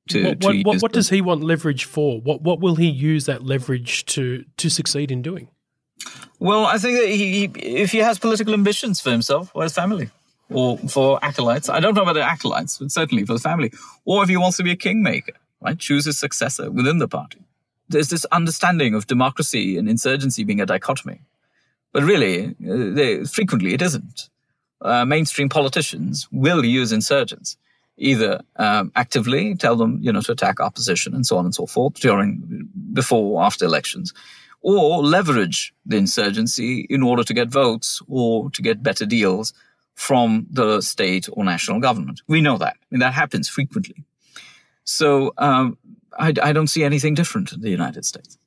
To, 0.10 0.24
what, 0.24 0.42
to 0.42 0.62
what, 0.64 0.82
what 0.82 0.94
does 0.94 1.10
he 1.10 1.20
want 1.22 1.44
leverage 1.44 1.86
for? 1.86 2.20
What 2.22 2.42
what 2.42 2.60
will 2.60 2.76
he 2.76 2.88
use 2.88 3.26
that 3.26 3.44
leverage 3.44 4.06
to 4.06 4.44
to 4.58 4.70
succeed 4.70 5.12
in 5.12 5.22
doing? 5.22 5.50
Well, 6.40 6.66
I 6.66 6.78
think 6.78 7.00
that 7.00 7.08
he, 7.08 7.46
if 7.56 7.92
he 7.92 8.00
has 8.00 8.20
political 8.20 8.54
ambitions 8.54 9.02
for 9.02 9.12
himself 9.12 9.52
or 9.54 9.64
his 9.64 9.74
family, 9.74 10.10
or 10.50 10.78
for 10.78 11.20
acolytes. 11.24 11.70
I 11.70 11.80
don't 11.80 11.94
know 11.94 12.04
about 12.04 12.14
the 12.14 12.24
acolytes, 12.24 12.78
but 12.78 12.92
certainly 12.92 13.26
for 13.26 13.34
the 13.34 13.40
family. 13.40 13.72
Or 14.06 14.24
if 14.24 14.30
he 14.30 14.38
wants 14.38 14.58
to 14.58 14.64
be 14.64 14.72
a 14.72 14.76
kingmaker, 14.76 15.34
right? 15.62 15.78
Choose 15.78 16.06
his 16.06 16.18
successor 16.18 16.72
within 16.72 17.00
the 17.00 17.08
party. 17.08 17.40
There's 17.90 18.10
this 18.10 18.26
understanding 18.26 18.94
of 18.94 19.08
democracy 19.08 19.78
and 19.78 19.90
insurgency 19.90 20.44
being 20.44 20.62
a 20.62 20.66
dichotomy. 20.66 21.22
But 21.94 22.04
really, 22.04 22.48
uh, 22.48 22.94
they, 22.94 23.24
frequently 23.24 23.74
it 23.74 23.82
isn't. 23.82 24.30
Uh, 24.82 25.06
mainstream 25.06 25.50
politicians 25.50 26.28
will 26.32 26.64
use 26.64 26.92
insurgents, 26.92 27.58
either 27.98 28.42
um, 28.58 28.92
actively 28.96 29.56
tell 29.56 29.76
them, 29.76 29.98
you 30.02 30.12
know, 30.12 30.22
to 30.22 30.34
attack 30.34 30.60
opposition 30.60 31.16
and 31.16 31.26
so 31.26 31.38
on 31.38 31.46
and 31.46 31.56
so 31.56 31.66
forth 31.66 31.96
during, 31.96 32.70
before 32.94 33.40
or 33.40 33.44
after 33.44 33.66
elections, 33.66 34.14
or 34.62 35.02
leverage 35.02 35.74
the 35.86 35.98
insurgency 35.98 36.86
in 36.90 37.02
order 37.02 37.24
to 37.24 37.34
get 37.34 37.48
votes 37.48 38.02
or 38.08 38.52
to 38.52 38.62
get 38.62 38.84
better 38.84 39.06
deals 39.06 39.54
from 39.98 40.46
the 40.52 40.80
state 40.80 41.28
or 41.34 41.44
national 41.44 41.80
government. 41.80 42.22
We 42.28 42.40
know 42.40 42.60
that. 42.60 42.76
I 42.80 42.86
mean, 42.92 43.00
that 43.00 43.14
happens 43.14 43.50
frequently. 43.50 44.06
So 44.84 45.34
um, 45.40 45.78
I, 46.18 46.34
I 46.42 46.54
don't 46.54 46.68
see 46.68 46.84
anything 46.84 47.16
different 47.16 47.52
in 47.52 47.62
the 47.62 47.72
United 47.72 48.06
States. 48.06 48.38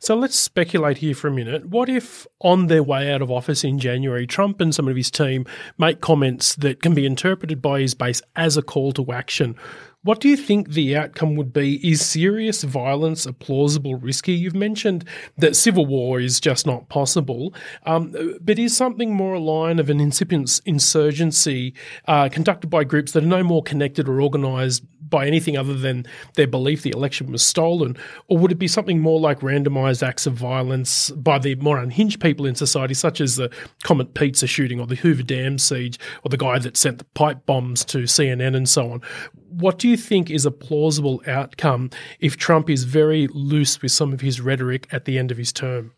So 0.00 0.16
let's 0.16 0.34
speculate 0.36 0.98
here 0.98 1.14
for 1.14 1.28
a 1.28 1.32
minute. 1.32 1.66
What 1.66 1.88
if, 1.88 2.26
on 2.40 2.66
their 2.66 2.82
way 2.82 3.12
out 3.12 3.22
of 3.22 3.30
office 3.30 3.62
in 3.62 3.78
January, 3.78 4.26
Trump 4.26 4.60
and 4.60 4.74
some 4.74 4.88
of 4.88 4.96
his 4.96 5.12
team 5.12 5.46
make 5.78 6.00
comments 6.00 6.56
that 6.56 6.82
can 6.82 6.92
be 6.92 7.06
interpreted 7.06 7.62
by 7.62 7.80
his 7.80 7.94
base 7.94 8.20
as 8.34 8.56
a 8.56 8.62
call 8.62 8.92
to 8.92 9.12
action? 9.12 9.54
What 10.02 10.20
do 10.20 10.30
you 10.30 10.36
think 10.38 10.70
the 10.70 10.96
outcome 10.96 11.36
would 11.36 11.52
be? 11.52 11.76
Is 11.86 12.00
serious 12.04 12.62
violence 12.62 13.26
a 13.26 13.34
plausible 13.34 13.96
risk 13.96 14.26
here? 14.26 14.34
You've 14.34 14.54
mentioned 14.54 15.04
that 15.36 15.54
civil 15.54 15.84
war 15.84 16.18
is 16.18 16.40
just 16.40 16.66
not 16.66 16.88
possible, 16.88 17.52
um, 17.84 18.14
but 18.40 18.58
is 18.58 18.74
something 18.74 19.14
more 19.14 19.34
a 19.34 19.38
line 19.38 19.78
of 19.78 19.90
an 19.90 20.00
incipient 20.00 20.58
insurgency 20.64 21.74
uh, 22.08 22.30
conducted 22.30 22.68
by 22.68 22.82
groups 22.82 23.12
that 23.12 23.24
are 23.24 23.26
no 23.26 23.42
more 23.42 23.62
connected 23.62 24.08
or 24.08 24.22
organised 24.22 24.84
by 25.10 25.26
anything 25.26 25.58
other 25.58 25.74
than 25.74 26.06
their 26.36 26.46
belief 26.46 26.82
the 26.82 26.90
election 26.90 27.30
was 27.30 27.44
stolen? 27.44 27.96
Or 28.28 28.38
would 28.38 28.52
it 28.52 28.58
be 28.58 28.68
something 28.68 29.00
more 29.00 29.20
like 29.20 29.40
randomised 29.40 30.06
acts 30.06 30.26
of 30.26 30.34
violence 30.34 31.10
by 31.10 31.38
the 31.38 31.56
more 31.56 31.78
unhinged 31.78 32.20
people 32.20 32.46
in 32.46 32.54
society, 32.54 32.94
such 32.94 33.20
as 33.20 33.36
the 33.36 33.50
Comet 33.82 34.14
Pizza 34.14 34.46
shooting 34.46 34.80
or 34.80 34.86
the 34.86 34.94
Hoover 34.94 35.24
Dam 35.24 35.58
siege 35.58 35.98
or 36.24 36.30
the 36.30 36.38
guy 36.38 36.58
that 36.58 36.76
sent 36.76 36.98
the 36.98 37.04
pipe 37.04 37.44
bombs 37.44 37.84
to 37.86 38.04
CNN 38.04 38.56
and 38.56 38.68
so 38.68 38.92
on? 38.92 39.02
What 39.50 39.80
do 39.80 39.88
you 39.88 39.89
think 39.96 40.30
is 40.30 40.46
a 40.46 40.50
plausible 40.50 41.22
outcome 41.26 41.90
if 42.18 42.36
Trump 42.36 42.68
is 42.70 42.84
very 42.84 43.28
loose 43.28 43.80
with 43.82 43.92
some 43.92 44.12
of 44.12 44.20
his 44.20 44.40
rhetoric 44.40 44.86
at 44.92 45.04
the 45.04 45.18
end 45.18 45.30
of 45.30 45.38
his 45.38 45.52
term? 45.52 45.92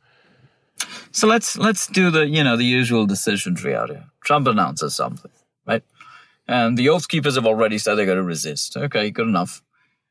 So 1.12 1.26
let's 1.26 1.56
let's 1.58 1.86
do 1.86 2.10
the 2.10 2.26
you 2.26 2.42
know 2.42 2.56
the 2.56 2.64
usual 2.64 3.06
decision 3.06 3.54
tree 3.54 3.74
out 3.74 3.90
here. 3.90 4.04
Trump 4.24 4.46
announces 4.46 4.94
something, 4.94 5.30
right? 5.66 5.82
And 6.48 6.76
the 6.76 6.88
Oath 6.88 7.08
Keepers 7.08 7.36
have 7.36 7.46
already 7.46 7.78
said 7.78 7.94
they're 7.94 8.06
going 8.06 8.16
to 8.16 8.22
resist. 8.22 8.76
Okay, 8.76 9.10
good 9.10 9.28
enough. 9.28 9.62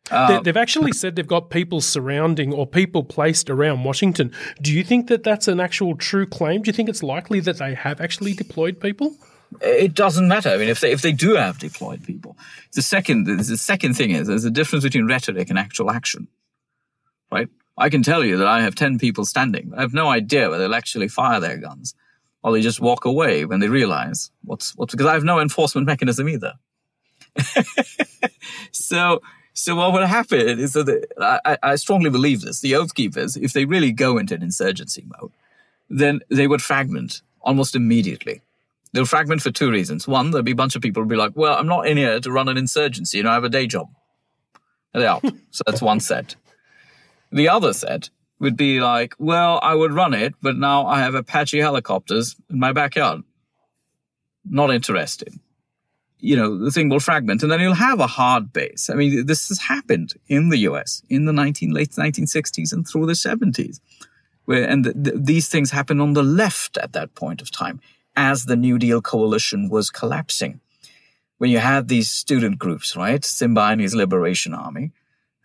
Uh, 0.09 0.39
they've 0.39 0.57
actually 0.57 0.91
said 0.91 1.15
they've 1.15 1.27
got 1.27 1.49
people 1.49 1.79
surrounding 1.79 2.51
or 2.51 2.65
people 2.65 3.03
placed 3.03 3.49
around 3.49 3.83
Washington. 3.83 4.31
Do 4.61 4.73
you 4.73 4.83
think 4.83 5.07
that 5.07 5.23
that's 5.23 5.47
an 5.47 5.59
actual 5.59 5.95
true 5.95 6.25
claim? 6.25 6.63
Do 6.63 6.69
you 6.69 6.73
think 6.73 6.89
it's 6.89 7.03
likely 7.03 7.39
that 7.41 7.57
they 7.57 7.75
have 7.75 8.01
actually 8.01 8.33
deployed 8.33 8.79
people? 8.79 9.15
It 9.59 9.93
doesn't 9.93 10.27
matter. 10.27 10.49
I 10.49 10.57
mean, 10.57 10.69
if 10.69 10.79
they 10.79 10.91
if 10.91 11.01
they 11.01 11.11
do 11.11 11.35
have 11.35 11.59
deployed 11.59 12.03
people, 12.05 12.37
the 12.73 12.81
second 12.81 13.25
the 13.25 13.57
second 13.57 13.95
thing 13.95 14.11
is 14.11 14.27
there's 14.27 14.45
a 14.45 14.51
difference 14.51 14.83
between 14.83 15.07
rhetoric 15.07 15.49
and 15.49 15.59
actual 15.59 15.91
action, 15.91 16.27
right? 17.31 17.49
I 17.77 17.89
can 17.89 18.03
tell 18.03 18.23
you 18.23 18.37
that 18.37 18.47
I 18.47 18.61
have 18.61 18.75
ten 18.75 18.97
people 18.97 19.25
standing. 19.25 19.73
I 19.75 19.81
have 19.81 19.93
no 19.93 20.09
idea 20.09 20.49
whether 20.49 20.63
they'll 20.63 20.75
actually 20.75 21.09
fire 21.09 21.39
their 21.39 21.57
guns 21.57 21.95
or 22.43 22.53
they 22.53 22.61
just 22.61 22.79
walk 22.79 23.05
away 23.05 23.45
when 23.45 23.59
they 23.59 23.67
realize 23.67 24.31
what's 24.43 24.75
what's 24.75 24.93
because 24.93 25.07
I 25.07 25.13
have 25.13 25.23
no 25.23 25.39
enforcement 25.39 25.85
mechanism 25.85 26.29
either. 26.29 26.53
so 28.71 29.21
so 29.53 29.75
what 29.75 29.93
would 29.93 30.03
happen 30.03 30.59
is 30.59 30.73
that 30.73 31.07
I, 31.19 31.57
I 31.61 31.75
strongly 31.75 32.09
believe 32.09 32.41
this. 32.41 32.61
The 32.61 32.75
Oath 32.75 32.95
Keepers, 32.95 33.35
if 33.35 33.53
they 33.53 33.65
really 33.65 33.91
go 33.91 34.17
into 34.17 34.33
an 34.33 34.43
insurgency 34.43 35.05
mode, 35.19 35.31
then 35.89 36.21
they 36.29 36.47
would 36.47 36.61
fragment 36.61 37.21
almost 37.41 37.75
immediately. 37.75 38.41
They'll 38.93 39.05
fragment 39.05 39.41
for 39.41 39.51
two 39.51 39.71
reasons. 39.71 40.07
One, 40.07 40.31
there'll 40.31 40.43
be 40.43 40.51
a 40.51 40.55
bunch 40.55 40.75
of 40.75 40.81
people 40.81 41.01
who'll 41.01 41.09
be 41.09 41.15
like, 41.15 41.31
well, 41.35 41.57
I'm 41.57 41.67
not 41.67 41.87
in 41.87 41.97
here 41.97 42.19
to 42.19 42.31
run 42.31 42.49
an 42.49 42.57
insurgency. 42.57 43.17
You 43.17 43.23
know, 43.23 43.31
I 43.31 43.35
have 43.35 43.43
a 43.43 43.49
day 43.49 43.67
job. 43.67 43.87
And 44.93 45.01
they're 45.01 45.09
out. 45.09 45.23
so 45.51 45.63
that's 45.65 45.81
one 45.81 45.99
set. 45.99 46.35
The 47.31 47.47
other 47.47 47.73
set 47.73 48.09
would 48.39 48.57
be 48.57 48.81
like, 48.81 49.13
well, 49.17 49.59
I 49.63 49.75
would 49.75 49.93
run 49.93 50.13
it, 50.13 50.33
but 50.41 50.57
now 50.57 50.87
I 50.87 50.99
have 50.99 51.15
Apache 51.15 51.59
helicopters 51.59 52.35
in 52.49 52.59
my 52.59 52.73
backyard. 52.73 53.21
Not 54.43 54.71
interested. 54.71 55.39
You 56.19 56.35
know, 56.35 56.57
the 56.57 56.71
thing 56.71 56.89
will 56.89 56.99
fragment 56.99 57.43
and 57.43 57.51
then 57.51 57.61
you'll 57.61 57.73
have 57.73 57.99
a 57.99 58.07
hard 58.07 58.51
base. 58.51 58.89
I 58.89 58.95
mean, 58.95 59.25
this 59.25 59.47
has 59.47 59.59
happened 59.59 60.13
in 60.27 60.49
the 60.49 60.57
US 60.59 61.01
in 61.09 61.25
the 61.25 61.33
19, 61.33 61.71
late 61.71 61.91
1960s 61.91 62.73
and 62.73 62.87
through 62.87 63.05
the 63.05 63.13
70s. 63.13 63.79
Where, 64.45 64.67
and 64.67 64.83
the, 64.83 64.93
the, 64.93 65.11
these 65.17 65.47
things 65.47 65.71
happened 65.71 66.01
on 66.01 66.13
the 66.13 66.23
left 66.23 66.77
at 66.77 66.93
that 66.93 67.15
point 67.15 67.41
of 67.41 67.51
time 67.51 67.79
as 68.15 68.45
the 68.45 68.55
New 68.55 68.77
Deal 68.77 69.01
coalition 69.01 69.69
was 69.69 69.89
collapsing. 69.89 70.59
When 71.37 71.49
you 71.49 71.59
had 71.59 71.87
these 71.87 72.09
student 72.09 72.59
groups, 72.59 72.95
right? 72.95 73.21
Symbionese 73.21 73.95
Liberation 73.95 74.53
Army, 74.53 74.91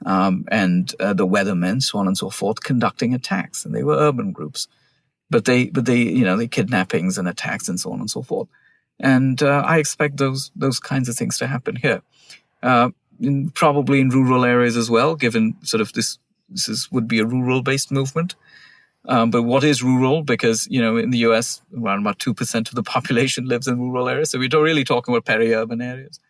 um, 0.04 0.44
and 0.50 0.94
uh, 1.00 1.14
the 1.14 1.26
weathermen, 1.26 1.82
so 1.82 1.98
on 1.98 2.06
and 2.06 2.18
so 2.18 2.28
forth, 2.28 2.62
conducting 2.62 3.14
attacks. 3.14 3.64
And 3.64 3.74
they 3.74 3.82
were 3.82 3.96
urban 3.96 4.32
groups, 4.32 4.68
but 5.30 5.46
they, 5.46 5.70
but 5.70 5.86
they, 5.86 6.02
you 6.02 6.24
know, 6.24 6.36
the 6.36 6.48
kidnappings 6.48 7.16
and 7.16 7.26
attacks 7.26 7.68
and 7.68 7.80
so 7.80 7.92
on 7.92 8.00
and 8.00 8.10
so 8.10 8.22
forth. 8.22 8.48
And 9.00 9.42
uh, 9.42 9.62
I 9.66 9.78
expect 9.78 10.16
those 10.16 10.50
those 10.56 10.80
kinds 10.80 11.08
of 11.08 11.16
things 11.16 11.38
to 11.38 11.46
happen 11.46 11.76
here, 11.76 12.02
uh, 12.62 12.90
in, 13.20 13.50
probably 13.50 14.00
in 14.00 14.10
rural 14.10 14.44
areas 14.44 14.76
as 14.76 14.90
well. 14.90 15.16
Given 15.16 15.56
sort 15.62 15.80
of 15.80 15.92
this, 15.92 16.18
this 16.48 16.68
is, 16.68 16.90
would 16.90 17.08
be 17.08 17.18
a 17.18 17.26
rural 17.26 17.62
based 17.62 17.90
movement. 17.90 18.34
Um, 19.09 19.30
but 19.30 19.42
what 19.42 19.62
is 19.62 19.82
rural? 19.82 20.22
Because 20.22 20.66
you 20.68 20.80
know, 20.80 20.96
in 20.96 21.11
the 21.11 21.18
U.S., 21.18 21.62
around 21.76 22.00
about 22.00 22.18
two 22.18 22.34
percent 22.34 22.68
of 22.68 22.74
the 22.74 22.82
population 22.94 23.46
lives 23.46 23.68
in 23.68 23.78
rural 23.80 24.09
areas, 24.09 24.30
so 24.30 24.38
we're 24.38 24.48
really 24.48 24.84
talking 24.84 25.14
about 25.14 25.24
peri-urban 25.24 25.80
areas. 25.80 26.20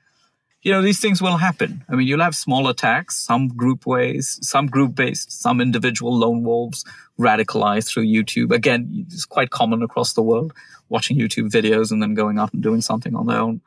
You 0.62 0.72
know, 0.72 0.82
these 0.82 1.00
things 1.00 1.22
will 1.22 1.36
happen. 1.36 1.84
I 1.88 1.94
mean, 1.94 2.08
you'll 2.08 2.22
have 2.22 2.34
small 2.34 2.68
attacks, 2.68 3.16
some 3.16 3.48
group 3.48 3.86
ways, 3.86 4.38
some 4.42 4.66
group 4.66 4.96
based, 4.96 5.30
some 5.30 5.60
individual 5.60 6.12
lone 6.12 6.42
wolves 6.42 6.84
radicalized 7.20 7.88
through 7.88 8.06
YouTube. 8.06 8.52
Again, 8.52 9.06
it's 9.06 9.24
quite 9.24 9.50
common 9.50 9.82
across 9.82 10.14
the 10.14 10.22
world, 10.22 10.52
watching 10.88 11.18
YouTube 11.18 11.50
videos 11.50 11.92
and 11.92 12.02
then 12.02 12.14
going 12.14 12.38
out 12.38 12.52
and 12.52 12.64
doing 12.64 12.80
something 12.80 13.14
on 13.14 13.26
their 13.26 13.38
own. 13.38 13.60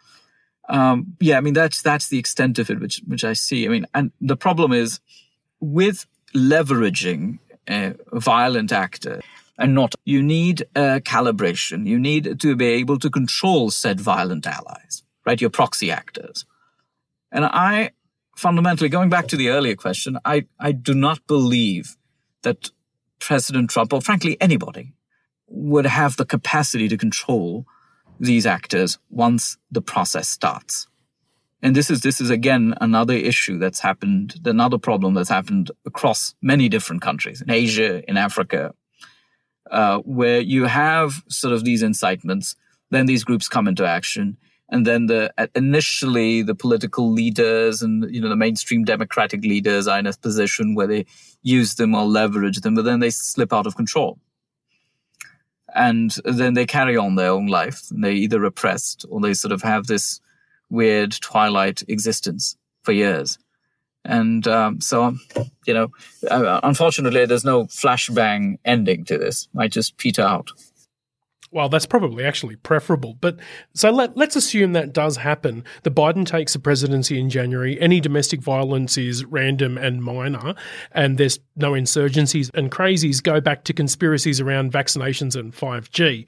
Um, 0.68 1.16
yeah, 1.22 1.38
I 1.38 1.42
mean, 1.42 1.54
that's 1.54 1.82
that's 1.82 2.10
the 2.10 2.20
extent 2.20 2.60
of 2.60 2.70
it, 2.70 2.80
which 2.80 3.02
which 3.08 3.24
I 3.24 3.34
see. 3.34 3.66
I 3.66 3.70
mean, 3.70 3.86
and 3.94 4.12
the 4.20 4.38
problem 4.38 4.74
is 4.74 5.00
with 5.60 6.06
leveraging 6.36 7.40
violent 8.14 8.72
actor 8.72 9.22
and 9.58 9.76
not. 9.76 9.96
You 10.06 10.24
need 10.24 10.62
a 10.76 11.02
calibration. 11.02 11.86
You 11.86 12.00
need 12.00 12.40
to 12.40 12.56
be 12.56 12.66
able 12.66 12.98
to 13.00 13.10
control 13.10 13.70
said 13.70 14.00
violent 14.00 14.48
allies, 14.48 15.04
right? 15.26 15.40
Your 15.40 15.50
proxy 15.50 15.92
actors. 15.92 16.46
And 17.32 17.46
I 17.46 17.92
fundamentally, 18.36 18.90
going 18.90 19.10
back 19.10 19.28
to 19.28 19.38
the 19.38 19.50
earlier 19.50 19.76
question, 19.76 20.18
I, 20.26 20.46
I 20.60 20.72
do 20.72 20.94
not 20.94 21.28
believe 21.28 21.98
that 22.44 22.72
President 23.20 23.70
Trump, 23.70 23.94
or 23.94 24.02
frankly 24.02 24.38
anybody, 24.42 24.94
would 25.48 25.86
have 25.86 26.16
the 26.16 26.26
capacity 26.26 26.88
to 26.88 26.98
control 26.98 27.66
these 28.20 28.46
actors 28.46 28.98
once 29.10 29.58
the 29.72 29.82
process 29.82 30.30
starts. 30.30 30.88
And 31.62 31.76
this 31.76 31.90
is 31.90 32.02
this 32.02 32.22
is 32.22 32.30
again 32.30 32.74
another 32.80 33.14
issue 33.14 33.60
that's 33.60 33.82
happened, 33.82 34.36
another 34.46 34.78
problem 34.78 35.14
that's 35.14 35.30
happened 35.30 35.72
across 35.86 36.34
many 36.42 36.70
different 36.70 37.02
countries 37.02 37.42
in 37.42 37.52
Asia, 37.52 38.10
in 38.10 38.16
Africa, 38.16 38.74
uh, 39.70 39.98
where 40.00 40.40
you 40.40 40.66
have 40.66 41.22
sort 41.28 41.54
of 41.54 41.66
these 41.66 41.84
incitements, 41.84 42.56
then 42.92 43.08
these 43.08 43.26
groups 43.26 43.50
come 43.50 43.68
into 43.68 43.86
action, 43.86 44.38
and 44.70 44.88
then 44.88 45.08
the 45.08 45.34
initially 45.54 46.42
the 46.44 46.56
political 46.56 47.12
leaders 47.12 47.82
and 47.82 48.10
you 48.14 48.22
know 48.22 48.30
the 48.30 48.38
mainstream 48.38 48.86
democratic 48.86 49.42
leaders 49.42 49.86
are 49.86 50.00
in 50.00 50.08
a 50.08 50.14
position 50.14 50.76
where 50.76 50.88
they 50.88 51.06
use 51.42 51.76
them 51.76 51.94
or 51.94 52.06
leverage 52.06 52.62
them, 52.62 52.76
but 52.76 52.86
then 52.86 53.00
they 53.00 53.10
slip 53.10 53.52
out 53.52 53.68
of 53.68 53.76
control. 53.76 54.18
And 55.76 56.16
then 56.24 56.56
they 56.56 56.66
carry 56.66 56.98
on 56.98 57.16
their 57.16 57.30
own 57.30 57.46
life. 57.46 57.92
And 57.92 58.04
they 58.04 58.14
either 58.14 58.40
repressed 58.40 59.06
or 59.08 59.22
they 59.22 59.36
sort 59.36 59.52
of 59.52 59.62
have 59.62 59.86
this 59.86 60.20
weird 60.70 61.12
twilight 61.12 61.84
existence 61.88 62.58
for 62.84 62.92
years. 62.92 63.38
And 64.06 64.48
um, 64.48 64.82
so, 64.82 65.16
you 65.68 65.74
know, 65.74 65.90
uh, 66.30 66.62
unfortunately, 66.64 67.26
there's 67.26 67.46
no 67.46 67.66
flashbang 67.66 68.58
ending 68.64 69.06
to 69.06 69.18
this. 69.18 69.48
Might 69.54 69.72
just 69.72 69.98
peter 69.98 70.22
out. 70.22 70.52
Well, 71.52 71.68
that's 71.68 71.88
probably 71.88 72.24
actually 72.24 72.58
preferable. 72.58 73.16
But 73.20 73.40
so 73.74 73.90
let, 73.90 74.16
let's 74.16 74.36
assume 74.36 74.74
that 74.74 74.94
does 74.94 75.18
happen. 75.18 75.64
The 75.82 75.90
Biden 75.90 76.26
takes 76.26 76.54
the 76.54 76.60
presidency 76.60 77.20
in 77.20 77.32
January. 77.32 77.80
Any 77.82 78.00
domestic 78.00 78.40
violence 78.40 79.00
is 79.00 79.26
random 79.26 79.76
and 79.76 80.04
minor, 80.04 80.54
and 80.92 81.18
there's 81.18 81.40
no 81.56 81.72
insurgencies 81.72 82.52
and 82.54 82.72
crazies 82.72 83.24
go 83.24 83.42
back 83.42 83.64
to 83.64 83.74
conspiracies 83.74 84.40
around 84.40 84.72
vaccinations 84.72 85.36
and 85.36 85.52
5G. 85.52 86.28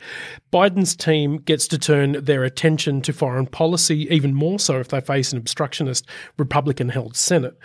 Biden's 0.52 0.96
team 0.96 1.38
gets 1.38 1.68
to 1.68 1.78
turn 1.78 2.24
their 2.24 2.44
attention 2.44 3.02
to 3.04 3.14
foreign 3.14 3.46
policy, 3.46 4.08
even 4.10 4.34
more 4.34 4.58
so 4.58 4.80
if 4.80 4.88
they 4.88 5.02
face 5.02 5.32
an 5.32 5.38
obstructionist 5.38 6.08
Republican 6.38 6.90
held 6.90 7.16
Senate. 7.16 7.58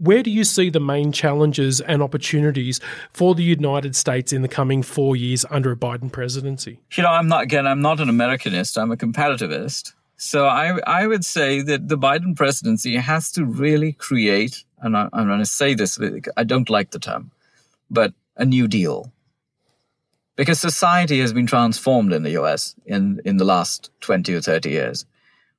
Where 0.00 0.22
do 0.22 0.30
you 0.30 0.44
see 0.44 0.70
the 0.70 0.80
main 0.80 1.12
challenges 1.12 1.82
and 1.82 2.02
opportunities 2.02 2.80
for 3.12 3.34
the 3.34 3.42
United 3.42 3.94
States 3.94 4.32
in 4.32 4.40
the 4.40 4.48
coming 4.48 4.82
four 4.82 5.14
years 5.14 5.44
under 5.50 5.72
a 5.72 5.76
Biden 5.76 6.10
presidency? 6.10 6.80
You 6.96 7.02
know, 7.02 7.10
I'm 7.10 7.28
not, 7.28 7.42
again, 7.42 7.66
I'm 7.66 7.82
not 7.82 8.00
an 8.00 8.08
Americanist, 8.08 8.80
I'm 8.80 8.90
a 8.90 8.96
comparativist. 8.96 9.92
So 10.16 10.46
I, 10.46 10.78
I 10.86 11.06
would 11.06 11.22
say 11.22 11.60
that 11.60 11.88
the 11.88 11.98
Biden 11.98 12.34
presidency 12.34 12.96
has 12.96 13.30
to 13.32 13.44
really 13.44 13.92
create, 13.92 14.64
and 14.80 14.96
I, 14.96 15.10
I'm 15.12 15.26
going 15.26 15.38
to 15.38 15.44
say 15.44 15.74
this, 15.74 16.00
I 16.34 16.44
don't 16.44 16.70
like 16.70 16.92
the 16.92 16.98
term, 16.98 17.30
but 17.90 18.14
a 18.38 18.46
new 18.46 18.68
deal. 18.68 19.12
Because 20.34 20.58
society 20.58 21.20
has 21.20 21.34
been 21.34 21.46
transformed 21.46 22.14
in 22.14 22.22
the 22.22 22.40
US 22.40 22.74
in, 22.86 23.20
in 23.26 23.36
the 23.36 23.44
last 23.44 23.90
20 24.00 24.32
or 24.32 24.40
30 24.40 24.70
years 24.70 25.04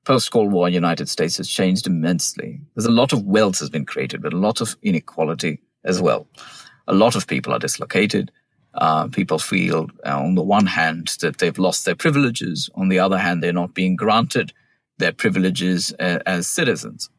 post 0.05 0.31
Cold 0.31 0.51
War 0.51 0.69
United 0.69 1.09
States 1.09 1.37
has 1.37 1.49
changed 1.49 1.87
immensely. 1.87 2.59
There's 2.75 2.85
a 2.85 2.91
lot 2.91 3.13
of 3.13 3.23
wealth 3.23 3.59
has 3.59 3.69
been 3.69 3.85
created, 3.85 4.21
but 4.21 4.33
a 4.33 4.37
lot 4.37 4.61
of 4.61 4.75
inequality 4.81 5.61
as 5.83 6.01
well. 6.01 6.27
A 6.87 6.93
lot 6.93 7.15
of 7.15 7.27
people 7.27 7.53
are 7.53 7.59
dislocated. 7.59 8.31
Uh, 8.73 9.07
people 9.07 9.37
feel, 9.37 9.89
uh, 10.05 10.17
on 10.17 10.35
the 10.35 10.41
one 10.41 10.65
hand, 10.65 11.17
that 11.21 11.37
they've 11.37 11.57
lost 11.57 11.85
their 11.85 11.95
privileges. 11.95 12.69
On 12.75 12.89
the 12.89 12.99
other 12.99 13.17
hand, 13.17 13.43
they're 13.43 13.53
not 13.53 13.73
being 13.73 13.95
granted 13.95 14.53
their 14.97 15.11
privileges 15.11 15.93
uh, 15.99 16.19
as 16.25 16.47
citizens. 16.47 17.09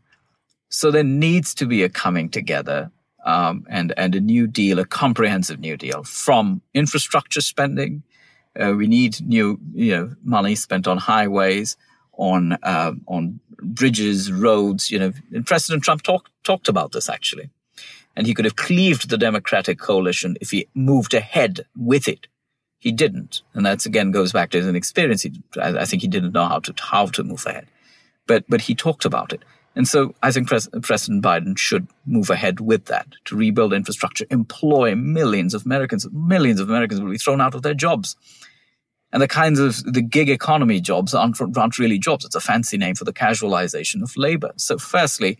So 0.70 0.90
there 0.90 1.04
needs 1.04 1.54
to 1.54 1.66
be 1.66 1.82
a 1.82 1.88
coming 1.88 2.30
together 2.30 2.90
um, 3.24 3.66
and 3.68 3.92
and 3.96 4.14
a 4.14 4.20
new 4.20 4.46
deal, 4.46 4.78
a 4.78 4.86
comprehensive 4.86 5.60
new 5.60 5.76
deal 5.76 6.02
from 6.02 6.62
infrastructure 6.74 7.40
spending. 7.40 8.02
Uh, 8.58 8.72
we 8.76 8.86
need 8.86 9.20
new, 9.20 9.60
you 9.72 9.92
know, 9.94 10.14
money 10.24 10.54
spent 10.54 10.88
on 10.88 10.98
highways 10.98 11.76
on 12.14 12.58
uh, 12.62 12.92
on 13.06 13.40
bridges, 13.60 14.32
roads. 14.32 14.90
You 14.90 14.98
know, 14.98 15.12
and 15.32 15.46
President 15.46 15.84
Trump 15.84 16.02
talked 16.02 16.30
talked 16.44 16.68
about 16.68 16.92
this 16.92 17.08
actually, 17.08 17.50
and 18.16 18.26
he 18.26 18.34
could 18.34 18.44
have 18.44 18.56
cleaved 18.56 19.08
the 19.08 19.18
Democratic 19.18 19.78
coalition 19.78 20.36
if 20.40 20.50
he 20.50 20.68
moved 20.74 21.14
ahead 21.14 21.66
with 21.76 22.08
it. 22.08 22.26
He 22.78 22.90
didn't, 22.90 23.42
and 23.54 23.64
that 23.64 23.86
again 23.86 24.10
goes 24.10 24.32
back 24.32 24.50
to 24.50 24.58
his 24.58 24.66
inexperience. 24.66 25.24
I, 25.56 25.78
I, 25.78 25.84
think 25.84 26.02
he 26.02 26.08
didn't 26.08 26.32
know 26.32 26.46
how 26.46 26.58
to 26.60 26.74
how 26.78 27.06
to 27.06 27.22
move 27.22 27.46
ahead, 27.46 27.66
but 28.26 28.44
but 28.48 28.62
he 28.62 28.74
talked 28.74 29.04
about 29.04 29.32
it. 29.32 29.42
And 29.74 29.88
so 29.88 30.14
I 30.22 30.30
think 30.32 30.48
Pres- 30.48 30.68
President 30.82 31.24
Biden 31.24 31.56
should 31.56 31.86
move 32.04 32.28
ahead 32.28 32.60
with 32.60 32.86
that 32.86 33.06
to 33.24 33.36
rebuild 33.36 33.72
infrastructure, 33.72 34.26
employ 34.28 34.94
millions 34.94 35.54
of 35.54 35.64
Americans. 35.64 36.06
Millions 36.12 36.60
of 36.60 36.68
Americans 36.68 37.00
will 37.00 37.10
be 37.10 37.16
thrown 37.16 37.40
out 37.40 37.54
of 37.54 37.62
their 37.62 37.72
jobs 37.72 38.16
and 39.12 39.20
the 39.20 39.28
kinds 39.28 39.58
of 39.58 39.82
the 39.84 40.02
gig 40.02 40.30
economy 40.30 40.80
jobs 40.80 41.14
aren't, 41.14 41.40
aren't 41.56 41.78
really 41.78 41.98
jobs. 41.98 42.24
It's 42.24 42.34
a 42.34 42.40
fancy 42.40 42.78
name 42.78 42.94
for 42.94 43.04
the 43.04 43.12
casualization 43.12 44.02
of 44.02 44.16
labor. 44.16 44.52
So 44.56 44.78
firstly, 44.78 45.38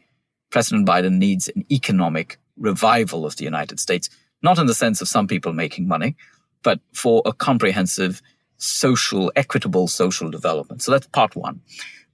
President 0.51 0.87
Biden 0.87 1.19
needs 1.19 1.49
an 1.49 1.65
economic 1.73 2.39
revival 2.59 3.25
of 3.25 3.37
the 3.37 3.45
United 3.45 3.81
States, 3.81 4.11
not 4.43 4.59
in 4.59 4.67
the 4.67 4.75
sense 4.75 5.01
of 5.01 5.09
some 5.09 5.27
people 5.27 5.53
making 5.53 5.89
money, 5.89 6.17
but 6.63 6.81
for 6.93 7.23
a 7.25 7.33
comprehensive 7.33 8.21
social, 8.59 9.33
equitable 9.35 9.89
social 9.89 10.31
development. 10.31 10.83
So 10.83 10.93
that's 10.93 11.07
part 11.09 11.35
one. 11.35 11.63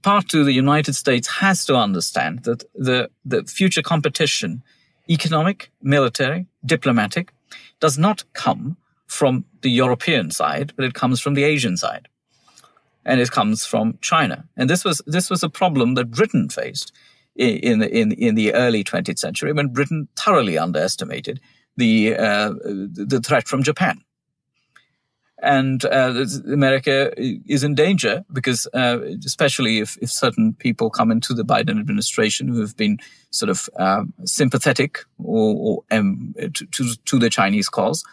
Part 0.02 0.28
two, 0.28 0.44
the 0.44 0.52
United 0.52 0.94
States 0.94 1.28
has 1.28 1.64
to 1.66 1.74
understand 1.74 2.44
that 2.44 2.62
the, 2.74 3.10
the 3.24 3.42
future 3.44 3.82
competition, 3.82 4.62
economic, 5.10 5.70
military, 5.82 6.46
diplomatic, 6.64 7.32
does 7.80 7.98
not 7.98 8.22
come 8.32 8.76
from 9.08 9.44
the 9.62 9.70
European 9.70 10.30
side, 10.30 10.72
but 10.76 10.84
it 10.84 10.94
comes 10.94 11.20
from 11.20 11.34
the 11.34 11.42
Asian 11.42 11.76
side. 11.76 12.08
And 13.04 13.20
it 13.20 13.30
comes 13.30 13.64
from 13.64 13.98
China. 14.02 14.44
And 14.56 14.68
this 14.68 14.84
was, 14.84 15.00
this 15.06 15.30
was 15.30 15.42
a 15.42 15.48
problem 15.48 15.94
that 15.94 16.10
Britain 16.10 16.48
faced 16.50 16.92
in, 17.34 17.82
in, 17.82 18.12
in 18.12 18.34
the 18.34 18.54
early 18.54 18.84
20th 18.84 19.18
century 19.18 19.52
when 19.52 19.68
Britain 19.68 20.08
thoroughly 20.16 20.58
underestimated 20.58 21.40
the, 21.76 22.14
uh, 22.16 22.50
the 22.50 23.20
threat 23.24 23.48
from 23.48 23.62
Japan. 23.62 24.02
And 25.40 25.84
uh, 25.84 26.26
America 26.52 27.12
is 27.16 27.62
in 27.62 27.76
danger 27.76 28.24
because, 28.32 28.66
uh, 28.74 28.98
especially 29.24 29.78
if, 29.78 29.96
if 30.02 30.10
certain 30.10 30.54
people 30.54 30.90
come 30.90 31.12
into 31.12 31.32
the 31.32 31.44
Biden 31.44 31.78
administration 31.78 32.48
who 32.48 32.60
have 32.60 32.76
been 32.76 32.98
sort 33.30 33.48
of 33.48 33.70
uh, 33.76 34.02
sympathetic 34.24 34.98
or, 35.22 35.54
or 35.56 35.96
um, 35.96 36.34
to, 36.40 36.66
to, 36.66 36.96
to 37.04 37.18
the 37.20 37.30
Chinese 37.30 37.68
cause, 37.68 38.04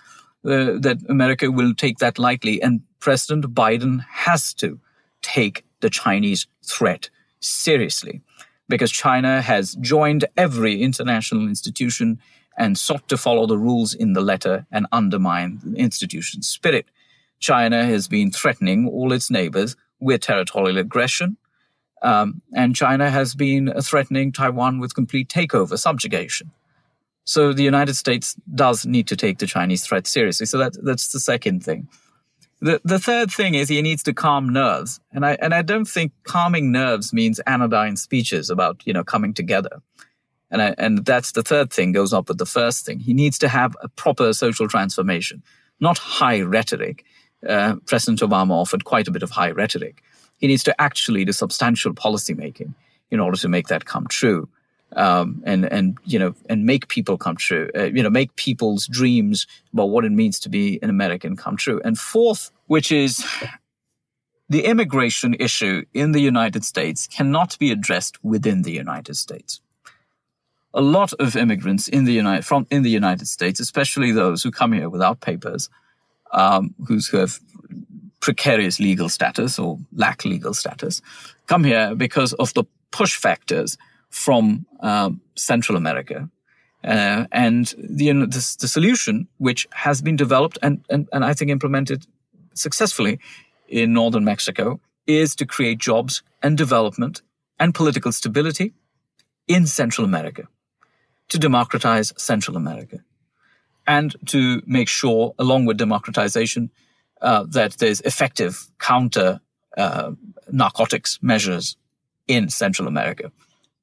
uh, 0.45 0.77
that 0.79 0.97
America 1.09 1.51
will 1.51 1.73
take 1.73 1.97
that 1.99 2.19
lightly. 2.19 2.61
And 2.61 2.81
President 2.99 3.53
Biden 3.53 4.05
has 4.09 4.53
to 4.55 4.79
take 5.21 5.65
the 5.81 5.89
Chinese 5.89 6.47
threat 6.63 7.09
seriously 7.39 8.21
because 8.67 8.91
China 8.91 9.41
has 9.41 9.75
joined 9.75 10.25
every 10.37 10.81
international 10.81 11.47
institution 11.47 12.19
and 12.57 12.77
sought 12.77 13.07
to 13.09 13.17
follow 13.17 13.45
the 13.45 13.57
rules 13.57 13.93
in 13.93 14.13
the 14.13 14.21
letter 14.21 14.65
and 14.71 14.87
undermine 14.91 15.59
the 15.63 15.77
institution's 15.77 16.47
spirit. 16.47 16.85
China 17.39 17.85
has 17.85 18.07
been 18.07 18.31
threatening 18.31 18.87
all 18.87 19.11
its 19.11 19.29
neighbors 19.29 19.75
with 19.99 20.21
territorial 20.21 20.77
aggression. 20.77 21.37
Um, 22.01 22.41
and 22.53 22.75
China 22.75 23.09
has 23.09 23.35
been 23.35 23.73
threatening 23.81 24.31
Taiwan 24.31 24.79
with 24.79 24.95
complete 24.95 25.27
takeover, 25.27 25.77
subjugation. 25.77 26.51
So 27.25 27.53
the 27.53 27.63
United 27.63 27.95
States 27.95 28.35
does 28.53 28.85
need 28.85 29.07
to 29.07 29.15
take 29.15 29.39
the 29.39 29.47
Chinese 29.47 29.85
threat 29.85 30.05
seriously. 30.05 30.45
So 30.45 30.59
that, 30.59 30.77
that's 30.83 31.11
the 31.11 31.19
second 31.19 31.63
thing. 31.63 31.89
The 32.61 32.79
the 32.85 32.99
third 32.99 33.31
thing 33.31 33.53
is 33.53 33.67
he 33.67 33.81
needs 33.81 34.01
to 34.03 34.13
calm 34.13 34.47
nerves, 34.47 35.01
and 35.11 35.25
I 35.25 35.37
and 35.41 35.53
I 35.53 35.61
don't 35.61 35.85
think 35.85 36.13
calming 36.23 36.71
nerves 36.71 37.11
means 37.11 37.39
anodyne 37.39 37.97
speeches 37.97 38.49
about 38.49 38.81
you 38.85 38.93
know 38.93 39.03
coming 39.03 39.33
together, 39.33 39.81
and 40.49 40.61
I, 40.61 40.75
and 40.77 41.05
that's 41.05 41.33
the 41.33 41.43
third 41.43 41.73
thing 41.73 41.91
goes 41.91 42.13
up 42.13 42.29
with 42.29 42.37
the 42.37 42.45
first 42.45 42.85
thing. 42.85 42.99
He 42.99 43.13
needs 43.13 43.37
to 43.39 43.49
have 43.49 43.75
a 43.81 43.89
proper 43.89 44.31
social 44.31 44.69
transformation, 44.69 45.43
not 45.81 45.97
high 45.97 46.41
rhetoric. 46.41 47.03
Uh, 47.47 47.75
President 47.85 48.21
Obama 48.21 48.51
offered 48.51 48.85
quite 48.85 49.09
a 49.09 49.11
bit 49.11 49.21
of 49.21 49.31
high 49.31 49.51
rhetoric. 49.51 50.01
He 50.37 50.47
needs 50.47 50.63
to 50.63 50.81
actually 50.81 51.25
do 51.25 51.33
substantial 51.33 51.93
policy 51.93 52.33
making 52.33 52.73
in 53.11 53.19
order 53.19 53.37
to 53.37 53.49
make 53.49 53.67
that 53.67 53.85
come 53.85 54.07
true 54.07 54.47
um, 54.95 55.43
and 55.45 55.65
and 55.65 55.97
you 56.05 56.17
know 56.17 56.33
and 56.49 56.65
make 56.65 56.87
people 56.87 57.17
come 57.17 57.35
true. 57.35 57.69
Uh, 57.75 57.83
you 57.83 58.01
know, 58.01 58.09
make 58.09 58.35
people's 58.35 58.87
dreams 58.87 59.47
about 59.73 59.89
what 59.89 60.05
it 60.05 60.11
means 60.11 60.39
to 60.39 60.49
be 60.49 60.79
an 60.81 60.89
American 60.89 61.35
come 61.35 61.57
true. 61.57 61.81
And 61.83 61.97
fourth, 61.97 62.51
which 62.67 62.91
is 62.91 63.25
the 64.49 64.65
immigration 64.65 65.35
issue 65.39 65.83
in 65.93 66.11
the 66.11 66.21
United 66.21 66.63
States 66.63 67.07
cannot 67.07 67.57
be 67.59 67.71
addressed 67.71 68.23
within 68.23 68.61
the 68.61 68.71
United 68.71 69.15
States. 69.15 69.59
A 70.73 70.81
lot 70.81 71.13
of 71.13 71.35
immigrants 71.35 71.87
in 71.87 72.05
the 72.05 72.13
United 72.13 72.45
from 72.45 72.67
in 72.69 72.83
the 72.83 72.89
United 72.89 73.27
States, 73.27 73.59
especially 73.59 74.11
those 74.11 74.43
who 74.43 74.51
come 74.51 74.73
here 74.73 74.89
without 74.89 75.19
papers, 75.19 75.69
um, 76.31 76.73
who 76.87 76.99
have 77.13 77.39
precarious 78.21 78.79
legal 78.79 79.07
status 79.07 79.59
or 79.59 79.77
lack 79.93 80.25
legal 80.25 80.53
status, 80.53 81.01
come 81.47 81.63
here 81.63 81.95
because 81.95 82.33
of 82.33 82.53
the 82.53 82.63
push 82.91 83.15
factors 83.15 83.77
from 84.09 84.65
um, 84.79 85.21
Central 85.35 85.77
America. 85.77 86.29
Uh, 86.83 87.25
and 87.31 87.73
the, 87.77 88.11
the, 88.11 88.55
the, 88.59 88.67
solution, 88.67 89.27
which 89.37 89.67
has 89.71 90.03
been 90.03 90.15
developed 90.15 90.59
and, 90.61 90.85
and, 90.89 91.07
and 91.11 91.25
I 91.25 91.33
think 91.33 91.49
implemented 91.49 92.05
successfully 92.53 93.19
in 93.67 93.91
northern 93.91 94.23
Mexico, 94.23 94.79
is 95.07 95.35
to 95.35 95.45
create 95.45 95.79
jobs 95.79 96.21
and 96.43 96.57
development 96.57 97.23
and 97.59 97.73
political 97.73 98.11
stability 98.11 98.73
in 99.47 99.65
Central 99.65 100.05
America, 100.05 100.47
to 101.29 101.39
democratize 101.39 102.13
Central 102.17 102.55
America, 102.55 102.99
and 103.87 104.15
to 104.27 104.61
make 104.65 104.87
sure, 104.87 105.33
along 105.39 105.65
with 105.65 105.77
democratization, 105.77 106.69
uh, 107.21 107.43
that 107.49 107.73
there's 107.79 108.01
effective 108.01 108.67
counter 108.79 109.39
uh, 109.77 110.11
narcotics 110.51 111.19
measures 111.21 111.77
in 112.27 112.49
Central 112.49 112.87
America. 112.87 113.31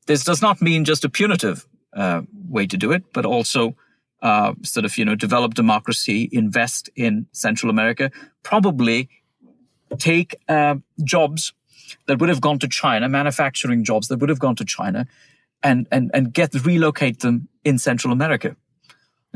This 0.06 0.24
does 0.24 0.42
not 0.42 0.60
mean 0.60 0.84
just 0.84 1.04
a 1.04 1.08
punitive 1.08 1.66
uh, 1.94 2.22
way 2.48 2.66
to 2.66 2.76
do 2.76 2.92
it, 2.92 3.04
but 3.12 3.24
also 3.24 3.76
uh, 4.22 4.54
sort 4.62 4.84
of, 4.84 4.96
you 4.96 5.04
know, 5.04 5.14
develop 5.14 5.54
democracy, 5.54 6.28
invest 6.32 6.88
in 6.96 7.26
Central 7.32 7.70
America, 7.70 8.10
probably 8.42 9.08
take 9.98 10.36
uh, 10.48 10.76
jobs 11.04 11.52
that 12.06 12.18
would 12.18 12.28
have 12.28 12.40
gone 12.40 12.58
to 12.60 12.68
China, 12.68 13.08
manufacturing 13.08 13.84
jobs 13.84 14.08
that 14.08 14.18
would 14.18 14.28
have 14.28 14.38
gone 14.38 14.56
to 14.56 14.64
China, 14.64 15.06
and 15.62 15.86
and 15.90 16.10
and 16.14 16.32
get 16.32 16.54
relocate 16.64 17.20
them 17.20 17.48
in 17.64 17.78
Central 17.78 18.12
America, 18.12 18.56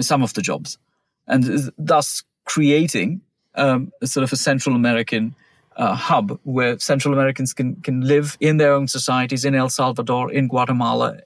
some 0.00 0.22
of 0.22 0.34
the 0.34 0.42
jobs, 0.42 0.78
and 1.26 1.72
thus 1.78 2.22
creating 2.44 3.20
um, 3.54 3.92
sort 4.04 4.24
of 4.24 4.32
a 4.32 4.36
Central 4.36 4.74
American 4.74 5.34
uh, 5.77 5.95
hub 5.95 6.39
where 6.43 6.79
Central 6.79 7.14
Americans 7.14 7.53
can 7.53 7.77
can 7.83 8.01
live 8.01 8.37
in 8.41 8.57
their 8.57 8.72
own 8.72 8.89
societies 8.89 9.45
in 9.45 9.55
El 9.55 9.68
Salvador, 9.68 10.33
in 10.33 10.49
Guatemala, 10.49 11.18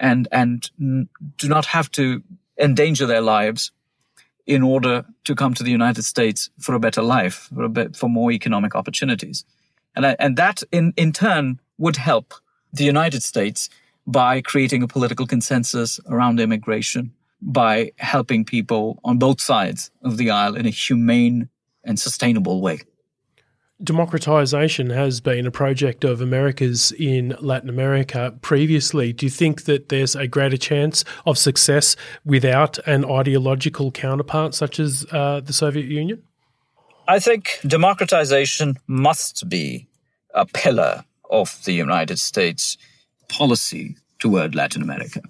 and 0.00 0.26
and 0.32 0.70
do 1.36 1.48
not 1.48 1.66
have 1.66 1.90
to 1.92 2.22
endanger 2.58 3.06
their 3.06 3.20
lives 3.20 3.72
in 4.46 4.62
order 4.62 5.04
to 5.24 5.34
come 5.34 5.54
to 5.54 5.62
the 5.62 5.70
United 5.70 6.04
States 6.04 6.50
for 6.58 6.74
a 6.74 6.80
better 6.80 7.02
life, 7.02 7.48
for 7.54 7.64
a 7.64 7.68
bit, 7.68 7.96
for 7.96 8.08
more 8.08 8.30
economic 8.32 8.74
opportunities, 8.74 9.44
and 9.94 10.06
I, 10.06 10.16
and 10.18 10.36
that 10.36 10.62
in 10.72 10.92
in 10.96 11.12
turn 11.12 11.60
would 11.78 11.96
help 11.96 12.34
the 12.72 12.84
United 12.84 13.22
States 13.22 13.68
by 14.06 14.40
creating 14.40 14.82
a 14.82 14.88
political 14.88 15.26
consensus 15.26 16.00
around 16.08 16.40
immigration, 16.40 17.12
by 17.40 17.92
helping 17.98 18.44
people 18.44 18.98
on 19.04 19.18
both 19.18 19.40
sides 19.40 19.90
of 20.02 20.16
the 20.16 20.30
aisle 20.30 20.56
in 20.56 20.66
a 20.66 20.70
humane 20.70 21.48
and 21.84 21.98
sustainable 21.98 22.60
way. 22.60 22.80
Democratization 23.82 24.90
has 24.90 25.20
been 25.20 25.46
a 25.46 25.50
project 25.50 26.04
of 26.04 26.20
America's 26.20 26.92
in 26.92 27.36
Latin 27.40 27.68
America 27.68 28.32
previously. 28.40 29.12
Do 29.12 29.26
you 29.26 29.30
think 29.30 29.64
that 29.64 29.88
there's 29.88 30.14
a 30.14 30.28
greater 30.28 30.56
chance 30.56 31.04
of 31.26 31.36
success 31.36 31.96
without 32.24 32.78
an 32.86 33.04
ideological 33.04 33.90
counterpart 33.90 34.54
such 34.54 34.78
as 34.78 35.04
uh, 35.10 35.40
the 35.40 35.52
Soviet 35.52 35.86
Union? 35.86 36.22
I 37.08 37.18
think 37.18 37.58
democratization 37.66 38.76
must 38.86 39.48
be 39.48 39.88
a 40.34 40.46
pillar 40.46 41.04
of 41.28 41.58
the 41.64 41.72
United 41.72 42.20
States 42.20 42.78
policy 43.28 43.96
toward 44.20 44.54
Latin 44.54 44.82
America. 44.82 45.20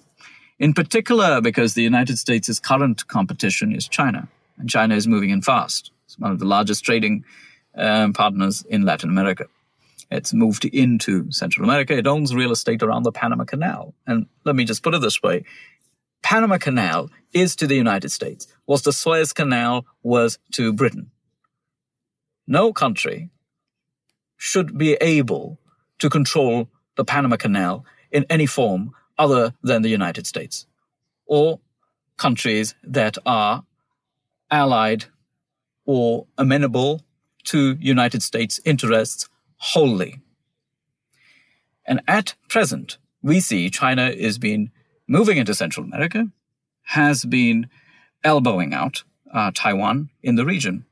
In 0.59 0.74
particular, 0.74 1.40
because 1.40 1.72
the 1.72 1.82
United 1.82 2.18
States' 2.18 2.61
current 2.61 3.09
competition 3.09 3.74
is 3.74 3.88
China, 3.88 4.28
and 4.59 4.68
China 4.68 4.95
is 4.95 5.09
moving 5.09 5.30
in 5.30 5.40
fast. 5.40 5.90
It's 6.05 6.18
one 6.18 6.30
of 6.30 6.38
the 6.38 6.45
largest 6.45 6.84
trading 6.84 7.24
um, 7.77 8.12
partners 8.12 8.62
in 8.68 8.83
Latin 8.83 9.11
America. 9.11 9.47
It's 10.11 10.33
moved 10.33 10.64
into 10.64 11.31
Central 11.33 11.64
America. 11.64 11.97
It 11.97 12.07
owns 12.07 12.35
real 12.35 12.53
estate 12.53 12.83
around 12.83 13.03
the 13.03 13.12
Panama 13.12 13.45
Canal. 13.45 13.95
And 14.07 14.27
let 14.45 14.55
me 14.55 14.64
just 14.64 14.83
put 14.83 14.95
it 14.95 15.01
this 15.01 15.22
way. 15.22 15.45
Panama 16.22 16.59
Canal 16.59 17.11
is 17.33 17.57
to 17.57 17.66
the 17.66 17.75
United 17.75 18.11
States, 18.11 18.47
was 18.66 18.83
the 18.83 18.93
Suez 18.93 19.33
Canal 19.33 19.85
was 20.03 20.39
to 20.53 20.72
Britain. 20.72 21.11
No 22.47 22.72
country 22.72 23.31
should 24.37 24.77
be 24.77 24.95
able 24.95 25.59
to 25.99 26.09
control 26.09 26.68
the 26.97 27.05
Panama 27.05 27.37
Canal 27.37 27.85
in 28.11 28.25
any 28.31 28.47
form 28.47 28.93
other 29.18 29.55
than 29.62 29.83
the 29.83 29.89
United 29.89 30.27
States 30.27 30.66
or 31.27 31.61
countries 32.16 32.75
that 32.83 33.18
are 33.27 33.64
allied 34.51 35.07
or 35.85 36.27
amenable 36.39 37.03
to 37.45 37.76
United 37.80 38.22
States 38.22 38.61
interests 38.64 39.28
wholly. 39.57 40.20
And 41.86 42.01
at 42.09 42.34
present, 42.49 42.99
we 43.22 43.40
see 43.40 43.70
China 43.70 44.09
is 44.09 44.38
been 44.38 44.70
moving 45.07 45.38
into 45.38 45.55
Central 45.55 45.84
America, 45.84 46.28
has 46.82 47.24
been 47.24 47.68
elbowing 48.22 48.72
out 48.72 49.05
uh, 49.32 49.51
Taiwan 49.55 50.11
in 50.22 50.36
the 50.36 50.45
region, 50.45 50.86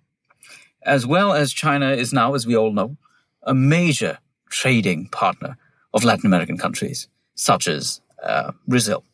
as 0.83 1.07
well 1.07 1.33
as 1.33 1.53
China 1.53 1.91
is 1.93 2.13
now, 2.13 2.35
as 2.35 2.47
we 2.47 2.57
all 2.57 2.73
know, 2.73 2.97
a 3.43 3.55
major 3.55 4.19
trading 4.51 5.09
partner 5.09 5.57
of 5.95 6.05
Latin 6.05 6.27
American 6.27 6.59
countries, 6.59 7.09
such 7.35 7.69
as 7.69 8.01
uh, 8.23 8.53
Brazil. 8.67 9.05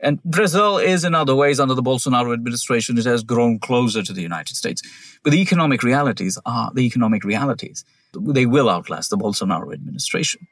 And 0.00 0.22
Brazil 0.22 0.78
is 0.78 1.04
in 1.04 1.14
other 1.14 1.34
ways 1.34 1.58
under 1.58 1.74
the 1.74 1.82
Bolsonaro 1.82 2.32
administration, 2.32 2.98
it 2.98 3.04
has 3.04 3.24
grown 3.24 3.58
closer 3.58 4.02
to 4.02 4.12
the 4.12 4.22
United 4.22 4.56
States. 4.56 4.80
But 5.24 5.32
the 5.32 5.40
economic 5.40 5.82
realities 5.82 6.38
are 6.46 6.70
the 6.72 6.82
economic 6.82 7.24
realities. 7.24 7.84
They 8.14 8.46
will 8.46 8.70
outlast 8.70 9.10
the 9.10 9.18
Bolsonaro 9.18 9.72
administration. 9.72 10.46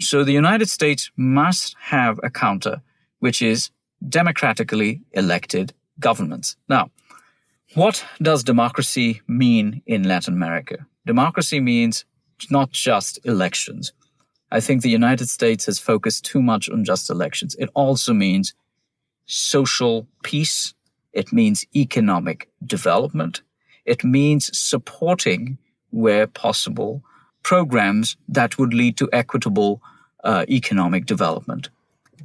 So 0.00 0.22
the 0.22 0.32
United 0.32 0.70
States 0.70 1.10
must 1.16 1.74
have 1.80 2.20
a 2.22 2.30
counter, 2.30 2.82
which 3.18 3.42
is 3.42 3.70
democratically 4.08 5.00
elected 5.12 5.72
governments. 5.98 6.56
Now, 6.68 6.90
what 7.74 8.04
does 8.22 8.44
democracy 8.44 9.22
mean 9.26 9.82
in 9.86 10.04
Latin 10.04 10.34
America? 10.34 10.86
Democracy 11.04 11.58
means 11.58 12.04
not 12.48 12.70
just 12.70 13.18
elections. 13.24 13.92
I 14.50 14.60
think 14.60 14.82
the 14.82 14.88
United 14.88 15.28
States 15.28 15.66
has 15.66 15.78
focused 15.78 16.24
too 16.24 16.40
much 16.40 16.70
on 16.70 16.84
just 16.84 17.10
elections. 17.10 17.56
It 17.56 17.70
also 17.74 18.14
means 18.14 18.54
social 19.28 20.08
peace. 20.24 20.74
It 21.12 21.32
means 21.32 21.64
economic 21.76 22.48
development. 22.64 23.42
It 23.84 24.02
means 24.02 24.50
supporting, 24.58 25.58
where 25.90 26.26
possible, 26.26 27.02
programs 27.42 28.16
that 28.28 28.58
would 28.58 28.74
lead 28.74 28.96
to 28.96 29.08
equitable 29.12 29.80
uh, 30.24 30.44
economic 30.48 31.06
development. 31.06 31.70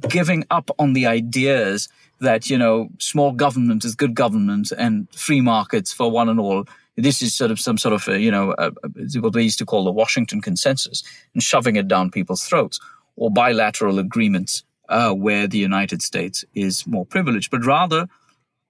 Giving 0.08 0.44
up 0.50 0.70
on 0.78 0.92
the 0.92 1.06
ideas 1.06 1.88
that, 2.20 2.50
you 2.50 2.58
know, 2.58 2.88
small 2.98 3.32
government 3.32 3.84
is 3.84 3.94
good 3.94 4.14
government 4.14 4.72
and 4.76 5.08
free 5.14 5.40
markets 5.40 5.92
for 5.92 6.10
one 6.10 6.28
and 6.28 6.40
all. 6.40 6.64
This 6.96 7.22
is 7.22 7.34
sort 7.34 7.50
of 7.50 7.60
some 7.60 7.78
sort 7.78 7.94
of, 7.94 8.06
a, 8.08 8.20
you 8.20 8.30
know, 8.30 8.54
a, 8.58 8.70
a, 8.82 9.20
what 9.20 9.32
they 9.32 9.42
used 9.42 9.58
to 9.58 9.66
call 9.66 9.84
the 9.84 9.92
Washington 9.92 10.40
consensus 10.40 11.02
and 11.32 11.42
shoving 11.42 11.76
it 11.76 11.88
down 11.88 12.10
people's 12.10 12.44
throats 12.44 12.80
or 13.16 13.30
bilateral 13.30 13.98
agreements 13.98 14.64
uh, 14.88 15.12
where 15.12 15.46
the 15.46 15.58
United 15.58 16.02
States 16.02 16.44
is 16.54 16.86
more 16.86 17.06
privileged, 17.06 17.50
but 17.50 17.64
rather 17.64 18.06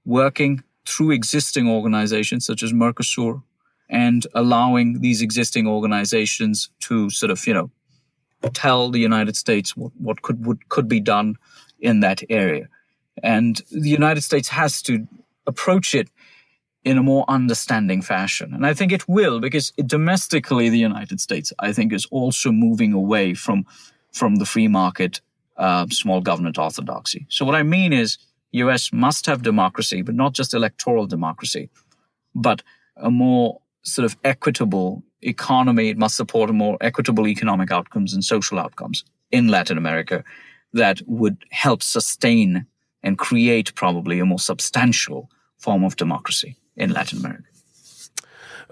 working 0.04 0.62
through 0.86 1.10
existing 1.10 1.68
organizations 1.68 2.46
such 2.46 2.62
as 2.62 2.72
Mercosur 2.72 3.42
and 3.88 4.26
allowing 4.34 5.00
these 5.00 5.22
existing 5.22 5.66
organizations 5.66 6.70
to 6.80 7.10
sort 7.10 7.30
of, 7.30 7.46
you 7.46 7.54
know, 7.54 7.70
tell 8.52 8.90
the 8.90 9.00
United 9.00 9.36
States 9.36 9.76
what, 9.76 9.92
what 9.98 10.22
could 10.22 10.44
what 10.44 10.68
could 10.68 10.88
be 10.88 11.00
done 11.00 11.36
in 11.80 12.00
that 12.00 12.22
area. 12.28 12.68
And 13.22 13.60
the 13.70 13.88
United 13.88 14.22
States 14.22 14.48
has 14.48 14.82
to 14.82 15.06
approach 15.46 15.94
it 15.94 16.08
in 16.84 16.98
a 16.98 17.02
more 17.02 17.24
understanding 17.28 18.02
fashion. 18.02 18.52
And 18.52 18.66
I 18.66 18.74
think 18.74 18.92
it 18.92 19.08
will 19.08 19.40
because 19.40 19.72
domestically, 19.86 20.68
the 20.68 20.78
United 20.78 21.20
States, 21.20 21.52
I 21.58 21.72
think, 21.72 21.92
is 21.92 22.06
also 22.10 22.52
moving 22.52 22.92
away 22.92 23.34
from, 23.34 23.64
from 24.12 24.36
the 24.36 24.44
free 24.44 24.68
market, 24.68 25.20
uh, 25.56 25.86
small 25.90 26.20
government 26.20 26.58
orthodoxy. 26.58 27.26
So 27.28 27.44
what 27.44 27.54
I 27.54 27.62
mean 27.62 27.92
is 27.92 28.18
US 28.52 28.92
must 28.92 29.26
have 29.26 29.42
democracy, 29.42 30.02
but 30.02 30.14
not 30.14 30.32
just 30.32 30.54
electoral 30.54 31.06
democracy, 31.06 31.70
but 32.34 32.62
a 32.96 33.10
more 33.10 33.60
sort 33.82 34.04
of 34.04 34.16
equitable 34.24 35.02
economy. 35.22 35.88
It 35.88 35.98
must 35.98 36.16
support 36.16 36.50
a 36.50 36.52
more 36.52 36.76
equitable 36.80 37.26
economic 37.26 37.70
outcomes 37.70 38.14
and 38.14 38.24
social 38.24 38.58
outcomes 38.58 39.04
in 39.30 39.48
Latin 39.48 39.78
America 39.78 40.24
that 40.72 41.00
would 41.06 41.44
help 41.50 41.82
sustain 41.82 42.66
and 43.02 43.18
create 43.18 43.74
probably 43.74 44.18
a 44.18 44.24
more 44.24 44.38
substantial 44.38 45.30
form 45.58 45.84
of 45.84 45.96
democracy 45.96 46.56
in 46.76 46.92
Latin 46.92 47.18
America. 47.18 47.44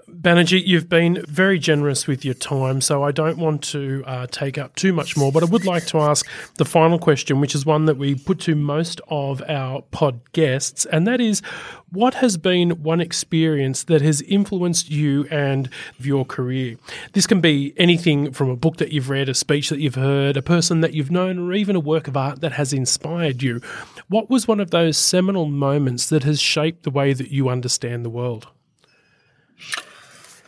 Banerjee, 0.09 0.65
you've 0.65 0.89
been 0.89 1.23
very 1.27 1.57
generous 1.57 2.07
with 2.07 2.25
your 2.25 2.33
time, 2.33 2.81
so 2.81 3.03
I 3.03 3.11
don't 3.11 3.37
want 3.37 3.63
to 3.65 4.03
uh, 4.05 4.27
take 4.27 4.57
up 4.57 4.75
too 4.75 4.91
much 4.91 5.15
more, 5.15 5.31
but 5.31 5.43
I 5.43 5.45
would 5.45 5.65
like 5.65 5.85
to 5.87 5.99
ask 5.99 6.27
the 6.55 6.65
final 6.65 6.99
question, 6.99 7.39
which 7.39 7.55
is 7.55 7.65
one 7.65 7.85
that 7.85 7.97
we 7.97 8.15
put 8.15 8.39
to 8.41 8.55
most 8.55 8.99
of 9.07 9.41
our 9.47 9.81
pod 9.91 10.19
guests, 10.33 10.85
and 10.85 11.07
that 11.07 11.21
is 11.21 11.41
what 11.89 12.15
has 12.15 12.37
been 12.37 12.83
one 12.83 12.99
experience 12.99 13.83
that 13.85 14.01
has 14.01 14.21
influenced 14.23 14.89
you 14.89 15.25
and 15.31 15.69
your 15.99 16.25
career? 16.25 16.75
This 17.13 17.27
can 17.27 17.39
be 17.39 17.73
anything 17.77 18.33
from 18.33 18.49
a 18.49 18.55
book 18.55 18.77
that 18.77 18.91
you've 18.91 19.09
read, 19.09 19.29
a 19.29 19.33
speech 19.33 19.69
that 19.69 19.79
you've 19.79 19.95
heard, 19.95 20.35
a 20.35 20.41
person 20.41 20.81
that 20.81 20.93
you've 20.93 21.11
known, 21.11 21.39
or 21.39 21.53
even 21.53 21.75
a 21.75 21.79
work 21.79 22.07
of 22.07 22.17
art 22.17 22.41
that 22.41 22.53
has 22.53 22.73
inspired 22.73 23.41
you. 23.41 23.61
What 24.09 24.29
was 24.29 24.47
one 24.47 24.59
of 24.59 24.71
those 24.71 24.97
seminal 24.97 25.45
moments 25.45 26.09
that 26.09 26.23
has 26.23 26.41
shaped 26.41 26.83
the 26.83 26.91
way 26.91 27.13
that 27.13 27.31
you 27.31 27.47
understand 27.47 28.03
the 28.03 28.09
world? 28.09 28.47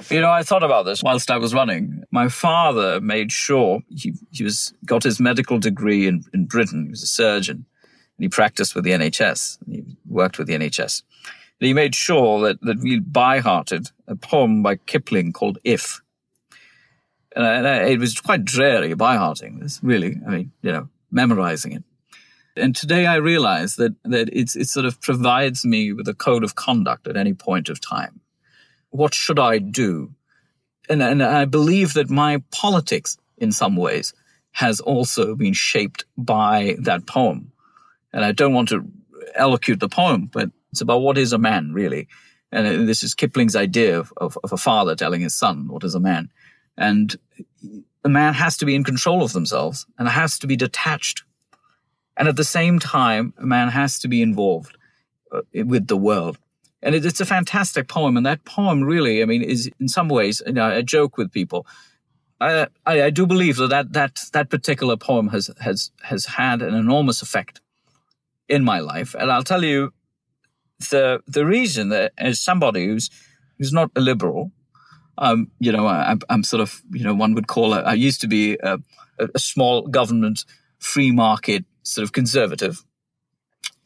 You 0.10 0.22
know, 0.22 0.30
I 0.30 0.44
thought 0.44 0.64
about 0.64 0.86
this 0.86 1.02
whilst 1.02 1.32
I 1.32 1.38
was 1.38 1.54
running. 1.54 2.04
My 2.12 2.28
father 2.28 3.00
made 3.00 3.32
sure 3.32 3.80
he, 3.90 4.14
he 4.30 4.44
was 4.44 4.74
got 4.86 5.04
his 5.04 5.20
medical 5.20 5.58
degree 5.58 6.08
in, 6.08 6.24
in 6.34 6.46
Britain. 6.46 6.86
He 6.86 6.90
was 6.90 7.04
a 7.04 7.08
surgeon 7.08 7.66
and 8.18 8.24
he 8.24 8.28
practiced 8.28 8.76
with 8.76 8.84
the 8.84 8.92
NHS. 8.92 9.58
He 9.68 9.84
worked 10.08 10.38
with 10.38 10.48
the 10.48 10.54
NHS. 10.54 11.04
And 11.60 11.68
he 11.68 11.74
made 11.74 11.96
sure 11.96 12.42
that, 12.42 12.62
that 12.62 12.80
we 12.80 13.00
by-hearted 13.00 13.88
a 14.08 14.16
poem 14.16 14.62
by 14.62 14.76
Kipling 14.76 15.32
called 15.32 15.60
If. 15.64 16.02
And, 17.36 17.46
I, 17.46 17.54
and 17.56 17.68
I, 17.68 17.76
it 17.86 18.00
was 18.00 18.20
quite 18.20 18.44
dreary 18.44 18.94
by-hearting 18.94 19.60
this, 19.60 19.80
really. 19.82 20.18
I 20.28 20.30
mean, 20.30 20.52
you 20.62 20.72
know, 20.72 20.90
memorizing 21.12 21.72
it. 21.72 21.84
And 22.58 22.76
today 22.76 23.06
I 23.06 23.16
realize 23.16 23.76
that, 23.78 23.96
that 24.04 24.30
it's, 24.32 24.56
it 24.56 24.68
sort 24.68 24.86
of 24.86 25.02
provides 25.02 25.66
me 25.66 25.94
with 25.94 26.08
a 26.08 26.14
code 26.14 26.44
of 26.44 26.56
conduct 26.56 27.08
at 27.08 27.18
any 27.18 27.34
point 27.34 27.70
of 27.70 27.80
time 27.82 28.22
what 28.96 29.14
should 29.14 29.40
I 29.40 29.60
do? 29.60 30.12
And, 30.90 31.02
and 31.02 31.24
I 31.24 31.46
believe 31.46 31.94
that 31.94 32.10
my 32.10 32.44
politics, 32.52 33.18
in 33.38 33.52
some 33.52 33.76
ways, 33.76 34.14
has 34.52 34.80
also 34.80 35.36
been 35.36 35.54
shaped 35.54 36.06
by 36.18 36.76
that 36.80 37.06
poem. 37.06 37.52
And 38.14 38.24
I 38.24 38.32
don't 38.32 38.54
want 38.54 38.70
to 38.70 38.86
elocute 39.38 39.80
the 39.80 39.90
poem, 39.90 40.30
but 40.32 40.50
it's 40.72 40.82
about 40.82 41.02
what 41.02 41.18
is 41.18 41.34
a 41.34 41.38
man, 41.38 41.74
really. 41.74 42.08
And 42.52 42.88
this 42.88 43.04
is 43.04 43.16
Kipling's 43.16 43.56
idea 43.56 44.00
of, 44.00 44.14
of, 44.18 44.38
of 44.44 44.54
a 44.54 44.58
father 44.58 44.96
telling 44.96 45.22
his 45.22 45.36
son, 45.36 45.68
what 45.68 45.84
is 45.84 45.96
a 45.96 46.00
man? 46.00 46.30
And 46.78 47.16
a 48.04 48.10
man 48.10 48.34
has 48.34 48.56
to 48.58 48.66
be 48.66 48.76
in 48.76 48.84
control 48.84 49.24
of 49.24 49.34
themselves 49.34 49.86
and 49.98 50.08
has 50.08 50.40
to 50.40 50.48
be 50.48 50.56
detached. 50.56 51.24
And 52.16 52.28
at 52.28 52.38
the 52.38 52.46
same 52.46 52.80
time, 52.80 53.34
a 53.38 53.46
man 53.46 53.70
has 53.70 54.00
to 54.00 54.08
be 54.08 54.22
involved 54.22 54.78
uh, 55.34 55.42
with 55.54 55.88
the 55.88 55.98
world 55.98 56.38
and 56.86 56.94
it, 56.94 57.04
it's 57.04 57.20
a 57.20 57.26
fantastic 57.26 57.90
poem. 57.90 58.16
And 58.16 58.26
that 58.26 58.46
poem 58.46 58.84
really, 58.84 59.22
I 59.22 59.26
mean, 59.26 59.42
is 59.42 59.70
in 59.80 59.90
some 59.90 60.08
ways, 60.08 60.42
you 60.46 60.54
know, 60.54 60.68
I 60.68 60.82
joke 60.84 61.18
with 61.18 61.32
people. 61.32 61.66
I, 62.40 62.68
I, 62.86 63.04
I 63.04 63.10
do 63.10 63.26
believe 63.26 63.58
that, 63.58 63.92
that 63.94 64.20
that 64.34 64.50
particular 64.50 64.96
poem 64.96 65.30
has 65.30 65.50
has 65.60 65.92
has 66.04 66.26
had 66.26 66.62
an 66.62 66.76
enormous 66.76 67.22
effect 67.22 67.62
in 68.48 68.64
my 68.64 68.80
life, 68.80 69.16
and 69.18 69.32
I'll 69.32 69.44
tell 69.44 69.64
you 69.64 69.94
the 70.92 71.22
the 71.28 71.46
reason 71.46 71.90
that 71.90 72.12
as 72.18 72.40
somebody 72.40 72.86
who's 72.86 73.10
who's 73.58 73.72
not 73.72 73.90
a 73.96 74.02
liberal, 74.02 74.52
um, 75.18 75.50
you 75.60 75.72
know, 75.72 75.88
I, 75.88 76.18
I'm 76.30 76.44
sort 76.44 76.62
of 76.62 76.82
you 76.92 77.04
know 77.04 77.16
one 77.16 77.34
would 77.36 77.48
call. 77.48 77.74
I 77.74 77.94
used 77.94 78.22
to 78.22 78.28
be 78.28 78.58
a, 78.62 78.78
a 79.18 79.40
small 79.40 79.88
government, 79.88 80.46
free 80.78 81.12
market 81.12 81.64
sort 81.84 82.04
of 82.04 82.12
conservative, 82.12 82.84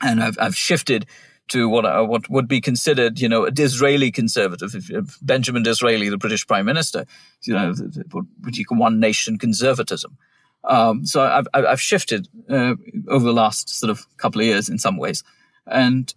and 0.02 0.24
I've 0.24 0.38
I've 0.40 0.56
shifted 0.56 1.06
to 1.50 1.68
what 1.68 1.86
uh, 1.86 2.04
what 2.04 2.30
would 2.30 2.48
be 2.48 2.62
considered, 2.62 3.20
you 3.20 3.30
know, 3.30 3.46
a 3.46 3.52
Disraeli 3.52 4.12
conservative. 4.12 4.74
If, 4.76 5.18
Benjamin 5.22 5.64
Disraeli, 5.64 6.10
the 6.10 6.18
British 6.18 6.48
Prime 6.48 6.66
Minister, 6.66 7.06
you 7.44 7.54
know, 7.54 7.74
what 8.12 8.58
you 8.58 8.66
one 8.70 9.00
nation 9.00 9.38
conservatism. 9.38 10.18
Um, 10.64 11.06
so 11.06 11.22
I've, 11.22 11.48
I've 11.54 11.82
shifted 11.82 12.28
uh, 12.50 12.76
over 13.08 13.26
the 13.26 13.34
last 13.34 13.70
sort 13.70 13.90
of 13.90 14.06
couple 14.18 14.42
of 14.42 14.48
years 14.48 14.70
in 14.70 14.78
some 14.78 14.98
ways, 14.98 15.24
and 15.66 16.14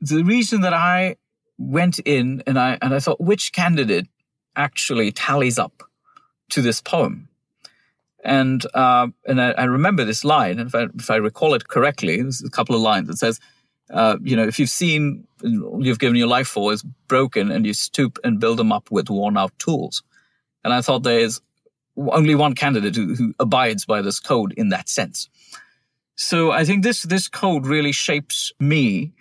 the 0.00 0.22
reason 0.22 0.62
that 0.62 0.74
I 0.74 1.16
went 1.58 1.98
in 2.00 2.42
and 2.46 2.58
I 2.58 2.78
and 2.80 2.94
I 2.94 3.00
thought 3.00 3.20
which 3.20 3.52
candidate 3.52 4.08
actually 4.56 5.12
tallies 5.12 5.58
up 5.58 5.82
to 6.50 6.62
this 6.62 6.80
poem. 6.80 7.28
And 8.22 8.64
uh, 8.74 9.08
and 9.26 9.40
I, 9.40 9.52
I, 9.52 9.64
remember 9.64 10.04
this 10.04 10.24
line, 10.24 10.58
and 10.58 10.68
if 10.68 10.74
I, 10.74 10.88
if 10.98 11.10
I 11.10 11.16
recall 11.16 11.54
it 11.54 11.68
correctly, 11.68 12.20
there's 12.20 12.42
a 12.42 12.50
couple 12.50 12.74
of 12.74 12.82
lines. 12.82 13.08
It 13.08 13.16
says, 13.16 13.40
uh, 13.92 14.16
you 14.22 14.36
know, 14.36 14.46
if 14.46 14.58
you've 14.58 14.70
seen, 14.70 15.26
you've 15.42 15.98
given 15.98 16.16
your 16.16 16.28
life 16.28 16.48
for 16.48 16.72
is 16.72 16.82
broken 17.08 17.50
and 17.50 17.66
you 17.66 17.74
stoop 17.74 18.18
and 18.22 18.38
build 18.38 18.58
them 18.58 18.72
up 18.72 18.90
with 18.90 19.10
worn 19.10 19.36
out 19.36 19.58
tools. 19.58 20.02
And 20.64 20.72
I 20.72 20.80
thought 20.80 21.02
there's 21.02 21.40
only 21.96 22.34
one 22.34 22.54
candidate 22.54 22.94
who, 22.94 23.14
who 23.14 23.34
abides 23.40 23.84
by 23.84 24.02
this 24.02 24.20
code 24.20 24.52
in 24.52 24.68
that 24.68 24.88
sense. 24.88 25.28
So 26.14 26.50
I 26.50 26.64
think 26.64 26.82
this, 26.82 27.02
this 27.02 27.28
code 27.28 27.66
really 27.66 27.92
shapes 27.92 28.52
me 28.60 29.12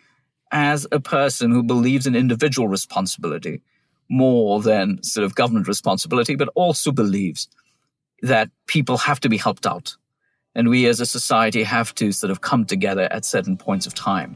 as 0.51 0.86
a 0.91 0.99
person 0.99 1.51
who 1.51 1.63
believes 1.63 2.05
in 2.05 2.15
individual 2.15 2.67
responsibility 2.67 3.61
more 4.09 4.61
than 4.61 5.01
sort 5.03 5.24
of 5.24 5.36
government 5.36 5.67
responsibility, 5.67 6.36
but 6.36 6.49
also 6.55 6.91
believes 6.91 7.47
that 8.22 8.49
people 8.67 8.97
have 8.97 9.20
to 9.22 9.30
be 9.30 9.38
helped 9.38 9.65
out. 9.65 9.95
And 10.55 10.67
we 10.67 10.88
as 10.88 10.99
a 10.99 11.05
society 11.05 11.63
have 11.63 11.93
to 11.95 12.11
sort 12.11 12.32
of 12.32 12.41
come 12.41 12.65
together 12.65 13.07
at 13.11 13.24
certain 13.24 13.55
points 13.55 13.86
of 13.86 13.93
time. 13.93 14.36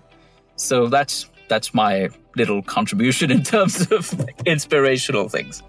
So 0.55 0.87
that's 0.87 1.29
that's 1.47 1.73
my 1.73 2.09
little 2.35 2.61
contribution 2.63 3.31
in 3.37 3.43
terms 3.43 3.91
of 3.91 4.13
inspirational 4.45 5.29
things. 5.29 5.63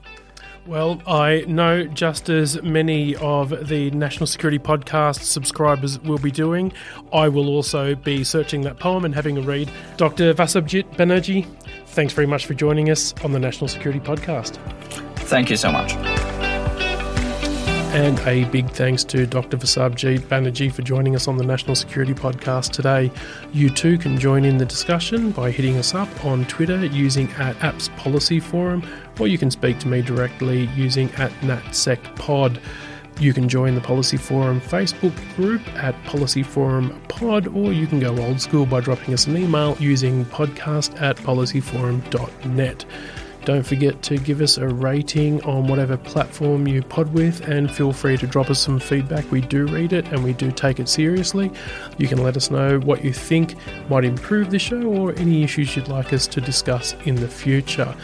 Well, 0.66 1.03
I 1.07 1.45
know 1.47 1.85
just 1.85 2.30
as 2.30 2.62
many 2.62 3.16
of 3.16 3.68
the 3.68 3.91
National 3.91 4.26
Security 4.26 4.59
Podcast 4.59 5.20
subscribers 5.20 6.01
will 6.01 6.16
be 6.16 6.30
doing. 6.30 6.72
I 7.12 7.28
will 7.28 7.49
also 7.49 7.95
be 7.95 8.24
searching 8.24 8.62
that 8.62 8.78
poem 8.78 9.05
and 9.05 9.14
having 9.14 9.37
a 9.37 9.43
read. 9.43 9.70
Dr. 9.99 10.32
Vasabjit 10.32 10.85
Banerjee, 10.97 11.47
thanks 11.89 12.14
very 12.14 12.26
much 12.26 12.47
for 12.47 12.55
joining 12.55 12.89
us 12.89 13.12
on 13.22 13.32
the 13.32 13.39
National 13.39 13.68
Security 13.68 14.01
Podcast. 14.01 14.57
Thank 15.16 15.51
you 15.51 15.57
so 15.57 15.70
much. 15.70 15.93
And 17.95 18.18
a 18.26 18.42
big 18.47 18.68
thanks 18.70 19.05
to 19.05 19.24
Dr. 19.24 19.57
Vasabjit 19.57 20.22
Banerjee 20.22 20.72
for 20.72 20.82
joining 20.82 21.14
us 21.14 21.28
on 21.28 21.36
the 21.36 21.45
National 21.45 21.76
Security 21.76 22.12
Podcast 22.12 22.72
today. 22.72 23.09
You 23.53 23.70
too 23.70 23.99
can 23.99 24.18
join 24.18 24.45
in 24.45 24.59
the 24.59 24.66
discussion 24.66 25.30
by 25.30 25.53
hitting 25.53 25.76
us 25.76 25.95
up 25.95 26.24
on 26.24 26.45
Twitter 26.47 26.84
using 26.86 27.30
at 27.34 27.55
APPS 27.59 27.97
Policy 27.97 28.40
Forum, 28.40 28.82
or 29.20 29.28
you 29.28 29.38
can 29.38 29.49
speak 29.49 29.78
to 29.78 29.86
me 29.86 30.03
directly 30.03 30.64
using 30.74 31.09
at 31.12 31.30
NatSecPod. 31.34 32.61
You 33.20 33.32
can 33.32 33.49
join 33.49 33.76
the 33.76 33.80
Policy 33.80 34.16
Forum 34.16 34.61
Facebook 34.61 35.14
group 35.36 35.62
at 35.76 35.95
Policy 36.03 36.42
Forum 36.42 37.01
Pod, 37.07 37.47
or 37.47 37.72
you 37.72 37.86
can 37.86 38.01
go 38.01 38.18
old 38.18 38.40
school 38.40 38.66
by 38.66 38.80
dropping 38.80 39.14
us 39.14 39.28
an 39.28 39.36
email 39.36 39.76
using 39.78 40.24
podcast 40.24 41.01
at 41.01 41.16
policyforum.net. 41.18 42.84
Don't 43.45 43.62
forget 43.62 44.01
to 44.05 44.16
give 44.16 44.40
us 44.40 44.57
a 44.57 44.66
rating 44.66 45.42
on 45.42 45.66
whatever 45.66 45.99
platform 45.99 46.66
you 46.66 46.82
pod 46.82 47.12
with 47.12 47.47
and 47.47 47.70
feel 47.70 47.92
free 47.92 48.16
to 48.16 48.26
drop 48.26 48.49
us 48.49 48.59
some 48.59 48.80
feedback. 48.80 49.30
We 49.30 49.42
do 49.42 49.66
read 49.66 49.92
it 49.92 50.07
and 50.09 50.24
we 50.24 50.32
do 50.32 50.51
take 50.51 50.80
it 50.80 50.88
seriously. 50.88 51.53
You 51.99 52.09
can 52.09 52.22
let 52.22 52.38
us 52.38 52.51
know 52.51 52.78
what 52.80 53.05
you 53.05 53.12
think 53.12 53.57
might 53.90 54.05
improve 54.05 54.51
the 54.51 54.59
show 54.59 54.82
or 54.82 55.12
any 55.16 55.42
issues 55.42 55.76
you'd 55.76 55.88
like 55.88 56.14
us 56.14 56.26
to 56.28 56.40
discuss 56.40 56.95
in 57.05 57.16
the 57.16 57.28
future. 57.28 57.95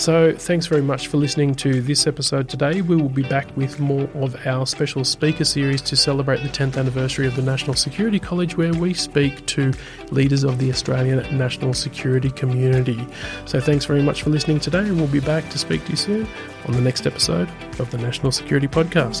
So, 0.00 0.32
thanks 0.32 0.64
very 0.64 0.80
much 0.80 1.08
for 1.08 1.18
listening 1.18 1.54
to 1.56 1.82
this 1.82 2.06
episode 2.06 2.48
today. 2.48 2.80
We 2.80 2.96
will 2.96 3.10
be 3.10 3.22
back 3.22 3.54
with 3.54 3.78
more 3.78 4.08
of 4.14 4.34
our 4.46 4.64
special 4.64 5.04
speaker 5.04 5.44
series 5.44 5.82
to 5.82 5.94
celebrate 5.94 6.42
the 6.42 6.48
10th 6.48 6.78
anniversary 6.78 7.26
of 7.26 7.36
the 7.36 7.42
National 7.42 7.76
Security 7.76 8.18
College, 8.18 8.56
where 8.56 8.72
we 8.72 8.94
speak 8.94 9.44
to 9.48 9.74
leaders 10.10 10.42
of 10.42 10.56
the 10.56 10.70
Australian 10.70 11.18
national 11.36 11.74
security 11.74 12.30
community. 12.30 13.06
So, 13.44 13.60
thanks 13.60 13.84
very 13.84 14.02
much 14.02 14.22
for 14.22 14.30
listening 14.30 14.58
today, 14.58 14.78
and 14.78 14.96
we'll 14.96 15.06
be 15.06 15.20
back 15.20 15.50
to 15.50 15.58
speak 15.58 15.84
to 15.84 15.90
you 15.90 15.96
soon 15.96 16.26
on 16.64 16.72
the 16.72 16.80
next 16.80 17.06
episode 17.06 17.50
of 17.78 17.90
the 17.90 17.98
National 17.98 18.32
Security 18.32 18.68
Podcast. 18.68 19.20